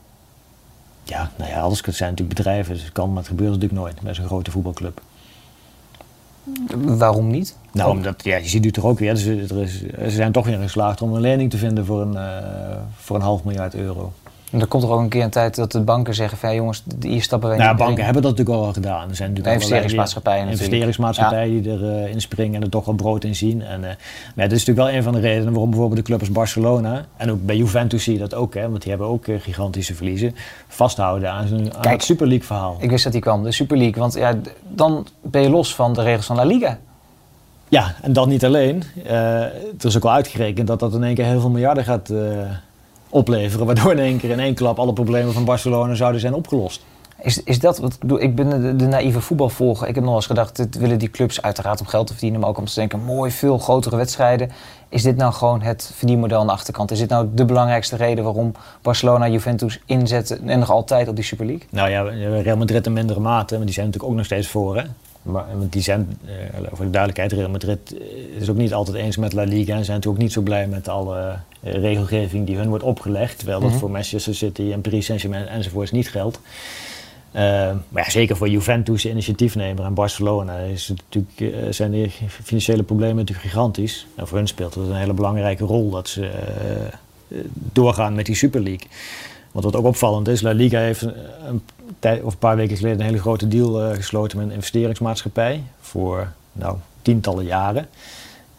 Ja, 1.11 1.31
nou 1.37 1.51
ja, 1.51 1.61
alles 1.61 1.81
zijn 1.81 2.11
natuurlijk 2.11 2.37
bedrijven, 2.37 2.75
dus 2.75 2.83
het 2.83 2.93
kan, 2.93 3.09
maar 3.09 3.19
het 3.19 3.29
gebeurt 3.29 3.51
natuurlijk 3.51 3.81
nooit 3.81 4.01
bij 4.01 4.15
zo'n 4.15 4.27
grote 4.27 4.51
voetbalclub. 4.51 5.01
Waarom 6.77 7.31
niet? 7.31 7.57
Nou, 7.73 7.91
omdat, 7.91 8.25
ja, 8.25 8.37
je 8.37 8.49
ziet 8.49 8.63
nu 8.63 8.71
toch 8.71 8.85
ook 8.85 8.99
weer, 8.99 9.15
dus 9.15 9.25
er 9.27 9.63
is, 9.63 9.81
ze 9.81 10.11
zijn 10.11 10.33
toch 10.33 10.47
weer 10.47 10.59
geslaagd 10.59 11.03
om 11.03 11.15
een 11.15 11.21
lening 11.21 11.51
te 11.51 11.57
vinden 11.57 11.87
voor 11.87 12.01
een, 12.01 12.13
uh, 12.13 12.77
voor 12.97 13.17
een 13.17 13.23
half 13.23 13.45
miljard 13.45 13.75
euro. 13.75 14.13
En 14.51 14.61
er 14.61 14.67
komt 14.67 14.83
er 14.83 14.91
ook 14.91 15.01
een 15.01 15.09
keer 15.09 15.23
een 15.23 15.31
tijd 15.31 15.55
dat 15.55 15.73
de 15.73 15.81
banken 15.81 16.15
zeggen 16.15 16.39
van 16.39 16.49
ja, 16.49 16.55
jongens, 16.55 16.83
hier 17.01 17.23
stappen 17.23 17.49
wij 17.49 17.59
nou, 17.59 17.71
niet 17.71 17.79
banken 17.79 18.05
hebben 18.05 18.23
dat 18.23 18.31
natuurlijk 18.31 18.59
al 18.59 18.65
wel 18.65 18.73
gedaan. 18.73 19.09
Er 19.09 19.17
zijn 19.17 19.29
natuurlijk 19.29 19.55
investeringsmaatschappijen 19.55 20.49
investeringsmaatschappijen 20.49 21.55
ja. 21.55 21.61
die 21.63 21.73
erin 21.73 22.15
uh, 22.15 22.21
springen 22.21 22.55
en 22.55 22.63
er 22.63 22.69
toch 22.69 22.85
wel 22.85 22.95
brood 22.95 23.25
in 23.25 23.37
zien. 23.37 23.63
En, 23.63 23.81
uh, 23.81 23.87
maar 24.35 24.49
dat 24.49 24.59
is 24.59 24.65
natuurlijk 24.67 24.89
wel 24.89 24.97
een 24.97 25.03
van 25.03 25.13
de 25.13 25.21
redenen 25.21 25.53
waarom 25.53 25.71
bijvoorbeeld 25.71 25.99
de 25.99 26.07
club 26.07 26.21
als 26.21 26.31
Barcelona 26.31 27.05
en 27.17 27.31
ook 27.31 27.47
bij 27.47 27.57
Juventus 27.57 28.05
zie 28.05 28.13
je 28.13 28.19
dat 28.19 28.35
ook, 28.35 28.55
hè, 28.55 28.69
want 28.69 28.81
die 28.81 28.91
hebben 28.91 29.09
ook 29.09 29.27
uh, 29.27 29.41
gigantische 29.41 29.95
verliezen, 29.95 30.35
vasthouden 30.69 31.31
aan, 31.31 31.71
het 31.81 32.03
Super 32.03 32.27
League 32.27 32.47
verhaal. 32.47 32.77
Ik 32.79 32.91
wist 32.91 33.05
dat 33.05 33.13
die 33.13 33.23
kwam, 33.23 33.43
de 33.43 33.53
Super 33.53 33.77
League, 33.77 34.01
want 34.01 34.15
ja, 34.15 34.35
dan 34.69 35.07
ben 35.23 35.43
je 35.43 35.51
los 35.51 35.75
van 35.75 35.93
de 35.93 36.03
regels 36.03 36.27
van 36.27 36.37
La 36.37 36.45
Liga. 36.45 36.79
Ja, 37.69 37.95
en 38.03 38.13
dan 38.13 38.29
niet 38.29 38.45
alleen. 38.45 38.83
het 39.73 39.85
is 39.85 39.97
ook 39.97 40.05
al 40.05 40.13
uitgerekend 40.13 40.67
dat 40.67 40.81
dat 40.81 40.95
in 40.95 41.03
één 41.03 41.15
keer 41.15 41.25
heel 41.25 41.41
veel 41.41 41.51
miljarden 41.51 41.85
gaat 41.85 42.11
opleveren. 43.11 43.67
Waardoor 43.67 43.93
in 43.93 43.99
één 43.99 44.19
keer 44.19 44.31
in 44.31 44.41
één 44.41 44.55
klap 44.55 44.79
alle 44.79 44.93
problemen 44.93 45.33
van 45.33 45.45
Barcelona 45.45 45.95
zouden 45.95 46.21
zijn 46.21 46.35
opgelost. 46.35 46.83
Is, 47.23 47.43
is 47.43 47.59
dat 47.59 47.79
wat 47.79 47.93
ik 47.93 48.01
bedoel? 48.01 48.21
Ik 48.21 48.35
ben 48.35 48.63
de, 48.63 48.77
de 48.77 48.87
naïeve 48.87 49.21
voetbalvolger. 49.21 49.89
Ik 49.89 49.95
heb 49.95 50.05
nog 50.05 50.15
eens 50.15 50.27
gedacht, 50.27 50.57
dit 50.57 50.79
willen 50.79 50.99
die 50.99 51.11
clubs 51.11 51.43
uiteraard 51.43 51.81
om 51.81 51.87
geld 51.87 52.07
te 52.07 52.13
verdienen, 52.13 52.41
maar 52.41 52.49
ook 52.49 52.59
om 52.59 52.65
te 52.65 52.75
denken, 52.75 53.05
mooi, 53.05 53.31
veel 53.31 53.59
grotere 53.59 53.97
wedstrijden. 53.97 54.51
Is 54.89 55.03
dit 55.03 55.17
nou 55.17 55.33
gewoon 55.33 55.63
het 55.63 55.91
verdienmodel 55.95 56.41
aan 56.41 56.47
de 56.47 56.53
achterkant? 56.53 56.91
Is 56.91 56.99
dit 56.99 57.09
nou 57.09 57.29
de 57.35 57.45
belangrijkste 57.45 57.97
reden 57.97 58.25
waarom 58.25 58.53
Barcelona 58.83 59.29
Juventus 59.29 59.81
inzetten 59.87 60.49
en 60.49 60.59
nog 60.59 60.71
altijd 60.71 61.09
op 61.09 61.15
die 61.15 61.25
Super 61.25 61.47
League? 61.47 61.67
Nou 61.71 61.91
ja, 61.91 62.03
Real 62.41 62.57
Madrid 62.57 62.87
in 62.87 62.93
mindere 62.93 63.21
mate, 63.21 63.57
maar 63.57 63.65
die 63.65 63.75
zijn 63.75 63.87
natuurlijk 63.87 64.13
ook 64.13 64.19
nog 64.19 64.27
steeds 64.27 64.49
voor. 64.49 64.77
Hè? 64.77 64.83
Maar 65.23 65.45
want 65.55 65.73
die 65.73 65.83
zijn, 65.83 66.19
uh, 66.25 66.33
voor 66.73 66.85
de 66.85 66.91
duidelijkheid, 66.91 67.33
Real 67.33 67.51
Madrid 67.51 67.95
is 68.41 68.51
ook 68.51 68.57
niet 68.57 68.75
altijd 68.75 68.97
eens 68.97 69.17
met 69.17 69.33
La 69.33 69.43
Liga 69.43 69.75
en 69.75 69.85
zijn 69.85 69.97
natuurlijk 69.97 70.07
ook 70.07 70.19
niet 70.19 70.33
zo 70.33 70.41
blij 70.41 70.67
met 70.67 70.89
alle 70.89 71.37
uh, 71.63 71.73
regelgeving 71.73 72.47
die 72.47 72.57
hun 72.57 72.69
wordt 72.69 72.85
opgelegd. 72.85 73.37
Terwijl 73.37 73.59
dat 73.59 73.67
mm 73.67 73.73
-hmm. 73.73 73.81
voor 73.81 73.91
Manchester 73.91 74.35
City 74.35 74.73
en 74.73 74.81
Paris 74.81 75.07
Saint-Germain 75.07 75.47
enzovoorts 75.47 75.91
niet 75.91 76.11
geldt. 76.11 76.41
Uh, 77.33 77.41
maar 77.89 78.05
ja, 78.05 78.11
zeker 78.11 78.37
voor 78.37 78.49
Juventus, 78.49 79.07
initiatiefnemer 79.07 79.85
en 79.85 79.95
Barcelona, 79.95 80.57
is 80.59 80.89
het 80.89 81.03
natuurlijk, 81.11 81.75
zijn 81.75 81.91
de 81.91 82.11
financiële 82.43 82.83
problemen 82.83 83.17
natuurlijk 83.17 83.49
gigantisch. 83.49 84.07
En 84.15 84.29
voor 84.29 84.39
hun 84.39 84.47
speelt 84.47 84.75
het 84.75 84.87
een 84.87 84.95
hele 84.95 85.13
belangrijke 85.13 85.65
rol 85.65 85.91
dat 85.91 86.09
ze 86.09 86.31
doorgaan 87.53 88.15
met 88.15 88.27
die 88.27 88.35
Super 88.35 88.61
League. 88.61 88.89
Want 89.53 89.65
wat 89.65 89.77
ook 89.77 89.85
opvallend 89.85 90.29
is, 90.29 90.41
La 90.41 90.53
Liga 90.53 90.79
heeft 90.79 91.03
een, 91.03 91.63
tijd, 91.99 92.23
of 92.23 92.33
een 92.33 92.39
paar 92.39 92.57
weken 92.57 92.77
geleden 92.77 93.01
een 93.01 93.07
hele 93.07 93.19
grote 93.19 93.49
deal 93.49 93.95
gesloten 93.95 94.39
met 94.39 94.47
een 94.47 94.53
investeringsmaatschappij 94.53 95.63
voor 95.81 96.33
nou, 96.53 96.77
tientallen 97.03 97.45
jaren. 97.45 97.89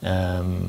Um, 0.04 0.68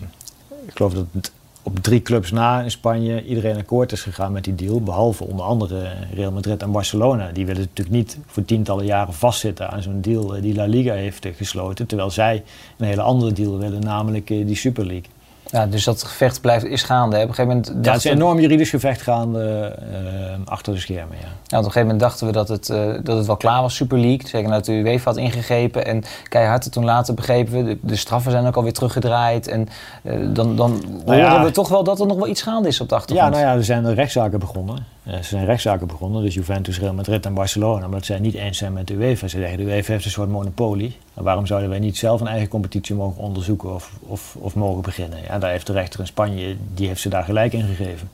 ik 0.66 0.76
geloof 0.76 0.94
dat 0.94 1.32
op 1.62 1.78
drie 1.78 2.02
clubs 2.02 2.30
na 2.30 2.60
in 2.60 2.70
Spanje 2.70 3.24
iedereen 3.24 3.56
akkoord 3.56 3.92
is 3.92 4.02
gegaan 4.02 4.32
met 4.32 4.44
die 4.44 4.54
deal. 4.54 4.80
Behalve 4.80 5.24
onder 5.24 5.44
andere 5.44 5.92
Real 6.14 6.32
Madrid 6.32 6.62
en 6.62 6.72
Barcelona. 6.72 7.30
Die 7.32 7.46
willen 7.46 7.60
natuurlijk 7.60 7.96
niet 7.96 8.18
voor 8.26 8.44
tientallen 8.44 8.84
jaren 8.84 9.14
vastzitten 9.14 9.70
aan 9.70 9.82
zo'n 9.82 10.00
deal 10.00 10.40
die 10.40 10.54
La 10.54 10.64
Liga 10.64 10.94
heeft 10.94 11.26
gesloten. 11.36 11.86
Terwijl 11.86 12.10
zij 12.10 12.42
een 12.76 12.86
hele 12.86 13.02
andere 13.02 13.32
deal 13.32 13.58
willen, 13.58 13.80
namelijk 13.80 14.26
die 14.26 14.56
Super 14.56 14.86
League. 14.86 15.10
Ja, 15.52 15.66
dus 15.66 15.84
dat 15.84 16.02
gevecht 16.02 16.40
blijft, 16.40 16.64
is 16.64 16.82
gaande. 16.82 17.16
Hè? 17.16 17.22
Op 17.22 17.28
een 17.28 17.34
gegeven 17.34 17.56
moment 17.56 17.84
Ja, 17.86 17.92
het 17.92 18.04
is 18.04 18.10
een 18.10 18.16
enorm 18.16 18.40
juridisch 18.40 18.70
gevecht 18.70 19.02
gaande 19.02 19.74
eh, 19.92 20.34
achter 20.44 20.72
de 20.72 20.78
schermen, 20.80 21.16
ja. 21.20 21.26
Ja, 21.26 21.58
op 21.58 21.64
een 21.64 21.72
gegeven 21.72 21.80
moment 21.82 22.00
dachten 22.00 22.26
we 22.26 22.32
dat 22.32 22.48
het, 22.48 22.68
eh, 22.70 22.78
dat 23.02 23.16
het 23.16 23.26
wel 23.26 23.36
klaar 23.36 23.62
was, 23.62 23.74
Super 23.74 23.98
League. 23.98 24.28
Zeker 24.28 24.48
nadat 24.48 24.64
de 24.64 24.72
UEFA 24.72 25.10
had 25.10 25.16
ingegrepen. 25.20 25.86
En 25.86 26.02
keihard. 26.28 26.64
En 26.64 26.70
toen 26.70 26.84
later 26.84 27.14
begrepen 27.14 27.52
we, 27.52 27.64
de, 27.64 27.78
de 27.80 27.96
straffen 27.96 28.30
zijn 28.30 28.46
ook 28.46 28.56
alweer 28.56 28.72
teruggedraaid. 28.72 29.48
En 29.48 29.68
eh, 30.02 30.14
dan, 30.32 30.56
dan 30.56 30.82
Nou 31.04 31.18
ja. 31.18 31.30
horen 31.30 31.44
we 31.44 31.50
toch 31.50 31.68
wel 31.68 31.84
dat 31.84 32.00
er 32.00 32.06
nog 32.06 32.16
wel 32.16 32.28
iets 32.28 32.42
gaande 32.42 32.68
is 32.68 32.80
op 32.80 32.88
de 32.88 32.94
Ja, 32.94 33.00
achtergrond. 33.00 33.30
nou 33.34 33.44
ja, 33.46 33.54
er 33.54 33.64
zijn 33.64 33.94
rechtszaken 33.94 34.38
begonnen. 34.38 34.86
Eh, 35.02 35.14
er 35.14 35.24
zijn 35.24 35.44
rechtszaken 35.44 35.86
begonnen, 35.86 36.22
dus 36.22 36.34
Juventus, 36.34 36.78
Real 36.78 36.94
Madrid 36.94 37.26
en 37.26 37.34
Barcelona. 37.34 37.80
Maar 37.80 37.98
dat 37.98 38.04
zij 38.04 38.18
niet 38.18 38.34
eens 38.34 38.58
zijn 38.58 38.72
met 38.72 38.86
de 38.86 38.94
UEFA. 38.94 39.28
Ze 39.28 39.38
zeggen, 39.38 39.58
de 39.58 39.64
UEFA 39.64 39.92
heeft 39.92 40.04
een 40.04 40.10
soort 40.10 40.28
monopolie. 40.28 40.96
En 41.14 41.22
waarom 41.22 41.46
zouden 41.46 41.68
wij 41.70 41.78
niet 41.78 41.96
zelf 41.96 42.20
een 42.20 42.26
eigen 42.26 42.48
competitie 42.48 42.94
mogen 42.94 43.22
onderzoeken 43.22 43.74
of, 43.74 43.92
of, 44.00 44.36
of 44.38 44.54
mogen 44.54 44.82
beginnen? 44.82 45.18
Ja, 45.22 45.38
daar 45.38 45.50
heeft 45.50 45.66
de 45.66 45.72
rechter 45.72 46.00
in 46.00 46.06
Spanje, 46.06 46.56
die 46.74 46.86
heeft 46.86 47.00
ze 47.00 47.08
daar 47.08 47.24
gelijk 47.24 47.52
in 47.52 47.64
gegeven. 47.64 48.10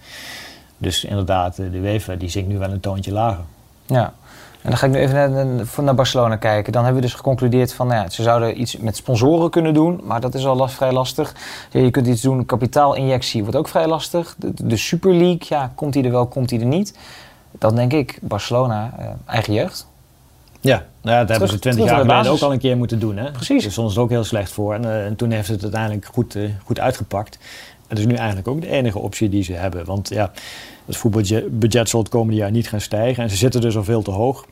Dus 0.79 1.05
inderdaad, 1.05 1.59
eh, 1.59 1.71
de 1.71 1.79
UEFA 1.79 2.15
die 2.15 2.29
zingt 2.29 2.49
nu 2.49 2.59
wel 2.59 2.71
een 2.71 2.81
toontje 2.81 3.13
lager. 3.13 3.45
Ja. 3.87 4.15
En 4.63 4.69
dan 4.69 4.77
ga 4.79 4.87
ik 4.87 4.93
nu 4.93 4.99
even 4.99 5.15
naar, 5.15 5.85
naar- 5.85 5.95
Barcelona 5.95 6.37
kijken. 6.37 6.73
Dan 6.73 6.85
hebben 6.85 7.01
we 7.01 7.07
dus 7.09 7.17
geconcludeerd 7.17 7.73
van, 7.73 7.87
nou 7.87 8.03
ja, 8.03 8.11
ze 8.11 8.23
zouden 8.23 8.61
iets 8.61 8.77
met 8.77 8.97
sponsoren 8.97 9.51
kunnen 9.51 9.75
doen, 9.75 10.01
maar 10.05 10.21
dat 10.21 10.35
is 10.35 10.47
al 10.47 10.57
last, 10.57 10.75
vrij 10.75 10.93
lastig. 10.93 11.35
Je 11.71 11.91
kunt 11.91 12.07
iets 12.07 12.23
doen, 12.23 12.47
kapitaalinjectie 12.47 13.43
wordt 13.43 13.57
ook 13.57 13.69
vrij 13.69 13.87
lastig. 13.87 14.35
De, 14.39 14.53
de 14.65 14.77
Super 14.77 15.15
League, 15.15 15.39
ja, 15.39 15.73
komt 15.75 15.93
die 15.93 16.05
er 16.05 16.11
wel, 16.11 16.27
komt 16.27 16.49
die 16.49 16.61
er 16.61 16.67
niet? 16.67 16.99
Dan 17.59 17.75
denk 17.75 17.93
ik, 17.93 18.19
Barcelona, 18.23 18.95
eh, 18.99 19.07
eigen 19.27 19.53
jeugd. 19.53 19.87
Ja, 20.61 20.85
nou 21.01 21.17
ja, 21.17 21.21
dat 21.21 21.29
hebben 21.29 21.49
ze 21.49 21.59
twintig 21.59 21.85
jaar 21.85 22.01
geleden 22.01 22.33
ook 22.33 22.41
al 22.41 22.53
een 22.53 22.59
keer 22.59 22.77
moeten 22.77 22.99
doen. 22.99 23.17
Hè? 23.17 23.31
Precies. 23.31 23.63
Dus 23.63 23.73
stond 23.73 23.89
het 23.89 23.99
ook 23.99 24.11
heel 24.11 24.25
slecht 24.25 24.53
voor. 24.53 24.75
En, 24.75 25.05
en 25.05 25.17
toen 25.17 25.31
heeft 25.31 25.49
het 25.49 25.63
uiteindelijk 25.63 26.07
goed, 26.07 26.35
eh, 26.35 26.43
goed 26.65 26.81
uitgepakt. 26.81 27.39
En 27.89 27.97
dat 27.97 27.99
is 27.99 28.07
nu 28.07 28.15
eigenlijk 28.15 28.49
ook 28.49 28.61
de 28.61 28.71
enige 28.71 28.99
optie 28.99 29.29
die 29.29 29.43
ze 29.43 29.53
hebben. 29.53 29.85
Want 29.85 30.09
ja, 30.09 30.31
het 30.89 30.97
voetbalbudget 30.97 31.89
zal 31.89 32.01
het 32.01 32.09
komende 32.09 32.37
jaar 32.37 32.51
niet 32.51 32.69
gaan 32.69 32.81
stijgen. 32.81 33.23
En 33.23 33.31
ze 33.31 33.37
zitten 33.37 33.61
dus 33.61 33.77
al 33.77 33.85
veel 33.85 34.03
te 34.03 34.11
hoog. 34.11 34.47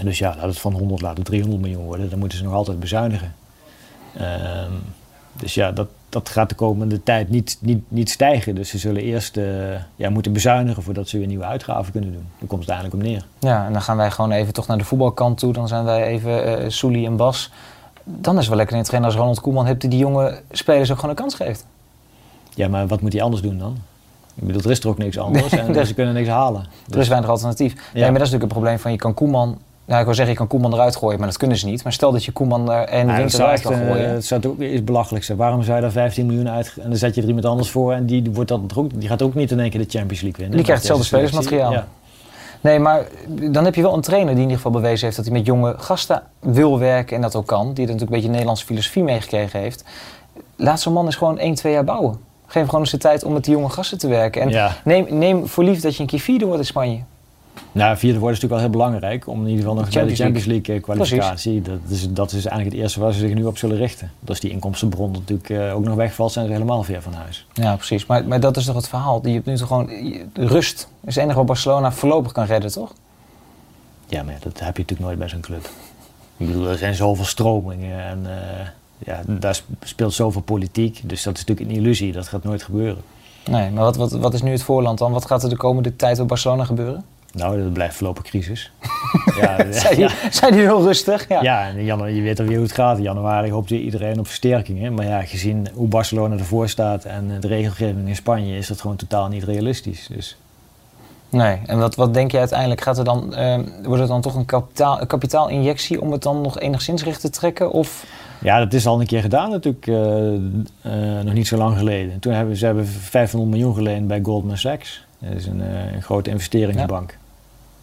En 0.00 0.04
dus 0.04 0.18
ja, 0.18 0.34
laat 0.36 0.46
het 0.46 0.58
van 0.58 0.72
100, 0.72 1.02
laat 1.02 1.16
het 1.16 1.26
300 1.26 1.62
miljoen 1.62 1.84
worden. 1.84 2.10
Dan 2.10 2.18
moeten 2.18 2.38
ze 2.38 2.44
nog 2.44 2.52
altijd 2.52 2.80
bezuinigen. 2.80 3.34
Ehm, 4.16 4.72
dus 5.32 5.54
ja, 5.54 5.72
dat, 5.72 5.88
dat 6.08 6.28
gaat 6.28 6.48
de 6.48 6.54
komende 6.54 7.02
tijd 7.02 7.30
niet, 7.30 7.58
niet, 7.60 7.82
niet 7.88 8.10
stijgen. 8.10 8.54
Dus 8.54 8.68
ze 8.68 8.78
zullen 8.78 9.02
eerst 9.02 9.36
eh, 9.36 9.44
ja, 9.96 10.10
moeten 10.10 10.32
bezuinigen 10.32 10.82
voordat 10.82 11.08
ze 11.08 11.18
weer 11.18 11.26
nieuwe 11.26 11.44
uitgaven 11.44 11.92
kunnen 11.92 12.12
doen. 12.12 12.26
Daar 12.38 12.48
komt 12.48 12.60
het 12.60 12.70
eigenlijk 12.70 13.02
op 13.02 13.08
neer. 13.08 13.26
Ja, 13.38 13.66
en 13.66 13.72
dan 13.72 13.82
gaan 13.82 13.96
wij 13.96 14.10
gewoon 14.10 14.30
even 14.30 14.52
toch 14.52 14.66
naar 14.66 14.78
de 14.78 14.84
voetbalkant 14.84 15.38
toe. 15.38 15.52
Dan 15.52 15.68
zijn 15.68 15.84
wij 15.84 16.02
even 16.02 16.72
Soelie 16.72 17.06
en 17.06 17.16
Bas. 17.16 17.50
Dan 18.04 18.34
is 18.34 18.40
het 18.40 18.48
wel 18.48 18.56
lekker 18.56 18.76
in 18.76 18.82
het 18.82 19.04
als 19.04 19.14
Ronald 19.14 19.40
Koeman 19.40 19.66
hebt 19.66 19.80
die 19.80 19.90
die 19.90 19.98
jonge 19.98 20.40
spelers 20.50 20.90
ook 20.90 20.96
gewoon 20.96 21.10
een 21.10 21.22
kans 21.22 21.34
geeft. 21.34 21.66
Ja, 22.54 22.68
maar 22.68 22.86
wat 22.86 23.00
moet 23.00 23.12
hij 23.12 23.22
anders 23.22 23.42
doen 23.42 23.58
dan? 23.58 23.78
Ik 24.40 24.46
bedoel, 24.46 24.62
er 24.62 24.70
is 24.70 24.80
er 24.80 24.88
ook 24.88 24.98
niks 24.98 25.18
anders 25.18 25.52
en 25.52 25.74
er- 25.76 25.86
ze 25.86 25.94
kunnen 25.94 26.14
niks 26.14 26.28
halen. 26.28 26.66
Er 26.90 26.98
is 26.98 27.08
weinig 27.08 27.30
alternatief. 27.30 27.72
Nee, 27.72 28.02
maar 28.02 28.02
dat 28.02 28.06
is 28.12 28.12
natuurlijk 28.18 28.42
een 28.42 28.48
probleem 28.48 28.78
van 28.78 28.90
je 28.90 28.96
kan 28.96 29.14
Koeman... 29.14 29.58
Nou, 29.84 30.00
ik 30.00 30.06
wil 30.06 30.14
zeggen, 30.14 30.32
je 30.32 30.38
kan 30.38 30.48
Koeman 30.48 30.72
eruit 30.72 30.96
gooien, 30.96 31.18
maar 31.18 31.28
dat 31.28 31.36
kunnen 31.36 31.56
ze 31.56 31.66
niet. 31.66 31.82
Maar 31.84 31.92
stel 31.92 32.12
dat 32.12 32.24
je 32.24 32.32
Koeman 32.32 32.70
er 32.70 32.84
en 32.88 32.98
Ja, 33.06 33.06
dat 33.06 33.16
winter 33.16 33.40
eruit 33.40 33.60
kan 33.60 33.72
eh, 33.72 33.86
gooien. 33.86 34.10
het 34.10 34.24
zou 34.24 34.46
ook 34.46 34.60
iets 34.60 34.84
belachelijk 34.84 35.24
zijn. 35.24 35.38
Waarom 35.38 35.62
zou 35.62 35.76
je 35.76 35.82
daar 35.82 35.90
15 35.90 36.26
miljoen 36.26 36.48
uit... 36.48 36.74
En 36.82 36.88
dan 36.88 36.98
zet 36.98 37.14
je 37.14 37.20
er 37.22 37.26
iemand 37.26 37.46
anders 37.46 37.70
voor 37.70 37.92
en 37.92 38.06
die, 38.06 38.30
wordt 38.32 38.48
dan 38.48 38.64
er 38.70 38.78
ook, 38.78 39.00
die 39.00 39.08
gaat 39.08 39.22
ook 39.22 39.34
niet 39.34 39.50
in 39.50 39.60
één 39.60 39.70
keer 39.70 39.80
de 39.80 39.98
Champions 39.98 40.20
League 40.22 40.38
winnen. 40.40 40.54
Die 40.56 40.62
krijgt 40.64 40.82
hetzelfde 40.82 41.06
spelersmateriaal. 41.06 41.72
Ja. 41.72 41.86
Nee, 42.60 42.78
maar 42.78 43.06
dan 43.50 43.64
heb 43.64 43.74
je 43.74 43.82
wel 43.82 43.94
een 43.94 44.00
trainer 44.00 44.28
die 44.34 44.36
in 44.42 44.48
ieder 44.50 44.56
geval 44.56 44.72
bewezen 44.80 45.04
heeft 45.04 45.16
dat 45.16 45.24
hij 45.26 45.34
met 45.34 45.46
jonge 45.46 45.74
gasten 45.78 46.22
wil 46.40 46.78
werken 46.78 47.16
en 47.16 47.22
dat 47.22 47.36
ook 47.36 47.46
kan. 47.46 47.60
Die 47.60 47.68
er 47.68 47.74
natuurlijk 47.80 48.00
een 48.02 48.06
beetje 48.16 48.28
Nederlandse 48.30 48.64
filosofie 48.64 49.02
meegekregen 49.02 49.60
heeft. 49.60 49.84
Laat 50.56 50.80
zo'n 50.80 50.92
man 50.92 51.04
eens 51.04 51.16
gewoon 51.16 51.38
1, 51.38 51.54
2 51.54 51.72
jaar 51.72 51.84
bouwen. 51.84 52.18
Geef 52.50 52.64
gewoon 52.64 52.80
eens 52.80 52.90
de 52.90 52.98
tijd 52.98 53.24
om 53.24 53.32
met 53.32 53.44
die 53.44 53.54
jonge 53.54 53.68
gasten 53.68 53.98
te 53.98 54.08
werken. 54.08 54.42
En 54.42 54.48
Ja. 54.48 54.76
neem, 54.84 55.06
neem 55.18 55.46
voor 55.46 55.64
lief 55.64 55.80
dat 55.80 55.94
je 55.94 56.00
een 56.00 56.08
keer 56.08 56.18
vierde 56.20 56.44
wordt 56.44 56.60
in 56.60 56.66
Spanje. 56.66 57.00
Nou, 57.72 57.96
vierde 57.96 58.18
worden 58.18 58.36
is 58.36 58.42
natuurlijk 58.42 58.52
wel 58.52 58.82
heel 58.82 58.90
belangrijk. 58.90 59.26
Om 59.26 59.40
in 59.40 59.46
ieder 59.46 59.58
geval 59.64 59.74
nog 59.74 59.92
bij 59.92 60.06
de 60.06 60.14
Champions 60.14 60.46
League 60.46 60.74
eh, 60.74 60.82
kwalificatie. 60.82 61.62
Dat 61.62 61.78
is, 61.88 62.08
dat 62.10 62.32
is 62.32 62.44
eigenlijk 62.44 62.70
het 62.70 62.74
eerste 62.82 63.00
waar 63.00 63.12
ze 63.12 63.18
zich 63.18 63.34
nu 63.34 63.44
op 63.44 63.58
zullen 63.58 63.76
richten. 63.76 64.10
Dat 64.20 64.34
is 64.34 64.40
die 64.40 64.50
inkomstenbron 64.50 65.10
natuurlijk 65.10 65.50
eh, 65.50 65.74
ook 65.74 65.84
nog 65.84 65.94
wegvalt, 65.94 66.32
zijn 66.32 66.46
ze 66.46 66.52
helemaal 66.52 66.82
ver 66.82 67.02
van 67.02 67.12
huis. 67.12 67.46
Ja, 67.52 67.76
precies. 67.76 68.06
Maar, 68.06 68.24
maar 68.24 68.40
dat 68.40 68.56
is 68.56 68.64
toch 68.64 68.74
het 68.74 68.88
verhaal. 68.88 69.20
Je 69.26 69.32
hebt 69.32 69.46
nu 69.46 69.56
toch 69.56 69.66
gewoon 69.66 69.90
rust. 70.34 70.88
is 71.04 71.14
het 71.14 71.24
enige 71.24 71.38
wat 71.38 71.46
Barcelona 71.46 71.92
voorlopig 71.92 72.32
kan 72.32 72.44
redden, 72.44 72.72
toch? 72.72 72.92
Ja, 74.06 74.22
maar 74.22 74.36
dat 74.42 74.60
heb 74.60 74.76
je 74.76 74.82
natuurlijk 74.82 75.00
nooit 75.00 75.18
bij 75.18 75.28
zo'n 75.28 75.40
club. 75.40 75.70
Ik 76.36 76.46
bedoel, 76.46 76.68
er 76.68 76.78
zijn 76.78 76.94
zoveel 76.94 77.24
stromingen 77.24 78.04
en 78.04 78.26
eh, 78.26 78.66
ja, 78.98 79.20
daar 79.26 79.54
sp- 79.54 79.68
speelt 79.82 80.14
zoveel 80.14 80.40
politiek. 80.40 81.00
Dus 81.04 81.22
dat 81.22 81.36
is 81.36 81.44
natuurlijk 81.44 81.70
een 81.70 81.76
illusie, 81.76 82.12
dat 82.12 82.28
gaat 82.28 82.44
nooit 82.44 82.62
gebeuren. 82.62 83.02
Nee, 83.50 83.70
maar 83.70 83.84
wat, 83.84 83.96
wat, 83.96 84.12
wat 84.12 84.34
is 84.34 84.42
nu 84.42 84.50
het 84.50 84.62
voorland 84.62 84.98
dan? 84.98 85.12
Wat 85.12 85.26
gaat 85.26 85.42
er 85.42 85.48
de 85.48 85.56
komende 85.56 85.96
tijd 85.96 86.16
bij 86.16 86.26
Barcelona 86.26 86.64
gebeuren? 86.64 87.04
Nou, 87.32 87.62
dat 87.62 87.72
blijft 87.72 87.96
voorlopig 87.96 88.22
crisis. 88.24 88.72
ja, 89.40 89.72
Zijn 89.72 89.96
die, 89.96 90.08
zijn 90.30 90.52
die 90.52 90.60
heel 90.60 90.82
rustig? 90.82 91.28
Ja. 91.28 91.42
ja, 91.42 91.68
en 91.68 92.14
je 92.14 92.22
weet 92.22 92.40
alweer 92.40 92.56
hoe 92.56 92.66
het 92.66 92.74
gaat. 92.74 92.96
In 92.96 93.02
januari 93.02 93.50
hoopt 93.50 93.70
iedereen 93.70 94.18
op 94.18 94.26
versterkingen. 94.26 94.94
Maar 94.94 95.06
ja, 95.06 95.22
gezien 95.22 95.68
hoe 95.74 95.88
Barcelona 95.88 96.36
ervoor 96.36 96.68
staat 96.68 97.04
en 97.04 97.40
de 97.40 97.48
regelgeving 97.48 98.08
in 98.08 98.16
Spanje, 98.16 98.56
is 98.56 98.66
dat 98.66 98.80
gewoon 98.80 98.96
totaal 98.96 99.28
niet 99.28 99.44
realistisch. 99.44 100.06
Dus 100.12 100.36
Nee, 101.30 101.58
en 101.66 101.78
wat, 101.78 101.94
wat 101.94 102.14
denk 102.14 102.30
je 102.30 102.38
uiteindelijk? 102.38 102.80
Gaat 102.80 102.98
er 102.98 103.04
dan, 103.04 103.34
ehm, 103.34 103.64
wordt 103.82 104.00
het 104.00 104.08
dan 104.08 104.20
toch 104.20 104.34
een, 104.34 104.44
kapitaal, 104.44 105.00
een 105.00 105.06
kapitaalinjectie 105.06 106.00
om 106.00 106.12
het 106.12 106.22
dan 106.22 106.40
nog 106.40 106.58
enigszins 106.60 107.04
recht 107.04 107.20
te 107.20 107.30
trekken? 107.30 107.70
Of, 107.70 108.04
ja, 108.40 108.58
dat 108.58 108.72
is 108.72 108.86
al 108.86 109.00
een 109.00 109.06
keer 109.06 109.20
gedaan 109.20 109.50
natuurlijk, 109.50 109.86
eh, 109.86 110.34
eh, 110.34 111.24
nog 111.24 111.34
niet 111.34 111.46
zo 111.46 111.56
lang 111.56 111.78
geleden. 111.78 112.18
Toen 112.18 112.32
hebben 112.32 112.56
ze 112.56 112.66
hebben 112.66 112.86
500 112.86 113.50
miljoen 113.50 113.74
geleend 113.74 114.08
bij 114.08 114.20
Goldman 114.22 114.58
Sachs. 114.58 115.04
Dat 115.18 115.32
is 115.32 115.46
een, 115.46 115.62
eh, 115.62 115.92
een 115.92 116.02
grote 116.02 116.30
investeringsbank. 116.30 117.16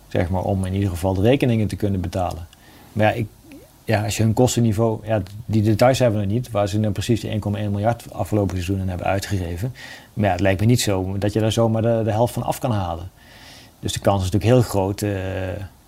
Zeg 0.08 0.30
maar, 0.30 0.42
om 0.42 0.66
in 0.66 0.74
ieder 0.74 0.90
geval 0.90 1.14
de 1.14 1.22
rekeningen 1.22 1.68
te 1.68 1.76
kunnen 1.76 2.02
betalen. 2.02 2.48
Maar 2.94 3.06
ja, 3.06 3.12
ik, 3.12 3.28
ja 3.84 4.04
als 4.04 4.18
je 4.18 4.24
hun 4.24 4.34
kostenniveau, 4.34 5.00
ja, 5.06 5.22
die 5.46 5.62
details 5.62 6.00
hebben 6.00 6.20
we 6.20 6.26
nog 6.26 6.34
niet, 6.34 6.52
waar 6.52 6.68
ze 6.68 6.80
dan 6.80 6.92
precies 6.92 7.22
die 7.22 7.30
1,1 7.30 7.72
miljard 7.72 8.14
afgelopen 8.14 8.56
seizoen 8.56 8.80
in 8.80 8.90
hebben 8.90 9.08
uitgegeven. 9.08 9.74
Maar 10.14 10.26
ja, 10.26 10.32
het 10.32 10.42
lijkt 10.42 10.60
me 10.60 10.66
niet 10.66 10.82
zo 10.82 11.18
dat 11.18 11.34
je 11.34 11.40
daar 11.40 11.52
zomaar 11.52 11.82
de, 11.82 12.02
de 12.04 12.12
helft 12.12 12.34
van 12.34 12.44
af 12.44 12.60
kan 12.60 12.72
halen. 12.72 13.10
Dus 13.80 13.94
de 13.94 14.00
kans 14.00 14.24
is 14.24 14.32
natuurlijk 14.32 14.52
heel 14.52 14.70
groot 14.70 15.06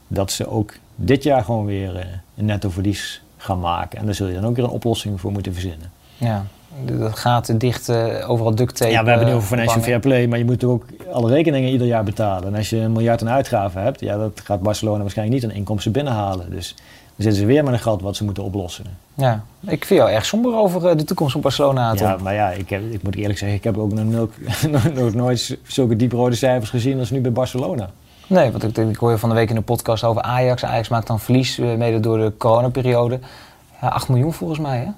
dat 0.08 0.32
ze 0.32 0.50
ook 0.50 0.74
dit 0.96 1.24
jaar 1.24 1.44
gewoon 1.44 1.66
weer 1.66 2.22
een 2.36 2.46
netto 2.46 2.70
verlies 2.70 3.22
gaan 3.38 3.60
maken. 3.60 4.00
En 4.00 4.06
daar 4.06 4.14
zul 4.16 4.28
je 4.28 4.34
dan 4.34 4.46
ook 4.46 4.56
weer 4.56 4.66
een 4.66 4.72
oplossing 4.72 5.20
voor 5.20 5.32
moeten 5.32 5.54
verzinnen. 5.54 5.92
ja, 6.18 6.46
de 6.86 7.12
gaten 7.14 7.58
dicht, 7.58 7.90
eh, 7.90 8.30
overal 8.30 8.56
duct 8.56 8.76
tape. 8.76 8.92
ja, 8.92 9.04
we 9.04 9.10
hebben 9.10 9.28
het 9.28 9.36
nu 9.36 9.42
over 9.42 9.58
eh, 9.58 9.64
financial 9.64 9.78
ophangen. 9.78 10.02
fair 10.02 10.14
play, 10.14 10.28
maar 10.28 10.38
je 10.38 10.46
moet 10.46 10.64
ook 10.64 10.86
alle 11.12 11.30
rekeningen 11.32 11.70
ieder 11.72 11.88
jaar 11.88 12.04
betalen. 12.04 12.48
En 12.48 12.56
als 12.56 12.70
je 12.70 12.78
een 12.78 12.92
miljard 12.92 13.22
aan 13.22 13.30
uitgaven 13.30 13.82
hebt, 13.82 14.00
ja, 14.00 14.18
dat 14.18 14.42
gaat 14.44 14.62
Barcelona 14.62 15.02
waarschijnlijk 15.02 15.42
niet 15.42 15.52
aan 15.52 15.58
inkomsten 15.58 15.92
binnenhalen. 15.92 16.50
Dus 16.52 16.74
dan 16.76 17.26
zitten 17.26 17.42
ze 17.42 17.46
weer 17.46 17.64
met 17.64 17.74
een 17.74 17.80
gat 17.80 18.02
wat 18.02 18.16
ze 18.16 18.24
moeten 18.24 18.44
oplossen. 18.44 18.86
Ja, 19.14 19.44
ik 19.68 19.86
vind 19.86 20.00
jou 20.00 20.12
erg 20.12 20.26
somber 20.26 20.56
over 20.56 20.88
eh, 20.88 20.98
de 20.98 21.04
toekomst 21.04 21.32
van 21.32 21.42
Barcelona. 21.42 21.94
Tom. 21.94 22.08
Ja, 22.08 22.18
maar 22.24 22.34
ja, 22.34 22.50
ik, 22.52 22.70
heb, 22.70 22.82
ik 22.92 23.04
moet 23.04 23.16
eerlijk 23.16 23.40
zeggen, 23.40 23.58
ik 23.58 23.64
heb 23.64 23.78
ook 23.78 23.94
nog, 23.94 24.06
nooit- 24.06 24.94
nog 24.96 25.14
nooit 25.14 25.58
zulke 25.64 25.96
dieprode 25.96 26.36
cijfers 26.36 26.70
gezien 26.70 27.00
als 27.00 27.10
nu 27.10 27.22
bij 27.22 27.32
Barcelona. 27.32 27.90
Nee, 28.28 28.52
want 28.52 28.64
ik, 28.64 28.78
ik 28.78 28.96
hoor 28.96 29.12
je 29.12 29.18
van 29.18 29.30
de 29.30 29.36
week 29.36 29.50
in 29.50 29.56
de 29.56 29.62
podcast 29.62 30.04
over 30.04 30.22
Ajax. 30.22 30.66
Ajax 30.66 30.88
maakt 30.90 31.08
dan 31.08 31.20
verlies, 31.20 31.58
eh, 31.60 31.76
mede 31.76 32.00
door 32.00 32.18
de 32.18 32.34
coronaperiode. 32.38 33.20
Ja, 33.82 33.88
8 33.88 34.10
miljoen 34.10 34.34
volgens 34.34 34.60
mij, 34.60 34.78
hè? 34.78 34.90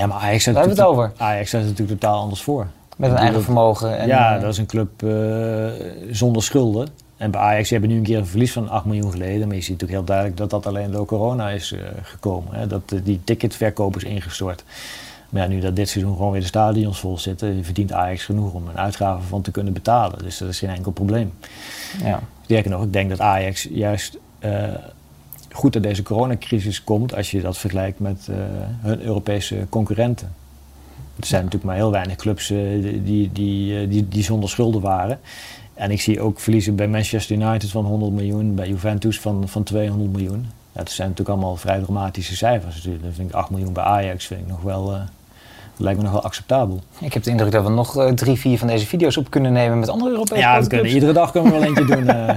Ja, 0.00 0.06
maar 0.06 0.18
Ajax 0.18 0.42
staat, 0.42 0.54
Daar 0.54 0.64
hebben 0.66 0.84
we 0.84 0.90
het 0.90 0.96
natuurlijk- 0.98 1.20
Ajax 1.20 1.48
staat 1.48 1.60
er 1.60 1.66
natuurlijk 1.66 2.00
totaal 2.00 2.20
anders 2.20 2.42
voor. 2.42 2.66
Met 2.96 3.10
een 3.10 3.16
eigen 3.16 3.42
vermogen. 3.42 3.98
En, 3.98 4.06
ja, 4.06 4.34
eh, 4.36 4.40
dat 4.40 4.50
is 4.52 4.58
een 4.58 4.66
club 4.66 5.02
eh, 5.02 5.86
zonder 6.10 6.42
schulden. 6.42 6.88
En 7.16 7.30
bij 7.30 7.40
Ajax 7.40 7.70
hebben 7.70 7.88
nu 7.90 7.96
een 7.96 8.02
keer 8.02 8.18
een 8.18 8.26
verlies 8.26 8.52
van 8.52 8.68
8 8.68 8.84
miljoen 8.84 9.10
geleden. 9.10 9.46
Maar 9.46 9.56
je 9.56 9.62
ziet 9.62 9.70
natuurlijk 9.70 9.98
heel 9.98 10.04
duidelijk 10.06 10.36
dat 10.36 10.50
dat 10.50 10.66
alleen 10.66 10.90
door 10.90 11.06
corona 11.06 11.50
is 11.50 11.74
gekomen. 12.02 12.54
Hè? 12.54 12.66
Dat 12.66 12.82
die 13.02 13.20
ticketverkoop 13.24 13.96
is 13.96 14.04
ingestort. 14.04 14.64
Maar 15.32 15.42
ja, 15.42 15.48
nu 15.48 15.60
dat 15.60 15.76
dit 15.76 15.88
seizoen 15.88 16.16
gewoon 16.16 16.32
weer 16.32 16.40
de 16.40 16.46
stadions 16.46 17.00
vol 17.00 17.18
zitten, 17.18 17.64
verdient 17.64 17.92
Ajax 17.92 18.24
genoeg 18.24 18.52
om 18.52 18.68
een 18.68 18.78
uitgave 18.78 19.26
van 19.26 19.42
te 19.42 19.50
kunnen 19.50 19.72
betalen. 19.72 20.18
Dus 20.18 20.38
dat 20.38 20.48
is 20.48 20.58
geen 20.58 20.70
enkel 20.70 20.92
probleem. 20.92 21.32
ja. 22.04 22.20
Sterker 22.44 22.70
nog, 22.70 22.82
ik 22.82 22.92
denk 22.92 23.10
dat 23.10 23.20
Ajax 23.20 23.68
juist 23.70 24.18
eh, 24.38 24.64
goed 25.50 25.74
uit 25.74 25.84
deze 25.84 26.02
coronacrisis 26.02 26.84
komt 26.84 27.14
als 27.14 27.30
je 27.30 27.40
dat 27.40 27.58
vergelijkt 27.58 27.98
met 27.98 28.28
eh, 28.30 28.36
hun 28.80 29.02
Europese 29.02 29.66
concurrenten. 29.68 30.34
Er 31.20 31.26
zijn 31.26 31.44
natuurlijk 31.44 31.70
maar 31.70 31.80
heel 31.80 31.90
weinig 31.90 32.16
clubs 32.16 32.50
eh, 32.50 32.58
die, 33.04 33.32
die, 33.32 33.88
die, 33.88 34.08
die 34.08 34.22
zonder 34.22 34.48
schulden 34.48 34.80
waren. 34.80 35.20
En 35.74 35.90
ik 35.90 36.00
zie 36.00 36.20
ook 36.20 36.40
verliezen 36.40 36.76
bij 36.76 36.88
Manchester 36.88 37.36
United 37.36 37.70
van 37.70 37.84
100 37.84 38.12
miljoen, 38.12 38.54
bij 38.54 38.68
Juventus 38.68 39.20
van, 39.20 39.48
van 39.48 39.62
200 39.62 40.12
miljoen. 40.12 40.46
Ja, 40.72 40.78
dat 40.78 40.90
zijn 40.90 41.08
natuurlijk 41.08 41.38
allemaal 41.38 41.56
vrij 41.56 41.80
dramatische 41.80 42.36
cijfers. 42.36 42.74
natuurlijk. 42.74 43.04
Dan 43.04 43.12
vind 43.12 43.28
ik 43.28 43.34
8 43.34 43.50
miljoen 43.50 43.72
bij 43.72 43.84
Ajax 43.84 44.26
vind 44.26 44.40
ik 44.40 44.46
nog 44.46 44.62
wel, 44.62 44.94
lijkt 45.82 45.98
me 45.98 46.04
nog 46.04 46.12
wel 46.12 46.22
acceptabel. 46.22 46.80
Ik 46.98 47.12
heb 47.12 47.22
de 47.22 47.30
indruk 47.30 47.52
dat 47.52 47.64
we 47.64 47.70
nog 47.70 47.96
uh, 47.96 48.08
drie, 48.08 48.36
vier 48.36 48.58
van 48.58 48.66
deze 48.66 48.86
video's 48.86 49.16
op 49.16 49.30
kunnen 49.30 49.52
nemen 49.52 49.78
met 49.78 49.88
andere 49.88 50.10
Europese 50.10 50.40
Ja, 50.40 50.60
we 50.60 50.66
kunnen, 50.66 50.86
iedere 50.86 51.12
dag 51.12 51.30
kunnen 51.30 51.52
we 51.52 51.58
wel 51.58 51.68
eentje 51.68 51.84
doen. 51.84 52.04
Uh. 52.04 52.28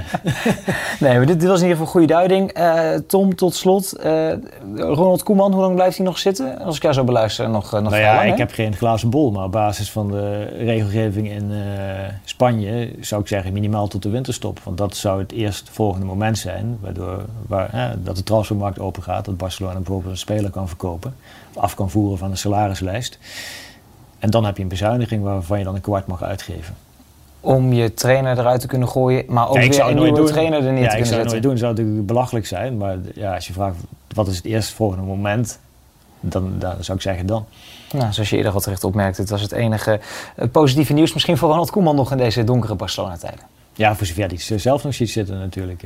nee, 1.00 1.18
maar 1.18 1.26
dit, 1.26 1.40
dit, 1.40 1.50
was 1.50 1.62
in 1.62 1.68
ieder 1.68 1.78
geval 1.78 1.80
een 1.80 1.88
goede 1.88 2.08
duiding. 2.08 2.58
Uh, 2.58 2.90
Tom, 3.08 3.36
tot 3.36 3.56
slot. 3.56 3.94
Ronald 4.76 5.24
Koeman, 5.24 5.52
hoe 5.52 5.62
lang 5.62 5.76
blijft 5.76 5.98
hij 5.98 6.06
nog 6.06 6.18
zitten? 6.18 6.60
Als 6.60 6.76
ik 6.76 6.82
jou 6.82 6.94
zo 6.94 7.04
beluister, 7.04 7.50
nog, 7.50 7.72
nog 7.72 7.82
nou 7.82 7.98
ja, 7.98 8.24
ik 8.24 8.38
heb 8.38 8.52
geen 8.52 8.76
glazen 8.76 9.10
bol, 9.10 9.32
maar 9.32 9.44
op 9.44 9.52
basis 9.52 9.92
van 9.92 10.08
de 10.08 10.44
regelgeving 10.44 11.30
in 11.30 11.52
Spanje 12.24 12.92
zou 13.00 13.22
ik 13.22 13.28
zeggen 13.28 13.54
minimaal 13.54 13.88
tot 13.88 14.04
de 14.04 14.10
winterstop. 14.10 14.60
Want 14.64 14.78
dat 14.78 14.96
zou 14.96 15.20
het 15.20 15.32
eerst 15.32 15.70
volgende 15.72 16.06
moment 16.06 16.38
zijn, 16.38 16.78
waardoor 16.82 17.26
waar, 17.48 17.96
dat 18.04 18.16
de 18.16 18.24
transfermarkt 18.24 18.80
open 18.80 19.04
gaat, 19.04 19.26
dat 19.26 19.38
Barcelona 19.38 19.76
bijvoorbeeld 19.76 20.12
een 20.12 20.18
speler 20.18 20.50
kan 20.50 20.68
verkopen, 20.68 21.16
af 21.58 21.76
kan 21.76 21.90
voeren 21.90 22.18
van 22.18 22.30
de 22.30 22.36
salarislijst. 22.36 23.20
En 24.20 24.30
dan 24.30 24.46
heb 24.46 24.58
je 24.58 24.64
een 24.64 24.70
bezuiniging 24.70 25.24
waarvan 25.24 25.58
je 25.58 25.64
dan 25.64 25.76
een 25.76 25.82
kwart 25.82 26.08
mag 26.08 26.24
uitgeven. 26.24 26.76
Om 27.40 27.74
je 27.74 27.94
trainer 27.94 28.40
eruit 28.40 28.62
te 28.62 28.68
kunnen 28.68 28.88
gooien, 28.88 29.24
maar 29.28 29.50
ook 29.50 29.56
ja, 29.56 29.62
weer 29.62 29.88
een 29.88 30.14
nieuwe 30.14 30.24
trainer 30.24 30.66
er 30.66 30.74
neer 30.74 30.82
ja, 30.82 30.90
te 30.90 30.96
kunnen 30.96 31.06
zetten. 31.06 31.06
ik 31.06 31.06
zou 31.06 31.22
het 31.22 31.32
nooit 31.32 31.44
doen. 31.44 31.52
Dat 31.52 31.60
zou 31.60 31.74
natuurlijk 31.74 32.08
belachelijk 32.08 32.46
zijn. 32.46 32.78
Maar 32.78 32.98
ja, 33.16 33.36
als 33.36 33.48
je 33.48 33.54
vraagt 33.54 33.76
wat 34.14 34.28
is 34.28 34.36
het 34.36 34.46
eerstvolgende 34.46 35.06
moment, 35.06 35.60
dan, 36.20 36.54
dan 36.60 36.76
zou 36.80 36.98
ik 36.98 37.04
zeggen 37.04 37.26
dan. 37.26 37.46
Nou, 37.92 38.14
zoals 38.14 38.30
je 38.30 38.38
eerder 38.38 38.52
al 38.52 38.60
terecht 38.60 38.84
opmerkte, 38.84 39.22
het 39.22 39.30
was 39.30 39.42
het 39.42 39.52
enige 39.52 40.00
uh, 40.38 40.46
positieve 40.52 40.94
nieuws 40.94 41.14
misschien 41.14 41.38
voor 41.38 41.50
Ronald 41.50 41.72
Koeman 41.72 41.96
nog 41.96 42.12
in 42.12 42.18
deze 42.18 42.44
donkere 42.44 42.76
Barcelona-tijden. 42.76 43.46
Ja, 43.74 43.96
voor 43.96 44.06
zover 44.06 44.28
hij 44.28 44.60
zelf 44.60 44.84
nog 44.84 44.94
ziet 44.94 45.10
zitten 45.10 45.40
natuurlijk. 45.40 45.84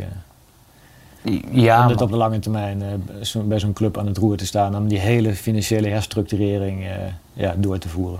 Ja, 1.52 1.84
om 1.84 1.90
het 1.90 2.02
op 2.02 2.10
de 2.10 2.18
lange 2.18 2.40
termijn 2.40 2.82
uh, 3.36 3.44
bij 3.44 3.60
zo'n 3.60 3.74
club 3.74 3.98
aan 3.98 4.08
het 4.08 4.18
roer 4.18 4.38
te 4.38 4.46
staan. 4.46 4.76
Om 4.76 4.88
die 4.88 5.00
hele 5.00 5.36
financiële 5.36 5.90
herstructurering 5.90 6.84
uh, 6.84 6.90
ja, 7.34 7.54
door 7.58 7.78
te 7.78 7.90
voeren. 7.90 8.20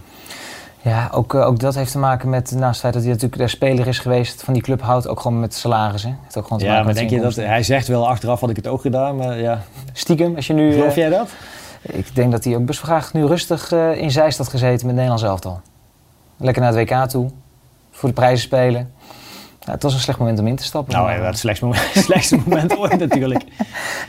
Ja, 0.82 1.10
ook, 1.14 1.34
uh, 1.34 1.46
ook 1.46 1.60
dat 1.60 1.76
heeft 1.76 1.92
te 1.92 1.98
maken 1.98 2.30
met, 2.30 2.52
naast 2.52 2.72
het 2.72 2.80
feit 2.80 2.94
dat 2.94 3.04
hij 3.04 3.12
natuurlijk 3.12 3.42
de 3.42 3.48
speler 3.48 3.88
is 3.88 4.00
geweest 4.00 4.44
van 4.44 4.54
die 4.54 4.64
club, 4.64 4.82
houdt 4.82 5.08
ook 5.08 5.20
gewoon 5.20 5.40
met 5.40 5.54
salarissen. 5.54 6.20
Het 6.26 6.38
ook 6.38 6.44
gewoon 6.44 6.60
te 6.60 6.66
ja, 6.66 6.84
maar 6.84 6.94
denk 6.94 7.10
je 7.10 7.20
dat, 7.20 7.36
hij 7.36 7.64
zegt 7.64 7.88
wel 7.88 8.08
achteraf 8.08 8.40
had 8.40 8.50
ik 8.50 8.56
het 8.56 8.68
ook 8.68 8.82
gedaan, 8.82 9.16
maar 9.16 9.40
ja. 9.40 9.62
Stiekem, 9.94 10.36
als 10.36 10.48
je 10.48 10.54
nu... 10.54 10.74
Geloof 10.74 10.96
jij 10.96 11.10
dat? 11.10 11.30
Ik 11.82 12.16
denk 12.16 12.32
dat 12.32 12.44
hij 12.44 12.56
ook 12.56 12.66
best 12.66 12.80
graag 12.80 13.14
nu 13.14 13.26
rustig 13.26 13.72
in 13.72 14.12
Zeist 14.12 14.38
had 14.38 14.48
gezeten 14.48 14.86
met 14.86 14.96
Nederlands 14.96 15.24
elftal. 15.24 15.62
Lekker 16.38 16.62
naar 16.62 16.74
het 16.74 16.90
WK 16.90 17.10
toe, 17.10 17.30
voor 17.92 18.10
de 18.10 18.16
prijzen 18.16 18.46
spelen 18.46 18.92
het 19.72 19.84
was 19.84 19.94
een 19.94 20.00
slecht 20.00 20.20
moment 20.20 20.40
om 20.40 20.48
in 20.48 20.56
te 20.56 20.64
stappen. 20.64 20.94
Nou, 20.94 21.12
ja, 21.12 21.22
het 21.22 21.38
slechtste 21.38 21.66
moment, 21.66 21.92
slechtste 22.08 22.38
moment 22.46 22.78
ooit 22.78 23.00
natuurlijk. 23.00 23.44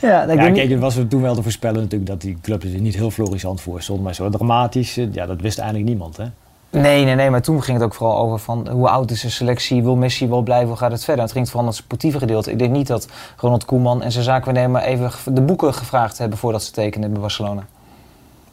Ja, 0.01 0.31
ja 0.31 0.51
kijk, 0.51 0.69
het 0.69 0.79
was 0.79 0.97
toen 1.09 1.21
wel 1.21 1.35
te 1.35 1.41
voorspellen 1.41 1.81
natuurlijk 1.81 2.09
dat 2.09 2.21
die 2.21 2.37
club 2.41 2.63
er 2.63 2.69
niet 2.69 2.95
heel 2.95 3.11
florissant 3.11 3.61
voor 3.61 3.81
stond. 3.81 4.01
Maar 4.03 4.15
zo 4.15 4.29
dramatisch, 4.29 4.97
eh, 4.97 5.13
ja, 5.13 5.25
dat 5.25 5.41
wist 5.41 5.57
eigenlijk 5.57 5.89
niemand, 5.89 6.17
hè? 6.17 6.25
Nee, 6.69 7.03
nee, 7.05 7.15
nee, 7.15 7.29
maar 7.29 7.41
toen 7.41 7.63
ging 7.63 7.77
het 7.77 7.85
ook 7.85 7.93
vooral 7.93 8.17
over 8.17 8.39
van 8.39 8.69
hoe 8.69 8.89
oud 8.89 9.11
is 9.11 9.21
de 9.21 9.29
selectie, 9.29 9.83
wil 9.83 9.95
Messi 9.95 10.27
wel 10.27 10.41
blijven, 10.41 10.67
hoe 10.67 10.77
gaat 10.77 10.91
het 10.91 11.03
verder? 11.03 11.23
Het 11.23 11.33
ging 11.33 11.45
vooral 11.45 11.63
om 11.63 11.67
het 11.67 11.77
sportieve 11.77 12.19
gedeelte. 12.19 12.51
Ik 12.51 12.59
denk 12.59 12.71
niet 12.71 12.87
dat 12.87 13.07
Ronald 13.37 13.65
Koeman 13.65 14.01
en 14.01 14.11
zijn 14.11 14.23
zaakwaarnemer 14.23 14.81
even 14.81 15.11
de 15.35 15.41
boeken 15.41 15.73
gevraagd 15.73 16.17
hebben 16.17 16.37
voordat 16.37 16.63
ze 16.63 16.71
tekenen 16.71 17.11
bij 17.11 17.21
Barcelona. 17.21 17.65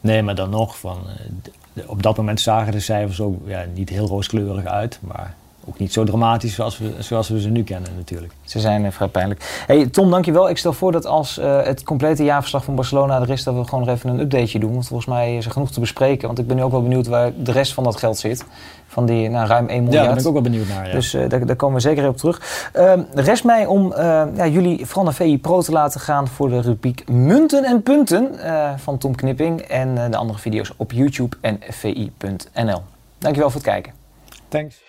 Nee, 0.01 0.23
maar 0.23 0.35
dan 0.35 0.49
nog, 0.49 0.77
van, 0.77 0.97
eh, 1.73 1.89
op 1.89 2.03
dat 2.03 2.17
moment 2.17 2.41
zagen 2.41 2.71
de 2.71 2.79
cijfers 2.79 3.21
ook 3.21 3.35
ja, 3.45 3.65
niet 3.73 3.89
heel 3.89 4.07
rooskleurig 4.07 4.65
uit, 4.65 4.99
maar 5.01 5.35
ook 5.69 5.79
niet 5.79 5.93
zo 5.93 6.03
dramatisch 6.03 6.53
zoals 6.53 6.77
we, 6.77 6.93
zoals 6.99 7.29
we 7.29 7.41
ze 7.41 7.49
nu 7.49 7.63
kennen 7.63 7.91
natuurlijk. 7.95 8.33
Ze 8.43 8.59
zijn 8.59 8.83
uh, 8.83 8.91
vrij 8.91 9.07
pijnlijk. 9.07 9.63
Hey, 9.67 9.87
Tom, 9.87 10.09
dankjewel. 10.09 10.49
Ik 10.49 10.57
stel 10.57 10.73
voor 10.73 10.91
dat 10.91 11.05
als 11.05 11.37
uh, 11.37 11.63
het 11.63 11.83
complete 11.83 12.23
jaarverslag 12.23 12.63
van 12.63 12.75
Barcelona 12.75 13.21
er 13.21 13.29
is, 13.29 13.43
dat 13.43 13.55
we 13.55 13.63
gewoon 13.63 13.85
nog 13.85 13.95
even 13.95 14.09
een 14.09 14.19
updateje 14.19 14.59
doen. 14.59 14.73
Want 14.73 14.87
volgens 14.87 15.09
mij 15.09 15.35
is 15.35 15.45
er 15.45 15.51
genoeg 15.51 15.71
te 15.71 15.79
bespreken. 15.79 16.27
Want 16.27 16.39
ik 16.39 16.47
ben 16.47 16.55
nu 16.55 16.63
ook 16.63 16.71
wel 16.71 16.81
benieuwd 16.81 17.07
waar 17.07 17.31
de 17.37 17.51
rest 17.51 17.73
van 17.73 17.83
dat 17.83 17.97
geld 17.97 18.17
zit. 18.17 18.45
Van 18.87 19.05
die 19.05 19.29
nou, 19.29 19.47
ruim 19.47 19.67
1 19.67 19.83
miljard. 19.83 19.93
Ja, 19.93 19.99
daar 19.99 20.09
ben 20.09 20.21
ik 20.21 20.27
ook 20.27 20.33
wel 20.33 20.51
benieuwd 20.51 20.67
naar. 20.67 20.87
Ja. 20.87 20.93
Dus 20.93 21.13
uh, 21.13 21.29
daar, 21.29 21.45
daar, 21.45 21.55
komen 21.55 21.75
we 21.75 21.81
zeker 21.81 22.07
op 22.07 22.17
terug. 22.17 22.69
Ehm, 22.73 23.01
rest 23.13 23.43
mij 23.43 23.65
om 23.65 23.93
ja, 24.35 24.47
jullie 24.47 24.85
vooral 24.85 25.03
naar 25.03 25.13
VI 25.13 25.39
Pro 25.39 25.61
te 25.61 25.71
laten 25.71 25.99
gaan 25.99 26.27
voor 26.27 26.49
de 26.49 26.61
rubriek 26.61 27.09
Munten 27.09 27.63
en 27.63 27.83
Punten 27.83 28.35
van 28.79 28.97
Tom 28.97 29.15
Knipping. 29.15 29.61
En 29.61 30.11
de 30.11 30.17
andere 30.17 30.39
video's 30.39 30.71
op 30.77 30.91
YouTube 30.91 31.37
en 31.41 31.59
vi.nl. 31.69 32.81
Dankjewel 33.17 33.49
voor 33.49 33.61
het 33.61 33.69
kijken. 33.69 33.93
Thanks. 34.47 34.88